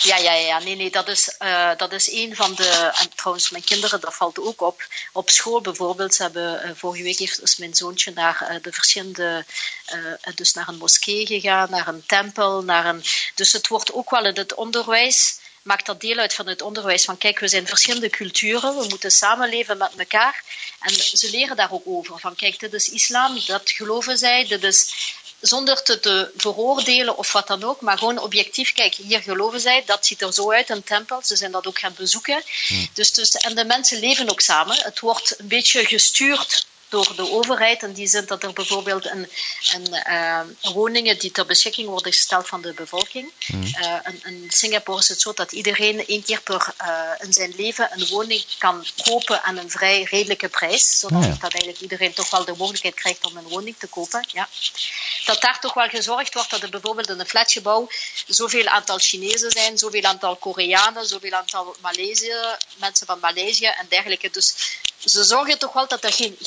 Ja, 0.01 0.17
ja, 0.17 0.33
ja, 0.33 0.59
nee, 0.59 0.75
nee, 0.75 0.91
dat 0.91 1.07
is, 1.07 1.35
uh, 1.39 1.69
dat 1.77 1.91
is 1.91 2.11
een 2.11 2.35
van 2.35 2.55
de. 2.55 2.91
En 2.99 3.09
trouwens, 3.15 3.49
mijn 3.49 3.63
kinderen, 3.63 4.01
dat 4.01 4.15
valt 4.15 4.39
ook 4.39 4.61
op. 4.61 4.87
Op 5.11 5.29
school 5.29 5.61
bijvoorbeeld, 5.61 6.13
ze 6.13 6.21
hebben, 6.21 6.61
uh, 6.65 6.71
vorige 6.75 7.03
week 7.03 7.17
heeft 7.17 7.39
dus 7.39 7.57
mijn 7.57 7.75
zoontje 7.75 8.11
naar 8.15 8.47
uh, 8.51 8.55
de 8.61 8.71
verschillende. 8.71 9.45
dus 10.35 10.53
naar 10.53 10.67
een 10.67 10.77
moskee 10.77 11.25
gegaan, 11.25 11.69
naar 11.69 11.87
een 11.87 12.03
tempel, 12.05 12.63
naar 12.63 12.85
een. 12.85 13.03
Dus 13.35 13.51
het 13.51 13.67
wordt 13.67 13.93
ook 13.93 14.09
wel 14.09 14.25
in 14.25 14.35
het 14.37 14.53
onderwijs 14.53 15.39
maakt 15.61 15.85
dat 15.85 16.01
deel 16.01 16.17
uit 16.17 16.33
van 16.33 16.47
het 16.47 16.61
onderwijs. 16.61 17.05
Van 17.05 17.17
kijk, 17.17 17.39
we 17.39 17.47
zijn 17.47 17.67
verschillende 17.67 18.09
culturen, 18.09 18.77
we 18.77 18.85
moeten 18.89 19.11
samenleven 19.11 19.77
met 19.77 19.91
elkaar. 19.97 20.43
En 20.79 20.93
ze 20.93 21.29
leren 21.29 21.55
daar 21.55 21.71
ook 21.71 21.83
over. 21.85 22.19
Van 22.19 22.35
kijk, 22.35 22.59
dit 22.59 22.73
is 22.73 22.89
islam, 22.89 23.41
dat 23.45 23.69
geloven 23.69 24.17
zij, 24.17 24.47
dit 24.47 24.63
is 24.63 24.93
zonder 25.39 25.83
te, 25.83 25.99
te 25.99 26.31
veroordelen 26.35 27.17
of 27.17 27.31
wat 27.31 27.47
dan 27.47 27.63
ook, 27.63 27.81
maar 27.81 27.97
gewoon 27.97 28.19
objectief 28.19 28.73
kijken. 28.73 29.03
Hier 29.03 29.21
geloven 29.21 29.59
zij, 29.59 29.83
dat 29.85 30.05
ziet 30.05 30.21
er 30.21 30.33
zo 30.33 30.51
uit, 30.51 30.69
een 30.69 30.83
tempel. 30.83 31.21
Ze 31.23 31.35
zijn 31.35 31.51
dat 31.51 31.67
ook 31.67 31.79
gaan 31.79 31.93
bezoeken. 31.97 32.43
Dus, 32.93 33.13
dus, 33.13 33.31
en 33.31 33.55
de 33.55 33.65
mensen 33.65 33.99
leven 33.99 34.29
ook 34.29 34.41
samen. 34.41 34.77
Het 34.83 34.99
wordt 34.99 35.39
een 35.39 35.47
beetje 35.47 35.85
gestuurd 35.85 36.65
door 36.91 37.15
de 37.15 37.31
overheid. 37.31 37.83
In 37.83 37.93
die 37.93 38.07
zin 38.07 38.25
dat 38.25 38.43
er 38.43 38.53
bijvoorbeeld 38.53 39.05
een, 39.05 39.29
een 39.73 39.87
uh, 40.07 40.73
woningen 40.73 41.19
die 41.19 41.31
ter 41.31 41.45
beschikking 41.45 41.87
worden 41.87 42.13
gesteld 42.13 42.47
van 42.47 42.61
de 42.61 42.73
bevolking. 42.73 43.31
Mm. 43.47 43.63
Uh, 43.63 43.95
in, 44.23 44.45
Singapore 44.47 44.99
is 44.99 45.07
het 45.07 45.21
zo 45.21 45.33
dat 45.33 45.51
iedereen 45.51 46.07
één 46.07 46.23
keer 46.23 46.41
per 46.41 46.73
uh, 46.81 47.11
in 47.19 47.33
zijn 47.33 47.53
leven 47.55 47.89
een 47.91 48.07
woning 48.07 48.43
kan 48.57 48.85
kopen 49.03 49.43
aan 49.43 49.57
een 49.57 49.69
vrij 49.69 50.03
redelijke 50.03 50.49
prijs. 50.49 50.99
Zodat 50.99 51.21
dat 51.21 51.53
eigenlijk 51.53 51.79
iedereen 51.79 52.13
toch 52.13 52.29
wel 52.29 52.45
de 52.45 52.55
mogelijkheid 52.57 52.95
krijgt 52.95 53.25
om 53.25 53.37
een 53.37 53.47
woning 53.47 53.75
te 53.77 53.87
kopen. 53.87 54.27
Ja. 54.31 54.49
Dat 55.25 55.41
daar 55.41 55.59
toch 55.59 55.73
wel 55.73 55.87
gezorgd 55.87 56.33
wordt 56.33 56.49
dat 56.49 56.61
er 56.61 56.69
bijvoorbeeld 56.69 57.09
in 57.09 57.19
een 57.19 57.27
flatgebouw 57.27 57.89
zoveel 58.27 58.65
aantal 58.65 58.97
Chinezen 58.97 59.51
zijn, 59.51 59.77
zoveel 59.77 60.03
aantal 60.03 60.35
Koreanen, 60.35 61.07
zoveel 61.07 61.33
aantal 61.33 61.75
Maleisië, 61.81 62.35
mensen 62.75 63.05
van 63.05 63.19
Maleisië 63.19 63.65
en 63.65 63.85
dergelijke. 63.89 64.29
Dus 64.29 64.55
ze 65.05 65.23
zorgen 65.23 65.57
toch 65.57 65.73
wel 65.73 65.87
dat 65.87 66.03
er 66.03 66.13
geen 66.13 66.37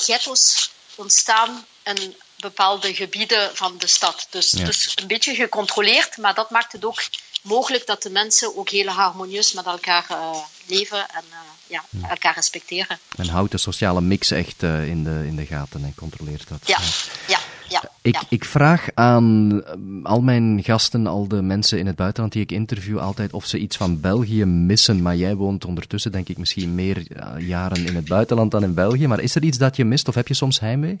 ontstaan 0.95 1.65
in 1.83 2.15
bepaalde 2.35 2.95
gebieden 2.95 3.55
van 3.55 3.77
de 3.77 3.87
stad. 3.87 4.27
Dus, 4.29 4.49
dus 4.49 4.91
een 4.95 5.07
beetje 5.07 5.35
gecontroleerd, 5.35 6.17
maar 6.17 6.33
dat 6.33 6.49
maakt 6.49 6.71
het 6.71 6.85
ook 6.85 7.03
mogelijk 7.45 7.85
dat 7.85 8.03
de 8.03 8.09
mensen 8.09 8.57
ook 8.57 8.69
heel 8.69 8.87
harmonieus 8.87 9.53
met 9.53 9.65
elkaar 9.65 10.05
uh, 10.11 10.35
leven 10.65 10.97
en 10.97 11.23
uh, 11.29 11.37
ja, 11.67 11.83
elkaar 12.09 12.33
respecteren. 12.35 12.99
En 13.17 13.27
houdt 13.27 13.51
de 13.51 13.57
sociale 13.57 14.01
mix 14.01 14.31
echt 14.31 14.63
uh, 14.63 14.87
in, 14.87 15.03
de, 15.03 15.23
in 15.25 15.35
de 15.35 15.45
gaten 15.45 15.83
en 15.83 15.93
controleert 15.95 16.47
dat. 16.47 16.59
Ja, 16.65 16.79
ja. 17.27 17.39
ja, 17.67 17.89
ik, 18.01 18.21
ik 18.29 18.45
vraag 18.45 18.87
aan 18.93 19.63
al 20.03 20.21
mijn 20.21 20.63
gasten, 20.63 21.07
al 21.07 21.27
de 21.27 21.41
mensen 21.41 21.79
in 21.79 21.87
het 21.87 21.95
buitenland 21.95 22.33
die 22.33 22.41
ik 22.41 22.51
interview, 22.51 22.99
altijd 22.99 23.33
of 23.33 23.45
ze 23.45 23.57
iets 23.57 23.77
van 23.77 23.99
België 23.99 24.45
missen. 24.45 25.01
Maar 25.01 25.15
jij 25.15 25.35
woont 25.35 25.65
ondertussen, 25.65 26.11
denk 26.11 26.29
ik, 26.29 26.37
misschien 26.37 26.75
meer 26.75 27.05
jaren 27.41 27.85
in 27.85 27.95
het 27.95 28.07
buitenland 28.07 28.51
dan 28.51 28.63
in 28.63 28.73
België. 28.73 29.07
Maar 29.07 29.19
is 29.19 29.35
er 29.35 29.43
iets 29.43 29.57
dat 29.57 29.75
je 29.75 29.85
mist 29.85 30.07
of 30.07 30.15
heb 30.15 30.27
je 30.27 30.33
soms 30.33 30.59
heimwee? 30.59 30.97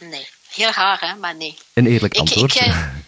Nee, 0.00 0.28
heel 0.48 0.70
raar 0.70 1.00
hè, 1.00 1.16
maar 1.20 1.36
nee. 1.36 1.58
Een 1.72 1.86
eerlijk 1.86 2.14
antwoord. 2.14 2.54
Ik, 2.54 2.74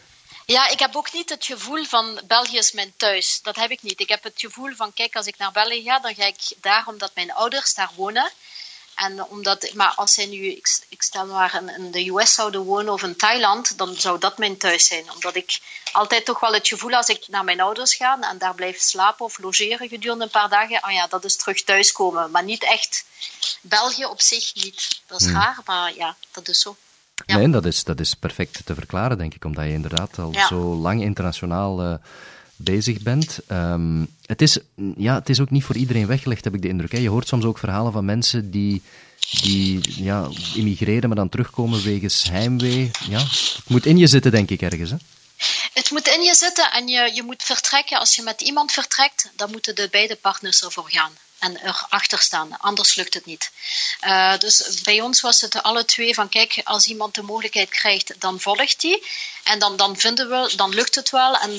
Ja, 0.46 0.68
ik 0.68 0.78
heb 0.78 0.96
ook 0.96 1.12
niet 1.12 1.28
het 1.30 1.44
gevoel 1.44 1.84
van 1.84 2.20
België 2.26 2.56
is 2.56 2.72
mijn 2.72 2.92
thuis. 2.96 3.40
Dat 3.42 3.56
heb 3.56 3.70
ik 3.70 3.82
niet. 3.82 4.00
Ik 4.00 4.08
heb 4.08 4.22
het 4.22 4.40
gevoel 4.40 4.74
van, 4.74 4.92
kijk, 4.92 5.16
als 5.16 5.26
ik 5.26 5.38
naar 5.38 5.52
België 5.52 5.82
ga, 5.82 5.98
dan 5.98 6.14
ga 6.14 6.24
ik 6.24 6.40
daar 6.60 6.84
omdat 6.86 7.14
mijn 7.14 7.32
ouders 7.32 7.74
daar 7.74 7.90
wonen. 7.94 8.30
En 8.94 9.24
omdat, 9.24 9.72
maar 9.72 9.92
als 9.94 10.14
zij 10.14 10.26
nu, 10.26 10.46
ik, 10.46 10.80
ik 10.88 11.02
stel 11.02 11.26
maar 11.26 11.54
in, 11.54 11.68
in, 11.68 11.90
de 11.90 12.08
US 12.08 12.34
zouden 12.34 12.64
wonen 12.64 12.92
of 12.92 13.02
in 13.02 13.16
Thailand, 13.16 13.78
dan 13.78 13.96
zou 13.96 14.18
dat 14.18 14.38
mijn 14.38 14.56
thuis 14.56 14.86
zijn. 14.86 15.12
Omdat 15.12 15.34
ik 15.34 15.60
altijd 15.92 16.24
toch 16.24 16.40
wel 16.40 16.52
het 16.52 16.68
gevoel 16.68 16.94
als 16.94 17.08
ik 17.08 17.28
naar 17.28 17.44
mijn 17.44 17.60
ouders 17.60 17.94
ga 17.94 18.20
en 18.20 18.38
daar 18.38 18.54
blijf 18.54 18.80
slapen 18.80 19.24
of 19.24 19.38
logeren 19.38 19.88
gedurende 19.88 20.24
een 20.24 20.30
paar 20.30 20.48
dagen, 20.48 20.80
ah 20.80 20.92
ja, 20.92 21.06
dat 21.06 21.24
is 21.24 21.36
terug 21.36 21.62
thuiskomen. 21.62 22.30
Maar 22.30 22.44
niet 22.44 22.64
echt 22.64 23.04
België 23.60 24.04
op 24.04 24.20
zich 24.20 24.54
niet. 24.54 25.02
Dat 25.06 25.20
is 25.20 25.26
hmm. 25.26 25.36
raar, 25.36 25.58
maar 25.64 25.94
ja, 25.94 26.16
dat 26.30 26.48
is 26.48 26.60
zo. 26.60 26.76
Ja. 27.26 27.36
Nee, 27.36 27.50
dat 27.50 27.64
is, 27.64 27.84
dat 27.84 28.00
is 28.00 28.14
perfect 28.14 28.60
te 28.64 28.74
verklaren, 28.74 29.18
denk 29.18 29.34
ik, 29.34 29.44
omdat 29.44 29.64
je 29.64 29.72
inderdaad 29.72 30.18
al 30.18 30.34
zo 30.48 30.74
lang 30.74 31.02
internationaal 31.02 31.84
uh, 31.84 31.94
bezig 32.56 33.02
bent. 33.02 33.38
Um, 33.48 34.06
het, 34.26 34.42
is, 34.42 34.58
ja, 34.96 35.14
het 35.14 35.28
is 35.28 35.40
ook 35.40 35.50
niet 35.50 35.64
voor 35.64 35.76
iedereen 35.76 36.06
weggelegd, 36.06 36.44
heb 36.44 36.54
ik 36.54 36.62
de 36.62 36.68
indruk. 36.68 36.92
Hè. 36.92 36.98
Je 36.98 37.08
hoort 37.08 37.28
soms 37.28 37.44
ook 37.44 37.58
verhalen 37.58 37.92
van 37.92 38.04
mensen 38.04 38.50
die, 38.50 38.82
die 39.42 39.80
ja, 40.04 40.28
immigreren, 40.54 41.08
maar 41.08 41.18
dan 41.18 41.28
terugkomen 41.28 41.82
wegens 41.82 42.28
heimwee. 42.28 42.90
Ja, 43.08 43.18
het 43.18 43.68
moet 43.68 43.86
in 43.86 43.98
je 43.98 44.06
zitten, 44.06 44.30
denk 44.30 44.50
ik, 44.50 44.62
ergens. 44.62 44.90
Hè? 44.90 44.96
Het 45.72 45.90
moet 45.90 46.08
in 46.08 46.22
je 46.22 46.34
zitten 46.34 46.72
en 46.72 46.88
je, 46.88 47.10
je 47.14 47.22
moet 47.22 47.42
vertrekken. 47.42 47.98
Als 47.98 48.16
je 48.16 48.22
met 48.22 48.40
iemand 48.40 48.72
vertrekt, 48.72 49.30
dan 49.36 49.50
moeten 49.50 49.74
de 49.74 49.88
beide 49.90 50.16
partners 50.16 50.64
ervoor 50.64 50.90
gaan 50.90 51.12
en 51.44 51.56
erachter 51.66 52.18
staan. 52.18 52.58
Anders 52.58 52.94
lukt 52.94 53.14
het 53.14 53.26
niet. 53.26 53.50
Uh, 54.00 54.38
dus 54.38 54.80
bij 54.82 55.00
ons 55.00 55.20
was 55.20 55.40
het 55.40 55.62
alle 55.62 55.84
twee 55.84 56.14
van 56.14 56.28
kijk, 56.28 56.60
als 56.64 56.86
iemand 56.86 57.14
de 57.14 57.22
mogelijkheid 57.22 57.68
krijgt, 57.68 58.20
dan 58.20 58.40
volgt 58.40 58.80
die. 58.80 59.06
En 59.44 59.58
dan, 59.58 59.76
dan 59.76 59.96
vinden 59.96 60.28
we, 60.28 60.56
dan 60.56 60.74
lukt 60.74 60.94
het 60.94 61.10
wel. 61.10 61.36
En 61.36 61.56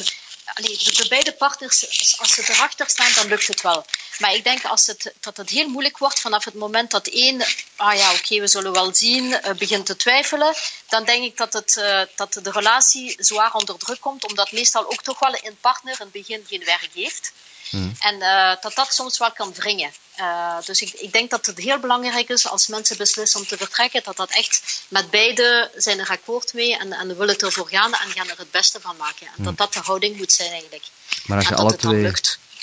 de, 0.54 0.94
de, 0.96 1.06
beide 1.10 1.34
partners, 1.34 2.18
als 2.20 2.34
ze 2.34 2.44
erachter 2.48 2.90
staan, 2.90 3.12
dan 3.16 3.28
lukt 3.28 3.48
het 3.48 3.62
wel. 3.62 3.86
Maar 4.20 4.34
ik 4.34 4.44
denk 4.44 4.66
als 4.66 4.86
het, 4.86 5.14
dat 5.20 5.38
het 5.38 5.50
heel 5.50 5.68
moeilijk 5.68 5.98
wordt 5.98 6.20
vanaf 6.20 6.46
het 6.46 6.54
moment 6.54 6.92
dat 6.92 7.08
één, 7.08 7.46
ah 7.76 7.96
ja, 7.96 8.14
oké, 8.14 8.40
we 8.40 8.48
zullen 8.48 8.72
wel 8.72 8.96
zien, 8.96 9.26
uh, 9.26 9.52
begint 9.58 9.86
te 9.86 9.96
twijfelen, 9.96 10.56
dan 10.90 11.06
denk 11.06 11.24
ik 11.24 11.38
dat, 11.38 11.54
het, 11.54 11.76
uh, 11.80 12.02
dat 12.16 12.34
de 12.34 12.52
relatie 12.52 13.16
zwaar 13.18 13.54
onder 13.54 13.78
druk 13.78 14.02
komt, 14.02 14.28
omdat 14.28 14.52
meestal 14.52 14.86
ook 14.86 15.04
toch 15.04 15.20
wel 15.20 15.36
een 15.42 15.58
partner 15.62 15.94
in 15.94 16.00
het 16.00 16.12
begin 16.12 16.46
geen 16.48 16.64
werk 16.66 16.90
heeft. 16.94 17.32
Mm. 17.76 17.92
En 18.00 18.16
uh, 18.16 18.56
dat 18.62 18.76
dat 18.76 18.94
soms 18.94 19.18
wel 19.18 19.32
kan 19.32 19.54
wringen. 19.54 19.92
Uh, 20.20 20.58
dus 20.66 20.82
ik, 20.82 20.94
ik, 20.94 21.12
denk 21.12 21.30
dat 21.30 21.46
het 21.46 21.58
heel 21.58 21.80
belangrijk 21.80 22.30
is 22.30 22.48
als 22.48 22.68
mensen 22.68 22.98
beslissen 22.98 23.40
om 23.40 23.46
te 23.48 23.58
vertrekken, 23.58 24.02
dat 24.04 24.18
dat 24.18 24.30
echt 24.30 24.84
met 24.88 25.10
beide 25.10 25.72
zijn 25.76 26.00
er 26.00 26.10
akkoord 26.10 26.54
mee 26.54 26.78
en, 26.78 26.94
en 26.94 27.18
willen 27.18 27.38
ervoor 27.38 27.68
gaan 27.68 27.94
en 27.94 28.12
gaan 28.12 28.30
er 28.30 28.38
het 28.38 28.52
beste 28.52 28.82
van 28.82 28.96
maken. 28.98 29.28
En 29.28 29.34
mm. 29.38 29.44
dat 29.44 29.58
dat 29.58 29.74
de 29.74 29.80
houding 29.80 30.18
moet 30.18 30.32
zijn 30.32 30.52
eigenlijk. 30.52 30.84
Maar 31.26 31.38
als 31.38 31.48
je, 31.48 31.56
alle 31.56 31.76
twee, 31.76 32.12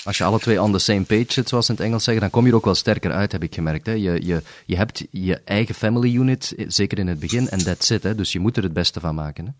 als 0.03 0.17
je 0.17 0.23
alle 0.23 0.39
twee 0.39 0.61
on 0.61 0.71
the 0.71 0.79
same 0.79 1.03
page 1.03 1.25
zit, 1.27 1.49
zoals 1.49 1.65
ze 1.65 1.71
in 1.71 1.77
het 1.77 1.87
Engels 1.87 2.03
zeggen, 2.03 2.21
dan 2.21 2.31
kom 2.31 2.43
je 2.43 2.49
er 2.49 2.57
ook 2.57 2.65
wel 2.65 2.75
sterker 2.75 3.11
uit, 3.11 3.31
heb 3.31 3.43
ik 3.43 3.53
gemerkt. 3.53 3.85
Hè? 3.85 3.91
Je, 3.91 4.25
je, 4.25 4.41
je 4.65 4.75
hebt 4.75 5.03
je 5.11 5.41
eigen 5.45 5.75
family 5.75 6.15
unit, 6.15 6.53
zeker 6.67 6.99
in 6.99 7.07
het 7.07 7.19
begin, 7.19 7.49
en 7.49 7.63
that's 7.63 7.89
it. 7.89 8.03
Hè? 8.03 8.15
Dus 8.15 8.31
je 8.31 8.39
moet 8.39 8.57
er 8.57 8.63
het 8.63 8.73
beste 8.73 8.99
van 8.99 9.15
maken. 9.15 9.45
Hè? 9.45 9.51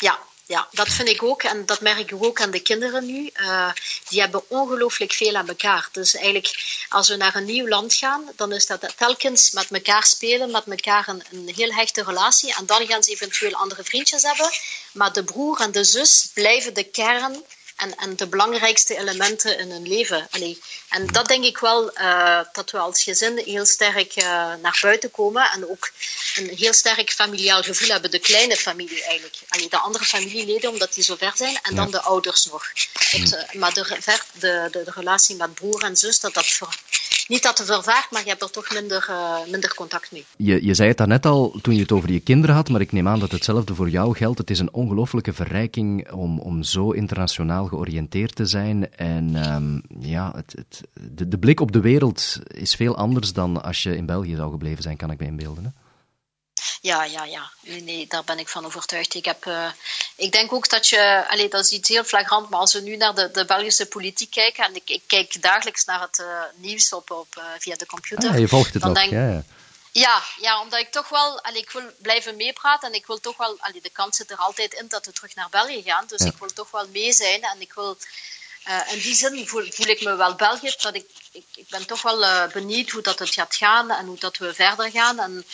Ja, 0.00 0.18
ja, 0.46 0.68
dat 0.70 0.88
vind 0.88 1.08
ik 1.08 1.22
ook. 1.22 1.42
En 1.42 1.66
dat 1.66 1.80
merk 1.80 1.98
ik 1.98 2.24
ook 2.24 2.40
aan 2.40 2.50
de 2.50 2.60
kinderen 2.60 3.06
nu. 3.06 3.30
Uh, 3.36 3.70
die 4.08 4.20
hebben 4.20 4.42
ongelooflijk 4.48 5.12
veel 5.12 5.34
aan 5.34 5.48
elkaar. 5.48 5.88
Dus 5.92 6.14
eigenlijk, 6.14 6.84
als 6.88 7.08
we 7.08 7.16
naar 7.16 7.34
een 7.34 7.44
nieuw 7.44 7.68
land 7.68 7.94
gaan, 7.94 8.30
dan 8.36 8.52
is 8.52 8.66
dat 8.66 8.96
telkens 8.96 9.50
met 9.50 9.70
elkaar 9.70 10.04
spelen, 10.04 10.50
met 10.50 10.66
elkaar 10.66 11.08
een, 11.08 11.22
een 11.30 11.54
heel 11.54 11.72
hechte 11.72 12.02
relatie. 12.02 12.54
En 12.54 12.66
dan 12.66 12.86
gaan 12.86 13.02
ze 13.02 13.10
eventueel 13.10 13.54
andere 13.54 13.84
vriendjes 13.84 14.22
hebben. 14.22 14.50
Maar 14.92 15.12
de 15.12 15.24
broer 15.24 15.60
en 15.60 15.72
de 15.72 15.84
zus 15.84 16.28
blijven 16.34 16.74
de 16.74 16.84
kern 16.84 17.44
en, 17.76 17.96
en 17.96 18.16
de 18.16 18.26
belangrijkste 18.26 18.96
elementen 18.96 19.58
in 19.58 19.70
hun 19.70 19.88
leven. 19.88 20.28
Allee, 20.30 20.62
en 20.88 21.06
dat 21.06 21.26
denk 21.26 21.44
ik 21.44 21.58
wel, 21.58 21.98
uh, 21.98 22.40
dat 22.52 22.70
we 22.70 22.78
als 22.78 23.02
gezin 23.02 23.38
heel 23.38 23.66
sterk 23.66 24.16
uh, 24.16 24.24
naar 24.62 24.78
buiten 24.82 25.10
komen 25.10 25.50
en 25.50 25.68
ook 25.68 25.90
een 26.34 26.48
heel 26.56 26.72
sterk 26.72 27.10
familiaal 27.10 27.62
gevoel 27.62 27.88
hebben. 27.88 28.10
De 28.10 28.18
kleine 28.18 28.56
familie 28.56 29.04
eigenlijk. 29.04 29.36
Allee, 29.48 29.68
de 29.68 29.78
andere 29.78 30.04
familieleden, 30.04 30.70
omdat 30.70 30.94
die 30.94 31.04
zo 31.04 31.16
ver 31.16 31.32
zijn, 31.34 31.58
en 31.62 31.74
dan 31.74 31.90
de 31.90 32.00
ouders 32.00 32.44
nog. 32.44 32.70
Het, 32.92 33.32
uh, 33.32 33.60
maar 33.60 33.72
de, 33.72 33.98
de, 34.32 34.68
de, 34.70 34.82
de, 34.84 34.90
relatie 34.94 35.36
met 35.36 35.54
broer 35.54 35.82
en 35.82 35.96
zus, 35.96 36.20
dat 36.20 36.34
dat 36.34 36.46
voor, 36.46 36.74
niet 37.28 37.42
dat 37.42 37.58
het 37.58 37.66
vervaagt, 37.66 38.10
maar 38.10 38.22
je 38.22 38.28
hebt 38.28 38.42
er 38.42 38.50
toch 38.50 38.72
minder, 38.72 39.10
minder 39.50 39.74
contact 39.74 40.12
mee. 40.12 40.24
Je, 40.36 40.64
je 40.66 40.74
zei 40.74 40.88
het 40.88 40.98
daarnet 40.98 41.26
al 41.26 41.58
toen 41.62 41.74
je 41.74 41.80
het 41.80 41.92
over 41.92 42.12
je 42.12 42.20
kinderen 42.20 42.54
had, 42.54 42.68
maar 42.68 42.80
ik 42.80 42.92
neem 42.92 43.08
aan 43.08 43.20
dat 43.20 43.32
hetzelfde 43.32 43.74
voor 43.74 43.88
jou 43.88 44.16
geldt. 44.16 44.38
Het 44.38 44.50
is 44.50 44.58
een 44.58 44.72
ongelooflijke 44.72 45.32
verrijking 45.32 46.12
om, 46.12 46.38
om 46.38 46.62
zo 46.62 46.90
internationaal 46.90 47.66
georiënteerd 47.66 48.34
te 48.34 48.46
zijn. 48.46 48.94
En 48.94 49.52
um, 49.54 49.82
ja, 49.98 50.32
het, 50.34 50.54
het, 50.56 50.82
de, 51.30 51.38
blik 51.38 51.60
op 51.60 51.72
de 51.72 51.80
wereld 51.80 52.38
is 52.46 52.74
veel 52.74 52.96
anders 52.96 53.32
dan 53.32 53.62
als 53.62 53.82
je 53.82 53.96
in 53.96 54.06
België 54.06 54.34
zou 54.36 54.50
gebleven 54.50 54.82
zijn, 54.82 54.96
kan 54.96 55.10
ik 55.10 55.18
me 55.18 55.26
inbeelden. 55.26 55.74
Ja, 56.80 57.04
ja, 57.04 57.24
ja. 57.24 57.50
Nee, 57.60 57.82
nee, 57.82 58.06
daar 58.06 58.24
ben 58.24 58.38
ik 58.38 58.48
van 58.48 58.64
overtuigd. 58.64 59.14
Ik, 59.14 59.24
heb, 59.24 59.46
uh, 59.46 59.70
ik 60.16 60.32
denk 60.32 60.52
ook 60.52 60.68
dat 60.68 60.88
je, 60.88 61.24
allez, 61.28 61.50
dat 61.50 61.64
is 61.64 61.70
iets 61.70 61.88
heel 61.88 62.04
flagrant, 62.04 62.50
maar 62.50 62.60
als 62.60 62.72
we 62.72 62.80
nu 62.80 62.96
naar 62.96 63.14
de, 63.14 63.30
de 63.30 63.44
Belgische 63.44 63.86
politiek 63.86 64.30
kijken, 64.30 64.64
en 64.64 64.74
ik, 64.74 64.90
ik 64.90 65.02
kijk 65.06 65.42
dagelijks 65.42 65.84
naar 65.84 66.00
het 66.00 66.18
uh, 66.18 66.42
nieuws 66.54 66.92
op, 66.92 67.10
op, 67.10 67.36
uh, 67.38 67.44
via 67.58 67.76
de 67.76 67.86
computer. 67.86 68.30
Ah, 68.30 68.38
je 68.38 68.48
volgt 68.48 68.72
het 68.72 68.82
dan 68.82 68.92
nog, 68.92 69.02
denk, 69.02 69.12
ja, 69.12 69.42
ja. 69.92 70.22
Ja, 70.40 70.60
omdat 70.60 70.80
ik 70.80 70.92
toch 70.92 71.08
wel, 71.08 71.40
allee, 71.40 71.60
ik 71.60 71.70
wil 71.70 71.90
blijven 71.98 72.36
meepraten 72.36 72.88
en 72.88 72.94
ik 72.94 73.06
wil 73.06 73.20
toch 73.20 73.36
wel, 73.36 73.56
allee, 73.58 73.80
de 73.80 73.90
kans 73.90 74.16
zit 74.16 74.30
er 74.30 74.36
altijd 74.36 74.74
in 74.74 74.88
dat 74.88 75.06
we 75.06 75.12
terug 75.12 75.34
naar 75.34 75.48
België 75.50 75.82
gaan, 75.82 76.04
dus 76.06 76.20
ja. 76.20 76.26
ik 76.26 76.38
wil 76.38 76.52
toch 76.52 76.70
wel 76.70 76.88
mee 76.88 77.12
zijn 77.12 77.42
en 77.42 77.60
ik 77.60 77.72
wil, 77.72 77.96
uh, 78.68 78.92
in 78.92 78.98
die 78.98 79.14
zin 79.14 79.48
voel, 79.48 79.66
voel, 79.70 79.86
ik 79.86 80.02
me 80.02 80.16
wel 80.16 80.34
België, 80.34 80.74
dat 80.80 80.94
ik, 80.94 81.10
ik, 81.32 81.44
ik 81.54 81.68
ben 81.68 81.86
toch 81.86 82.02
wel 82.02 82.22
uh, 82.22 82.46
benieuwd 82.46 82.90
hoe 82.90 83.02
dat 83.02 83.18
het 83.18 83.34
gaat 83.34 83.56
gaan 83.56 83.90
en 83.90 84.06
hoe 84.06 84.18
dat 84.18 84.36
we 84.36 84.54
verder 84.54 84.90
gaan. 84.90 85.18
En, 85.18 85.44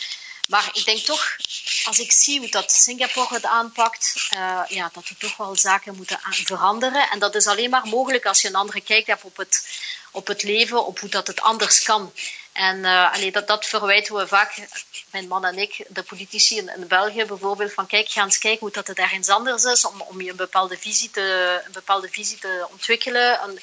maar 0.49 0.69
ik 0.73 0.85
denk 0.85 0.99
toch, 0.99 1.35
als 1.83 1.99
ik 1.99 2.11
zie 2.11 2.39
hoe 2.39 2.49
dat 2.49 2.71
Singapore 2.71 3.33
het 3.33 3.45
aanpakt, 3.45 4.15
uh, 4.33 4.61
ja, 4.67 4.89
dat 4.93 5.07
er 5.07 5.17
toch 5.17 5.37
wel 5.37 5.55
zaken 5.55 5.95
moeten 5.95 6.19
veranderen. 6.21 7.09
En 7.09 7.19
dat 7.19 7.35
is 7.35 7.47
alleen 7.47 7.69
maar 7.69 7.87
mogelijk 7.87 8.25
als 8.25 8.41
je 8.41 8.47
een 8.47 8.55
andere 8.55 8.81
kijk 8.81 9.07
hebt 9.07 9.23
op 9.23 9.37
het, 9.37 9.67
op 10.11 10.27
het 10.27 10.43
leven, 10.43 10.85
op 10.85 10.99
hoe 10.99 11.09
dat 11.09 11.27
het 11.27 11.41
anders 11.41 11.83
kan. 11.83 12.13
En 12.53 12.77
uh, 12.77 13.13
allee, 13.13 13.31
dat, 13.31 13.47
dat 13.47 13.65
verwijten 13.65 14.15
we 14.15 14.27
vaak, 14.27 14.67
mijn 15.11 15.27
man 15.27 15.45
en 15.45 15.57
ik, 15.57 15.85
de 15.87 16.03
politici 16.03 16.57
in, 16.57 16.71
in, 16.75 16.87
België 16.87 17.25
bijvoorbeeld, 17.25 17.73
van 17.73 17.87
kijk, 17.87 18.09
ga 18.09 18.23
eens 18.23 18.37
kijken 18.37 18.59
hoe 18.59 18.71
dat 18.71 18.87
het 18.87 18.97
ergens 18.97 19.29
anders 19.29 19.63
is, 19.63 19.85
om, 19.85 20.01
om 20.01 20.21
je 20.21 20.29
een 20.29 20.35
bepaalde 20.35 20.77
visie 20.77 21.09
te, 21.09 21.61
een 21.65 21.71
bepaalde 21.71 22.09
visie 22.09 22.37
te 22.37 22.67
ontwikkelen. 22.71 23.39
En 23.39 23.59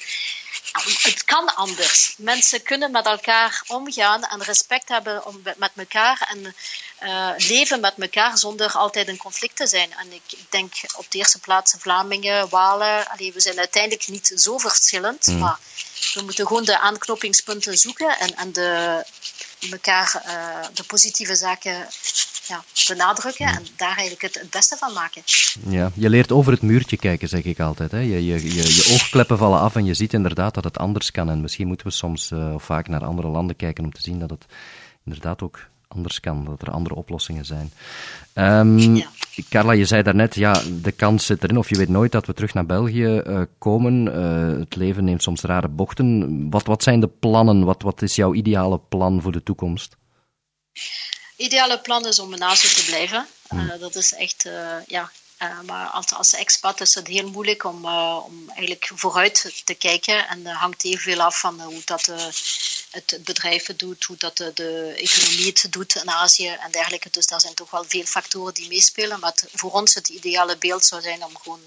het 1.01 1.23
kan 1.25 1.55
anders. 1.55 2.13
Mensen 2.17 2.63
kunnen 2.63 2.91
met 2.91 3.05
elkaar 3.05 3.63
omgaan 3.67 4.23
en 4.23 4.43
respect 4.43 4.89
hebben 4.89 5.25
om, 5.25 5.41
met 5.55 5.71
elkaar 5.75 6.27
en 6.29 6.55
uh, 7.03 7.33
leven 7.37 7.79
met 7.79 7.93
elkaar 7.97 8.37
zonder 8.37 8.71
altijd 8.71 9.07
in 9.07 9.17
conflict 9.17 9.55
te 9.55 9.67
zijn. 9.67 9.93
En 9.93 10.11
ik, 10.11 10.21
ik 10.27 10.45
denk 10.51 10.73
op 10.95 11.11
de 11.11 11.17
eerste 11.17 11.39
plaats 11.39 11.75
Vlamingen, 11.79 12.49
Walen. 12.49 13.07
Allee, 13.07 13.33
we 13.33 13.41
zijn 13.41 13.57
uiteindelijk 13.57 14.07
niet 14.07 14.31
zo 14.35 14.57
verschillend, 14.57 15.25
mm. 15.25 15.37
maar 15.37 15.59
we 16.13 16.21
moeten 16.23 16.47
gewoon 16.47 16.63
de 16.63 16.79
aanknopingspunten 16.79 17.77
zoeken 17.77 18.19
en, 18.19 18.35
en 18.35 18.51
de, 18.51 19.03
elkaar 19.71 20.23
uh, 20.25 20.67
de 20.73 20.83
positieve 20.83 21.35
zaken 21.35 21.87
ja, 22.47 22.63
benadrukken 22.87 23.45
en 23.45 23.65
daar 23.75 23.97
eigenlijk 23.97 24.21
het, 24.21 24.49
beste 24.49 24.77
van 24.77 24.93
maken. 24.93 25.21
Ja, 25.67 25.91
je 25.93 26.09
leert 26.09 26.31
over 26.31 26.51
het 26.51 26.61
muurtje 26.61 26.97
kijken, 26.97 27.27
zeg 27.27 27.43
ik 27.43 27.59
altijd. 27.59 27.91
Hè? 27.91 27.99
Je, 27.99 28.25
je, 28.25 28.53
je, 28.53 28.89
oogkleppen 28.93 29.37
vallen 29.37 29.59
af 29.59 29.75
en 29.75 29.85
je 29.85 29.93
ziet 29.93 30.13
inderdaad 30.13 30.53
dat 30.53 30.63
het 30.63 30.77
anders 30.77 31.11
kan. 31.11 31.29
En 31.29 31.41
misschien 31.41 31.67
moeten 31.67 31.87
we 31.87 31.93
soms 31.93 32.31
uh, 32.31 32.53
of 32.53 32.63
vaak 32.63 32.87
naar 32.87 33.03
andere 33.03 33.27
landen 33.27 33.55
kijken 33.55 33.83
om 33.83 33.93
te 33.93 34.01
zien 34.01 34.19
dat 34.19 34.29
het 34.29 34.45
inderdaad 35.05 35.41
ook 35.41 35.59
anders 35.93 36.19
kan, 36.19 36.45
dat 36.45 36.61
er 36.61 36.71
andere 36.71 36.95
oplossingen 36.95 37.45
zijn. 37.45 37.71
Um, 38.33 38.95
ja. 38.95 39.07
Carla, 39.49 39.71
je 39.71 39.85
zei 39.85 40.03
daarnet, 40.03 40.35
ja, 40.35 40.61
de 40.81 40.91
kans 40.91 41.25
zit 41.25 41.43
erin, 41.43 41.57
of 41.57 41.69
je 41.69 41.77
weet 41.77 41.89
nooit 41.89 42.11
dat 42.11 42.25
we 42.25 42.33
terug 42.33 42.53
naar 42.53 42.65
België 42.65 43.21
uh, 43.27 43.41
komen. 43.57 44.05
Uh, 44.05 44.59
het 44.59 44.75
leven 44.75 45.03
neemt 45.03 45.23
soms 45.23 45.41
rare 45.41 45.67
bochten. 45.67 46.49
Wat, 46.49 46.65
wat 46.65 46.83
zijn 46.83 46.99
de 46.99 47.07
plannen? 47.07 47.63
Wat, 47.63 47.81
wat 47.81 48.01
is 48.01 48.15
jouw 48.15 48.33
ideale 48.33 48.79
plan 48.79 49.21
voor 49.21 49.31
de 49.31 49.43
toekomst? 49.43 49.95
Ideale 51.35 51.79
plan 51.79 52.07
is 52.07 52.19
om 52.19 52.33
in 52.33 52.43
Azië 52.43 52.67
te 52.67 52.85
blijven. 52.85 53.25
Hmm. 53.47 53.59
Uh, 53.59 53.79
dat 53.79 53.95
is 53.95 54.13
echt, 54.13 54.49
ja, 54.87 55.09
maar 55.65 55.87
als, 55.87 56.13
als 56.13 56.33
expat 56.33 56.81
is 56.81 56.95
het 56.95 57.07
heel 57.07 57.29
moeilijk 57.29 57.63
om, 57.63 57.85
om 58.15 58.49
eigenlijk 58.49 58.91
vooruit 58.95 59.61
te 59.63 59.73
kijken. 59.73 60.27
En 60.27 60.43
dat 60.43 60.53
hangt 60.53 60.81
heel 60.81 60.97
veel 60.97 61.21
af 61.21 61.39
van 61.39 61.61
hoe 61.61 61.81
dat 61.85 62.05
het 62.91 63.17
bedrijf 63.19 63.65
het 63.65 63.79
doet, 63.79 64.03
hoe 64.03 64.17
dat 64.17 64.37
de, 64.37 64.93
economie 64.97 65.45
het 65.45 65.67
doet 65.69 65.95
in 65.95 66.09
Azië 66.09 66.47
en 66.47 66.71
dergelijke. 66.71 67.09
Dus 67.09 67.27
daar 67.27 67.41
zijn 67.41 67.53
toch 67.53 67.69
wel 67.69 67.83
veel 67.87 68.05
factoren 68.05 68.53
die 68.53 68.67
meespelen. 68.67 69.19
Maar 69.19 69.33
voor 69.53 69.71
ons 69.71 69.93
het 69.93 70.09
ideale 70.09 70.57
beeld 70.57 70.85
zou 70.85 71.01
zijn 71.01 71.23
om 71.23 71.37
gewoon 71.37 71.61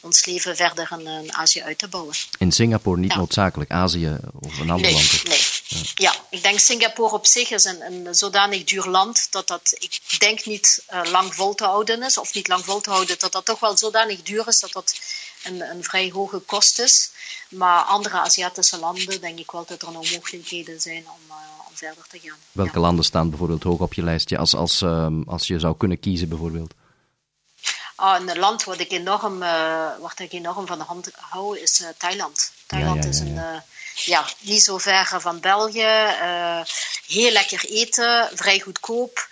ons 0.00 0.24
leven 0.24 0.56
verder 0.56 0.88
in, 0.98 1.06
in, 1.06 1.34
Azië 1.34 1.62
uit 1.62 1.78
te 1.78 1.88
bouwen. 1.88 2.14
In 2.38 2.52
Singapore 2.52 3.00
niet 3.00 3.14
noodzakelijk, 3.14 3.70
Azië 3.70 4.18
of 4.40 4.58
een 4.58 4.70
ander 4.70 4.90
nee, 4.90 4.92
land? 4.92 5.24
Nee, 5.24 5.40
ja. 5.66 5.80
ja. 5.94 6.14
ik 6.30 6.42
denk 6.42 6.58
Singapore 6.58 7.14
op 7.14 7.26
zich 7.26 7.50
is 7.50 7.64
een, 7.64 7.80
een 7.82 8.14
zodanig 8.14 8.64
duur 8.64 8.86
land 8.86 9.26
dat 9.30 9.46
dat, 9.46 9.76
ik 9.78 10.00
denk 10.18 10.44
niet 10.44 10.84
uh, 10.92 11.00
lang 11.10 11.34
vol 11.34 11.54
te 11.54 11.64
houden 11.64 12.02
is, 12.02 12.18
of 12.18 12.34
niet 12.34 12.48
lang 12.48 12.64
vol 12.64 12.80
te 12.80 12.90
houden, 12.90 13.18
dat 13.18 13.32
dat 13.32 13.44
toch 13.44 13.60
wel 13.60 13.76
zodanig 13.76 14.22
duur 14.22 14.48
is 14.48 14.60
dat 14.60 14.72
dat 14.72 15.00
een, 15.44 15.60
een 15.60 15.84
vrij 15.84 16.10
hoge 16.10 16.38
kost 16.38 16.78
is. 16.78 17.10
Maar 17.48 17.82
andere 17.82 18.18
Aziatische 18.18 18.78
landen 18.78 19.20
denk 19.20 19.38
ik 19.38 19.50
wel 19.50 19.64
dat 19.66 19.82
er 19.82 19.92
nog 19.92 20.12
mogelijkheden 20.12 20.80
zijn 20.80 21.04
om, 21.06 21.20
uh, 21.28 21.34
om 21.68 21.76
verder 21.76 22.04
te 22.08 22.18
gaan. 22.22 22.36
Welke 22.52 22.74
ja. 22.74 22.80
landen 22.80 23.04
staan 23.04 23.28
bijvoorbeeld 23.28 23.62
hoog 23.62 23.78
op 23.78 23.94
je 23.94 24.02
lijstje 24.02 24.38
als, 24.38 24.54
als, 24.54 24.80
um, 24.80 25.22
als 25.26 25.46
je 25.46 25.58
zou 25.58 25.76
kunnen 25.76 26.00
kiezen 26.00 26.28
bijvoorbeeld? 26.28 26.74
Ah, 28.00 28.20
een 28.20 28.38
land 28.38 28.64
wat 28.64 28.80
ik 28.80 28.90
enorm, 28.90 29.42
uh, 29.42 29.48
waar 29.98 30.14
ik 30.16 30.32
enorm 30.32 30.66
van 30.66 30.78
de 30.78 30.84
hand 30.84 31.10
hou 31.14 31.58
is 31.58 31.80
uh, 31.80 31.88
Thailand. 31.96 32.52
Thailand 32.66 32.96
ja, 32.96 33.02
ja, 33.02 33.08
is 33.08 33.20
een, 33.20 33.34
uh, 33.34 33.60
ja, 33.94 34.24
niet 34.40 34.62
zo 34.62 34.78
ver 34.78 35.20
van 35.20 35.40
België. 35.40 36.14
heel 37.06 37.30
lekker 37.30 37.64
eten, 37.64 38.30
vrij 38.34 38.60
goedkoop. 38.60 39.28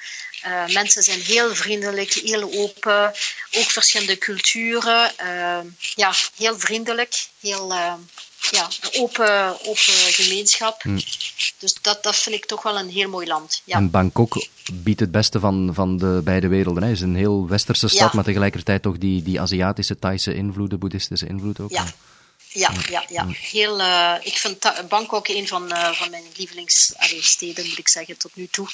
Mensen 0.66 1.02
zijn 1.02 1.20
heel 1.20 1.54
vriendelijk, 1.54 2.12
heel 2.12 2.52
open. 2.52 3.14
Ook 3.52 3.70
verschillende 3.70 4.18
culturen. 4.18 5.12
Ja, 5.94 6.12
heel 6.36 6.58
vriendelijk. 6.58 7.26
Heel 7.40 7.74
ja, 8.50 8.68
open, 8.92 9.50
open 9.60 9.92
gemeenschap. 10.12 10.82
Hmm. 10.82 10.98
Dus 11.58 11.74
dat, 11.80 12.02
dat 12.02 12.16
vind 12.16 12.34
ik 12.34 12.46
toch 12.46 12.62
wel 12.62 12.78
een 12.78 12.88
heel 12.88 13.08
mooi 13.08 13.26
land. 13.26 13.62
Ja. 13.64 13.76
En 13.76 13.90
Bangkok 13.90 14.46
biedt 14.72 15.00
het 15.00 15.10
beste 15.10 15.40
van, 15.40 15.70
van 15.72 15.96
de 15.96 16.20
beide 16.24 16.48
werelden. 16.48 16.82
Het 16.82 16.92
is 16.92 17.00
een 17.00 17.16
heel 17.16 17.48
westerse 17.48 17.88
stad, 17.88 18.08
ja. 18.08 18.10
maar 18.14 18.24
tegelijkertijd 18.24 18.82
toch 18.82 18.98
die, 18.98 19.22
die 19.22 19.40
Aziatische, 19.40 19.98
Thaise 19.98 20.34
invloeden, 20.34 20.78
boeddhistische 20.78 21.26
invloed 21.26 21.60
ook. 21.60 21.70
Ja. 21.70 21.84
Ja, 22.56 22.72
ja, 22.88 23.04
ja. 23.08 23.26
Heel, 23.28 23.80
uh, 23.80 24.14
ik 24.20 24.38
vind 24.38 24.88
Bangkok 24.88 25.28
een 25.28 25.48
van, 25.48 25.72
uh, 25.72 25.92
van 25.92 26.10
mijn 26.10 26.24
lievelingssteden, 26.36 27.68
moet 27.68 27.78
ik 27.78 27.88
zeggen, 27.88 28.16
tot 28.16 28.36
nu 28.36 28.48
toe. 28.48 28.68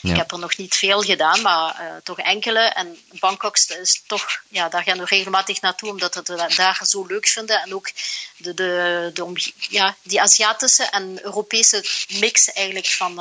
Ja. 0.00 0.10
Ik 0.10 0.16
heb 0.16 0.32
er 0.32 0.38
nog 0.38 0.56
niet 0.56 0.74
veel 0.74 1.02
gedaan, 1.02 1.42
maar 1.42 1.80
uh, 1.80 1.96
toch 2.02 2.18
enkele. 2.18 2.60
En 2.60 2.98
Bangkok 3.12 3.56
is 3.56 4.02
toch, 4.06 4.42
ja, 4.48 4.68
daar 4.68 4.82
gaan 4.82 4.98
we 4.98 5.04
regelmatig 5.04 5.60
naartoe, 5.60 5.90
omdat 5.90 6.14
we 6.14 6.42
het 6.42 6.56
daar 6.56 6.80
zo 6.86 7.06
leuk 7.06 7.28
vinden. 7.28 7.62
En 7.62 7.74
ook 7.74 7.90
de, 8.36 8.54
de, 8.54 9.10
de, 9.14 9.52
ja, 9.68 9.96
die 10.02 10.20
Aziatische 10.20 10.84
en 10.84 11.24
Europese 11.24 11.84
mix 12.08 12.52
eigenlijk 12.52 12.86
van 12.86 13.20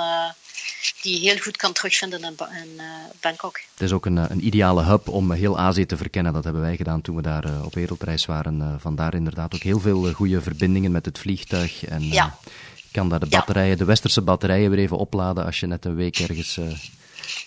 die 1.01 1.21
je 1.21 1.29
heel 1.29 1.39
goed 1.39 1.57
kan 1.57 1.73
terugvinden 1.73 2.21
in, 2.21 2.35
in 2.63 2.73
uh, 2.75 2.83
Bangkok. 3.21 3.59
Het 3.73 3.81
is 3.81 3.91
ook 3.91 4.05
een, 4.05 4.17
een, 4.17 4.45
ideale 4.45 4.83
hub 4.83 5.07
om 5.07 5.31
heel 5.31 5.59
Azië 5.59 5.85
te 5.85 5.97
verkennen. 5.97 6.33
Dat 6.33 6.43
hebben 6.43 6.61
wij 6.61 6.75
gedaan 6.75 7.01
toen 7.01 7.15
we 7.15 7.21
daar 7.21 7.45
uh, 7.45 7.65
op 7.65 7.73
wereldreis 7.73 8.25
waren. 8.25 8.79
Vandaar 8.81 9.13
inderdaad 9.13 9.53
ook 9.55 9.61
heel 9.61 9.79
veel 9.79 10.13
goede 10.13 10.41
verbindingen 10.41 10.91
met 10.91 11.05
het 11.05 11.19
vliegtuig. 11.19 11.85
En 11.85 12.03
ja. 12.03 12.37
je 12.75 12.91
kan 12.91 13.09
daar 13.09 13.19
de 13.19 13.25
batterijen, 13.25 13.69
ja. 13.69 13.75
de 13.75 13.85
westerse 13.85 14.21
batterijen 14.21 14.69
weer 14.69 14.79
even 14.79 14.97
opladen 14.97 15.45
als 15.45 15.59
je 15.59 15.67
net 15.67 15.85
een 15.85 15.95
week 15.95 16.19
ergens 16.19 16.59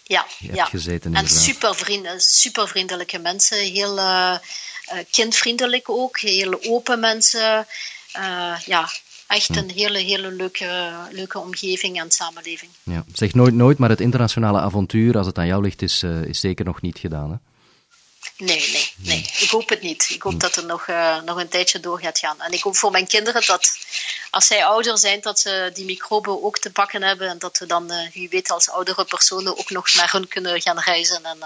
ja, 0.02 0.26
hebt 0.38 0.56
ja. 0.56 0.64
gezeten. 0.64 1.14
En 1.14 1.28
super, 1.28 1.74
vrienden, 1.74 2.20
super 2.20 2.68
vriendelijke 2.68 3.18
mensen. 3.18 3.58
Heel 3.58 4.00
kindvriendelijk 5.10 5.88
ook. 5.88 6.18
Heel 6.18 6.58
open 6.62 7.00
mensen. 7.00 7.66
ja, 8.64 8.88
echt 9.28 9.56
een 9.56 9.70
hele, 9.70 9.98
hele 9.98 10.30
leuke, 10.30 10.90
leuke 11.10 11.38
omgeving 11.38 12.00
en 12.00 12.10
samenleving. 12.10 12.70
Ja. 12.82 13.04
Zeg 13.12 13.34
nooit 13.34 13.54
nooit, 13.54 13.78
maar 13.78 13.90
het 13.90 14.00
internationale 14.00 14.60
avontuur, 14.60 15.16
als 15.16 15.26
het 15.26 15.38
aan 15.38 15.46
jou 15.46 15.62
ligt, 15.62 15.82
is, 15.82 16.02
uh, 16.02 16.22
is 16.22 16.40
zeker 16.40 16.64
nog 16.64 16.80
niet 16.80 16.98
gedaan, 16.98 17.30
hè? 17.30 17.36
Nee, 18.44 18.70
nee, 18.72 18.92
nee. 18.96 19.30
Ik 19.40 19.50
hoop 19.50 19.68
het 19.68 19.82
niet. 19.82 20.10
Ik 20.10 20.22
hoop 20.22 20.32
hm. 20.32 20.38
dat 20.38 20.54
het 20.54 20.66
nog, 20.66 20.86
uh, 20.86 21.22
nog 21.22 21.40
een 21.40 21.48
tijdje 21.48 21.80
door 21.80 22.00
gaat 22.00 22.18
gaan. 22.18 22.40
En 22.40 22.52
ik 22.52 22.62
hoop 22.62 22.76
voor 22.76 22.90
mijn 22.90 23.06
kinderen 23.06 23.42
dat 23.46 23.78
als 24.30 24.46
zij 24.46 24.64
ouder 24.64 24.98
zijn, 24.98 25.20
dat 25.20 25.40
ze 25.40 25.70
die 25.74 25.84
microben 25.84 26.42
ook 26.42 26.58
te 26.58 26.70
pakken 26.70 27.02
hebben. 27.02 27.28
En 27.28 27.38
dat 27.38 27.58
we 27.58 27.66
dan, 27.66 27.92
uh, 27.92 28.10
wie 28.12 28.28
weet, 28.28 28.50
als 28.50 28.70
oudere 28.70 29.04
personen 29.04 29.58
ook 29.58 29.70
nog 29.70 29.94
naar 29.94 30.12
hun 30.12 30.28
kunnen 30.28 30.60
gaan 30.60 30.78
reizen. 30.78 31.24
En 31.24 31.38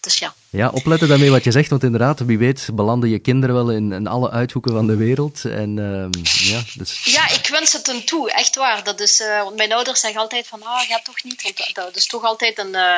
dus 0.00 0.18
ja. 0.18 0.34
Ja, 0.50 0.68
opletten 0.68 1.08
daarmee 1.08 1.30
wat 1.30 1.44
je 1.44 1.50
zegt, 1.50 1.70
want 1.70 1.82
inderdaad, 1.82 2.20
wie 2.20 2.38
weet 2.38 2.68
belanden 2.72 3.10
je 3.10 3.18
kinderen 3.18 3.54
wel 3.54 3.70
in, 3.70 3.92
in 3.92 4.06
alle 4.06 4.30
uithoeken 4.30 4.72
van 4.72 4.86
de 4.86 4.96
wereld. 4.96 5.44
En, 5.44 5.76
uh, 5.76 6.22
ja, 6.22 6.62
dus... 6.74 7.04
ja, 7.04 7.28
ik 7.28 7.48
wens 7.48 7.72
het 7.72 7.86
hen 7.86 8.04
toe, 8.04 8.32
echt 8.32 8.56
waar. 8.56 8.84
Dat 8.84 9.00
is, 9.00 9.20
uh, 9.20 9.42
want 9.42 9.56
mijn 9.56 9.72
ouders 9.72 10.00
zeggen 10.00 10.20
altijd 10.20 10.46
van, 10.46 10.62
ah, 10.62 10.80
ga 10.80 11.00
toch 11.02 11.24
niet. 11.24 11.42
Want 11.42 11.74
dat 11.74 11.96
is 11.96 12.06
toch 12.06 12.24
altijd 12.24 12.58
een, 12.58 12.74
uh, 12.74 12.96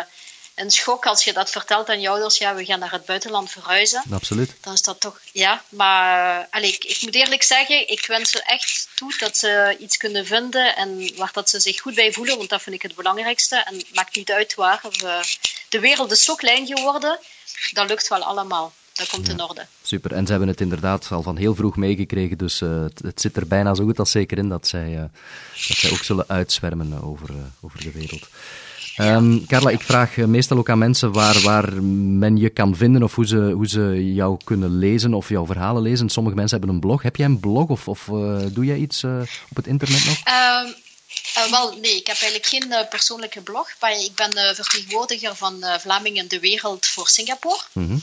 een 0.61 0.71
schok 0.71 1.07
als 1.07 1.25
je 1.25 1.33
dat 1.33 1.51
vertelt 1.51 1.89
aan 1.89 2.01
je 2.01 2.09
ouders. 2.09 2.39
Ja, 2.39 2.55
we 2.55 2.65
gaan 2.65 2.79
naar 2.79 2.93
het 2.93 3.05
buitenland 3.05 3.51
verhuizen. 3.51 4.03
Absoluut. 4.11 4.55
Dan 4.61 4.73
is 4.73 4.83
dat 4.83 5.01
toch, 5.01 5.21
ja. 5.33 5.63
Maar 5.69 6.47
allez, 6.51 6.75
ik, 6.75 6.85
ik, 6.85 6.99
moet 7.03 7.15
eerlijk 7.15 7.43
zeggen, 7.43 7.89
ik 7.89 8.07
wens 8.07 8.31
ze 8.31 8.43
echt 8.43 8.89
toe 8.95 9.15
dat 9.19 9.37
ze 9.37 9.77
iets 9.79 9.97
kunnen 9.97 10.27
vinden 10.27 10.77
en 10.77 11.17
waar 11.17 11.31
dat 11.33 11.51
ze 11.51 11.61
zich 11.61 11.81
goed 11.81 11.95
bij 11.95 12.13
voelen, 12.13 12.37
want 12.37 12.49
dat 12.49 12.63
vind 12.63 12.77
ik 12.77 12.83
het 12.83 12.95
belangrijkste. 12.95 13.57
En 13.57 13.77
het 13.77 13.95
maakt 13.95 14.17
niet 14.17 14.31
uit 14.31 14.55
waar. 14.55 14.81
We, 14.83 15.37
de 15.69 15.81
wereld 15.81 16.11
is 16.11 16.25
zo 16.25 16.35
klein 16.35 16.67
geworden, 16.67 17.19
dat 17.73 17.89
lukt 17.89 18.09
wel 18.09 18.25
allemaal. 18.25 18.73
Dat 18.93 19.09
komt 19.09 19.27
ja, 19.27 19.33
in 19.33 19.43
orde. 19.43 19.67
Super. 19.83 20.13
En 20.13 20.25
ze 20.25 20.31
hebben 20.31 20.49
het 20.49 20.61
inderdaad 20.61 21.11
al 21.11 21.23
van 21.23 21.37
heel 21.37 21.55
vroeg 21.55 21.77
meegekregen, 21.77 22.39
dus 22.39 22.61
uh, 22.61 22.83
het, 22.83 22.99
het, 22.99 23.21
zit 23.21 23.37
er 23.37 23.47
bijna 23.47 23.75
zo 23.75 23.85
goed 23.85 23.99
als 23.99 24.11
zeker 24.11 24.39
in 24.39 24.49
dat 24.49 24.67
zij, 24.67 24.89
uh, 24.89 25.01
dat 25.69 25.77
zij 25.77 25.91
ook 25.91 26.05
zullen 26.05 26.29
uitzwermen 26.29 27.03
over, 27.03 27.31
uh, 27.31 27.37
over 27.61 27.83
de 27.83 27.93
wereld. 27.93 28.29
Um, 29.01 29.47
Carla, 29.47 29.71
ik 29.71 29.81
vraag 29.81 30.17
meestal 30.17 30.59
ook 30.59 30.71
aan 30.71 30.79
mensen 30.79 31.13
waar, 31.13 31.41
waar 31.41 31.83
men 31.83 32.37
je 32.37 32.49
kan 32.49 32.77
vinden 32.77 33.03
of 33.03 33.15
hoe 33.15 33.27
ze, 33.27 33.37
hoe 33.37 33.69
ze 33.69 34.15
jou 34.15 34.39
kunnen 34.45 34.79
lezen 34.79 35.15
of 35.15 35.29
jouw 35.29 35.47
verhalen 35.47 35.83
lezen. 35.83 36.09
Sommige 36.09 36.37
mensen 36.37 36.59
hebben 36.59 36.75
een 36.75 36.81
blog. 36.81 37.03
Heb 37.03 37.17
jij 37.17 37.27
een 37.27 37.41
blog 37.41 37.69
of, 37.69 37.89
of 37.89 38.05
doe 38.53 38.65
jij 38.65 38.77
iets 38.77 39.05
op 39.51 39.57
het 39.57 39.67
internet 39.67 40.05
nog? 40.05 40.19
Um 40.65 40.75
uh, 41.37 41.51
wel, 41.51 41.77
nee, 41.77 41.97
ik 41.97 42.07
heb 42.07 42.17
eigenlijk 42.17 42.47
geen 42.47 42.67
uh, 42.71 42.89
persoonlijke 42.89 43.41
blog. 43.41 43.71
Maar 43.81 43.93
ik 43.93 44.15
ben 44.15 44.37
uh, 44.37 44.55
vertegenwoordiger 44.55 45.37
van 45.37 45.65
Vlamingen 45.81 46.29
de 46.29 46.41
Wereld 46.41 46.87
voor 46.87 47.09
Singapore. 47.09 47.61
Mm 47.73 47.87
-hmm. 47.87 48.03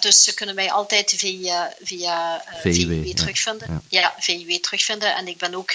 dus 0.00 0.22
ze 0.22 0.34
kunnen 0.34 0.54
mij 0.54 0.72
altijd 0.72 1.14
via, 1.16 1.74
via 1.82 2.44
VIW, 2.62 2.72
VIW 2.72 3.14
terugvinden. 3.14 3.82
Ja, 3.88 4.00
ja. 4.00 4.14
VIW 4.18 4.50
terugvinden. 4.50 5.16
En 5.16 5.28
ik 5.28 5.38
ben 5.38 5.54
ook 5.54 5.72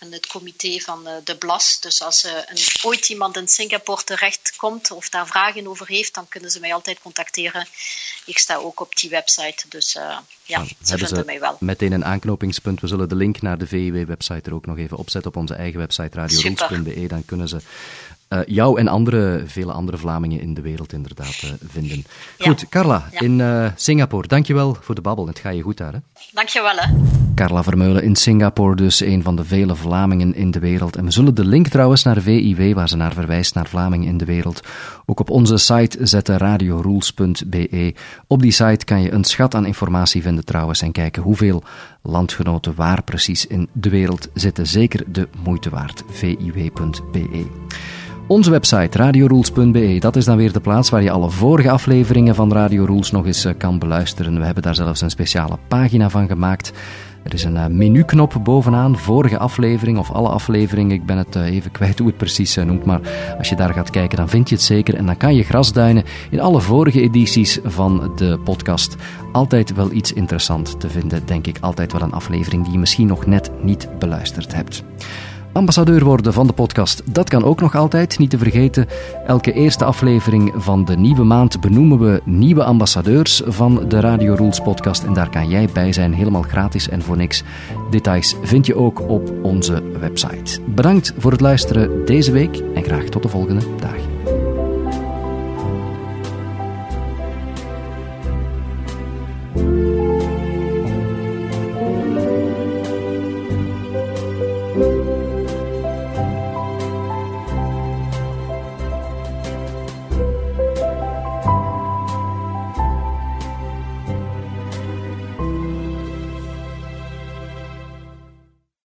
in 0.00 0.12
het 0.12 0.26
comité 0.26 0.78
van 0.78 1.08
de 1.24 1.36
BLAS. 1.36 1.80
Dus 1.80 2.02
als 2.02 2.24
een, 2.24 2.58
ooit 2.82 3.08
iemand 3.08 3.36
in 3.36 3.48
Singapore 3.48 4.04
terechtkomt 4.04 4.90
of 4.90 5.08
daar 5.08 5.26
vragen 5.26 5.66
over 5.66 5.86
heeft, 5.86 6.14
dan 6.14 6.28
kunnen 6.28 6.50
ze 6.50 6.60
mij 6.60 6.74
altijd 6.74 7.00
contacteren. 7.00 7.66
Ik 8.24 8.38
sta 8.38 8.56
ook 8.56 8.80
op 8.80 8.96
die 8.96 9.10
website, 9.10 9.68
dus 9.68 9.94
uh, 9.94 10.18
ja, 10.42 10.58
nou, 10.58 10.68
ze 10.82 10.98
vinden 10.98 11.08
ze 11.08 11.22
mij 11.24 11.40
wel. 11.40 11.56
Meteen 11.60 11.92
een 11.92 12.04
aanknopingspunt. 12.04 12.80
We 12.80 12.86
zullen 12.86 13.08
de 13.08 13.14
link 13.14 13.42
naar 13.42 13.58
de 13.58 13.66
VIW-website 13.66 14.48
er 14.48 14.54
ook 14.54 14.66
nog 14.66 14.78
even 14.78 14.96
opzetten 14.96 15.30
op 15.30 15.36
onze 15.36 15.54
eigen 15.54 15.78
website 15.78 16.16
radiorules.be. 16.16 17.06
Dan 17.06 17.24
kunnen 17.24 17.48
ze 17.48 17.60
uh, 18.34 18.40
jou 18.46 18.78
en 18.78 18.88
andere, 18.88 19.42
vele 19.46 19.72
andere 19.72 19.96
Vlamingen 19.96 20.40
in 20.40 20.54
de 20.54 20.60
wereld 20.60 20.92
inderdaad 20.92 21.42
uh, 21.44 21.50
vinden. 21.68 22.04
Goed, 22.38 22.68
Carla, 22.68 23.08
ja. 23.12 23.20
in 23.20 23.38
uh, 23.38 23.66
Singapore, 23.76 24.28
dankjewel 24.28 24.76
voor 24.80 24.94
de 24.94 25.00
babbel. 25.00 25.26
Het 25.26 25.38
gaat 25.38 25.54
je 25.54 25.62
goed 25.62 25.76
daar, 25.76 25.92
hè? 25.92 25.98
Dankjewel, 26.32 26.76
hè. 26.76 26.92
Carla 27.34 27.62
Vermeulen 27.62 28.02
in 28.02 28.16
Singapore, 28.16 28.76
dus 28.76 29.00
een 29.00 29.22
van 29.22 29.36
de 29.36 29.44
vele 29.44 29.74
Vlamingen 29.74 30.34
in 30.34 30.50
de 30.50 30.58
wereld. 30.58 30.96
En 30.96 31.04
we 31.04 31.10
zullen 31.10 31.34
de 31.34 31.44
link 31.44 31.68
trouwens 31.68 32.02
naar 32.02 32.20
VIW, 32.20 32.74
waar 32.74 32.88
ze 32.88 32.96
naar 32.96 33.12
verwijst, 33.12 33.54
naar 33.54 33.68
Vlamingen 33.68 34.08
in 34.08 34.16
de 34.16 34.24
wereld, 34.24 34.60
ook 35.06 35.20
op 35.20 35.30
onze 35.30 35.56
site 35.56 36.06
zetten, 36.06 36.36
radiorules.be. 36.36 37.94
Op 38.26 38.42
die 38.42 38.50
site 38.50 38.84
kan 38.84 39.02
je 39.02 39.12
een 39.12 39.24
schat 39.24 39.54
aan 39.54 39.66
informatie 39.66 40.22
vinden 40.22 40.44
trouwens 40.44 40.82
en 40.82 40.92
kijken 40.92 41.22
hoeveel 41.22 41.62
landgenoten 42.02 42.74
waar 42.74 43.02
precies 43.02 43.46
in 43.46 43.68
de 43.72 43.88
wereld 43.88 44.28
zitten. 44.34 44.66
Zeker 44.66 45.12
de 45.12 45.28
moeite 45.42 45.70
waard, 45.70 46.02
viw.be. 46.10 47.46
Onze 48.26 48.50
website 48.50 48.98
radiorules.be, 48.98 49.96
dat 49.98 50.16
is 50.16 50.24
dan 50.24 50.36
weer 50.36 50.52
de 50.52 50.60
plaats 50.60 50.90
waar 50.90 51.02
je 51.02 51.10
alle 51.10 51.30
vorige 51.30 51.70
afleveringen 51.70 52.34
van 52.34 52.52
Radio 52.52 52.84
Rules 52.84 53.10
nog 53.10 53.26
eens 53.26 53.44
eh, 53.44 53.52
kan 53.58 53.78
beluisteren. 53.78 54.38
We 54.38 54.44
hebben 54.44 54.62
daar 54.62 54.74
zelfs 54.74 55.00
een 55.00 55.10
speciale 55.10 55.58
pagina 55.68 56.10
van 56.10 56.26
gemaakt. 56.26 56.72
Er 57.22 57.34
is 57.34 57.44
een 57.44 57.54
uh, 57.54 57.66
menuknop 57.66 58.40
bovenaan, 58.42 58.98
vorige 58.98 59.38
aflevering 59.38 59.98
of 59.98 60.10
alle 60.10 60.28
afleveringen. 60.28 60.96
Ik 60.96 61.06
ben 61.06 61.18
het 61.18 61.36
uh, 61.36 61.54
even 61.54 61.70
kwijt 61.70 61.98
hoe 61.98 62.06
het 62.06 62.16
precies 62.16 62.56
noemt, 62.56 62.84
maar 62.84 63.00
als 63.38 63.48
je 63.48 63.56
daar 63.56 63.72
gaat 63.72 63.90
kijken, 63.90 64.16
dan 64.16 64.28
vind 64.28 64.48
je 64.48 64.54
het 64.54 64.64
zeker. 64.64 64.94
En 64.94 65.06
dan 65.06 65.16
kan 65.16 65.34
je 65.34 65.42
grasduinen 65.42 66.04
in 66.30 66.40
alle 66.40 66.60
vorige 66.60 67.00
edities 67.00 67.58
van 67.64 68.12
de 68.16 68.38
podcast. 68.44 68.96
Altijd 69.32 69.74
wel 69.74 69.92
iets 69.92 70.12
interessant 70.12 70.80
te 70.80 70.88
vinden, 70.90 71.26
denk 71.26 71.46
ik. 71.46 71.58
Altijd 71.60 71.92
wel 71.92 72.02
een 72.02 72.12
aflevering 72.12 72.62
die 72.62 72.72
je 72.72 72.78
misschien 72.78 73.06
nog 73.06 73.26
net 73.26 73.50
niet 73.62 73.88
beluisterd 73.98 74.54
hebt. 74.54 74.84
Ambassadeur 75.54 76.04
worden 76.04 76.32
van 76.32 76.46
de 76.46 76.52
podcast, 76.52 77.02
dat 77.14 77.28
kan 77.28 77.44
ook 77.44 77.60
nog 77.60 77.74
altijd. 77.74 78.18
Niet 78.18 78.30
te 78.30 78.38
vergeten, 78.38 78.86
elke 79.26 79.52
eerste 79.52 79.84
aflevering 79.84 80.52
van 80.56 80.84
de 80.84 80.96
nieuwe 80.96 81.24
maand 81.24 81.60
benoemen 81.60 81.98
we 81.98 82.20
nieuwe 82.24 82.64
ambassadeurs 82.64 83.42
van 83.46 83.88
de 83.88 84.00
Radio 84.00 84.34
Rules 84.34 84.60
podcast. 84.60 85.02
En 85.02 85.12
daar 85.12 85.30
kan 85.30 85.48
jij 85.48 85.68
bij 85.72 85.92
zijn, 85.92 86.14
helemaal 86.14 86.42
gratis 86.42 86.88
en 86.88 87.02
voor 87.02 87.16
niks. 87.16 87.42
Details 87.90 88.36
vind 88.42 88.66
je 88.66 88.76
ook 88.76 89.08
op 89.08 89.32
onze 89.42 89.82
website. 90.00 90.60
Bedankt 90.66 91.14
voor 91.18 91.30
het 91.30 91.40
luisteren 91.40 92.06
deze 92.06 92.32
week 92.32 92.62
en 92.74 92.84
graag 92.84 93.04
tot 93.04 93.22
de 93.22 93.28
volgende 93.28 93.64
dag. 93.80 94.13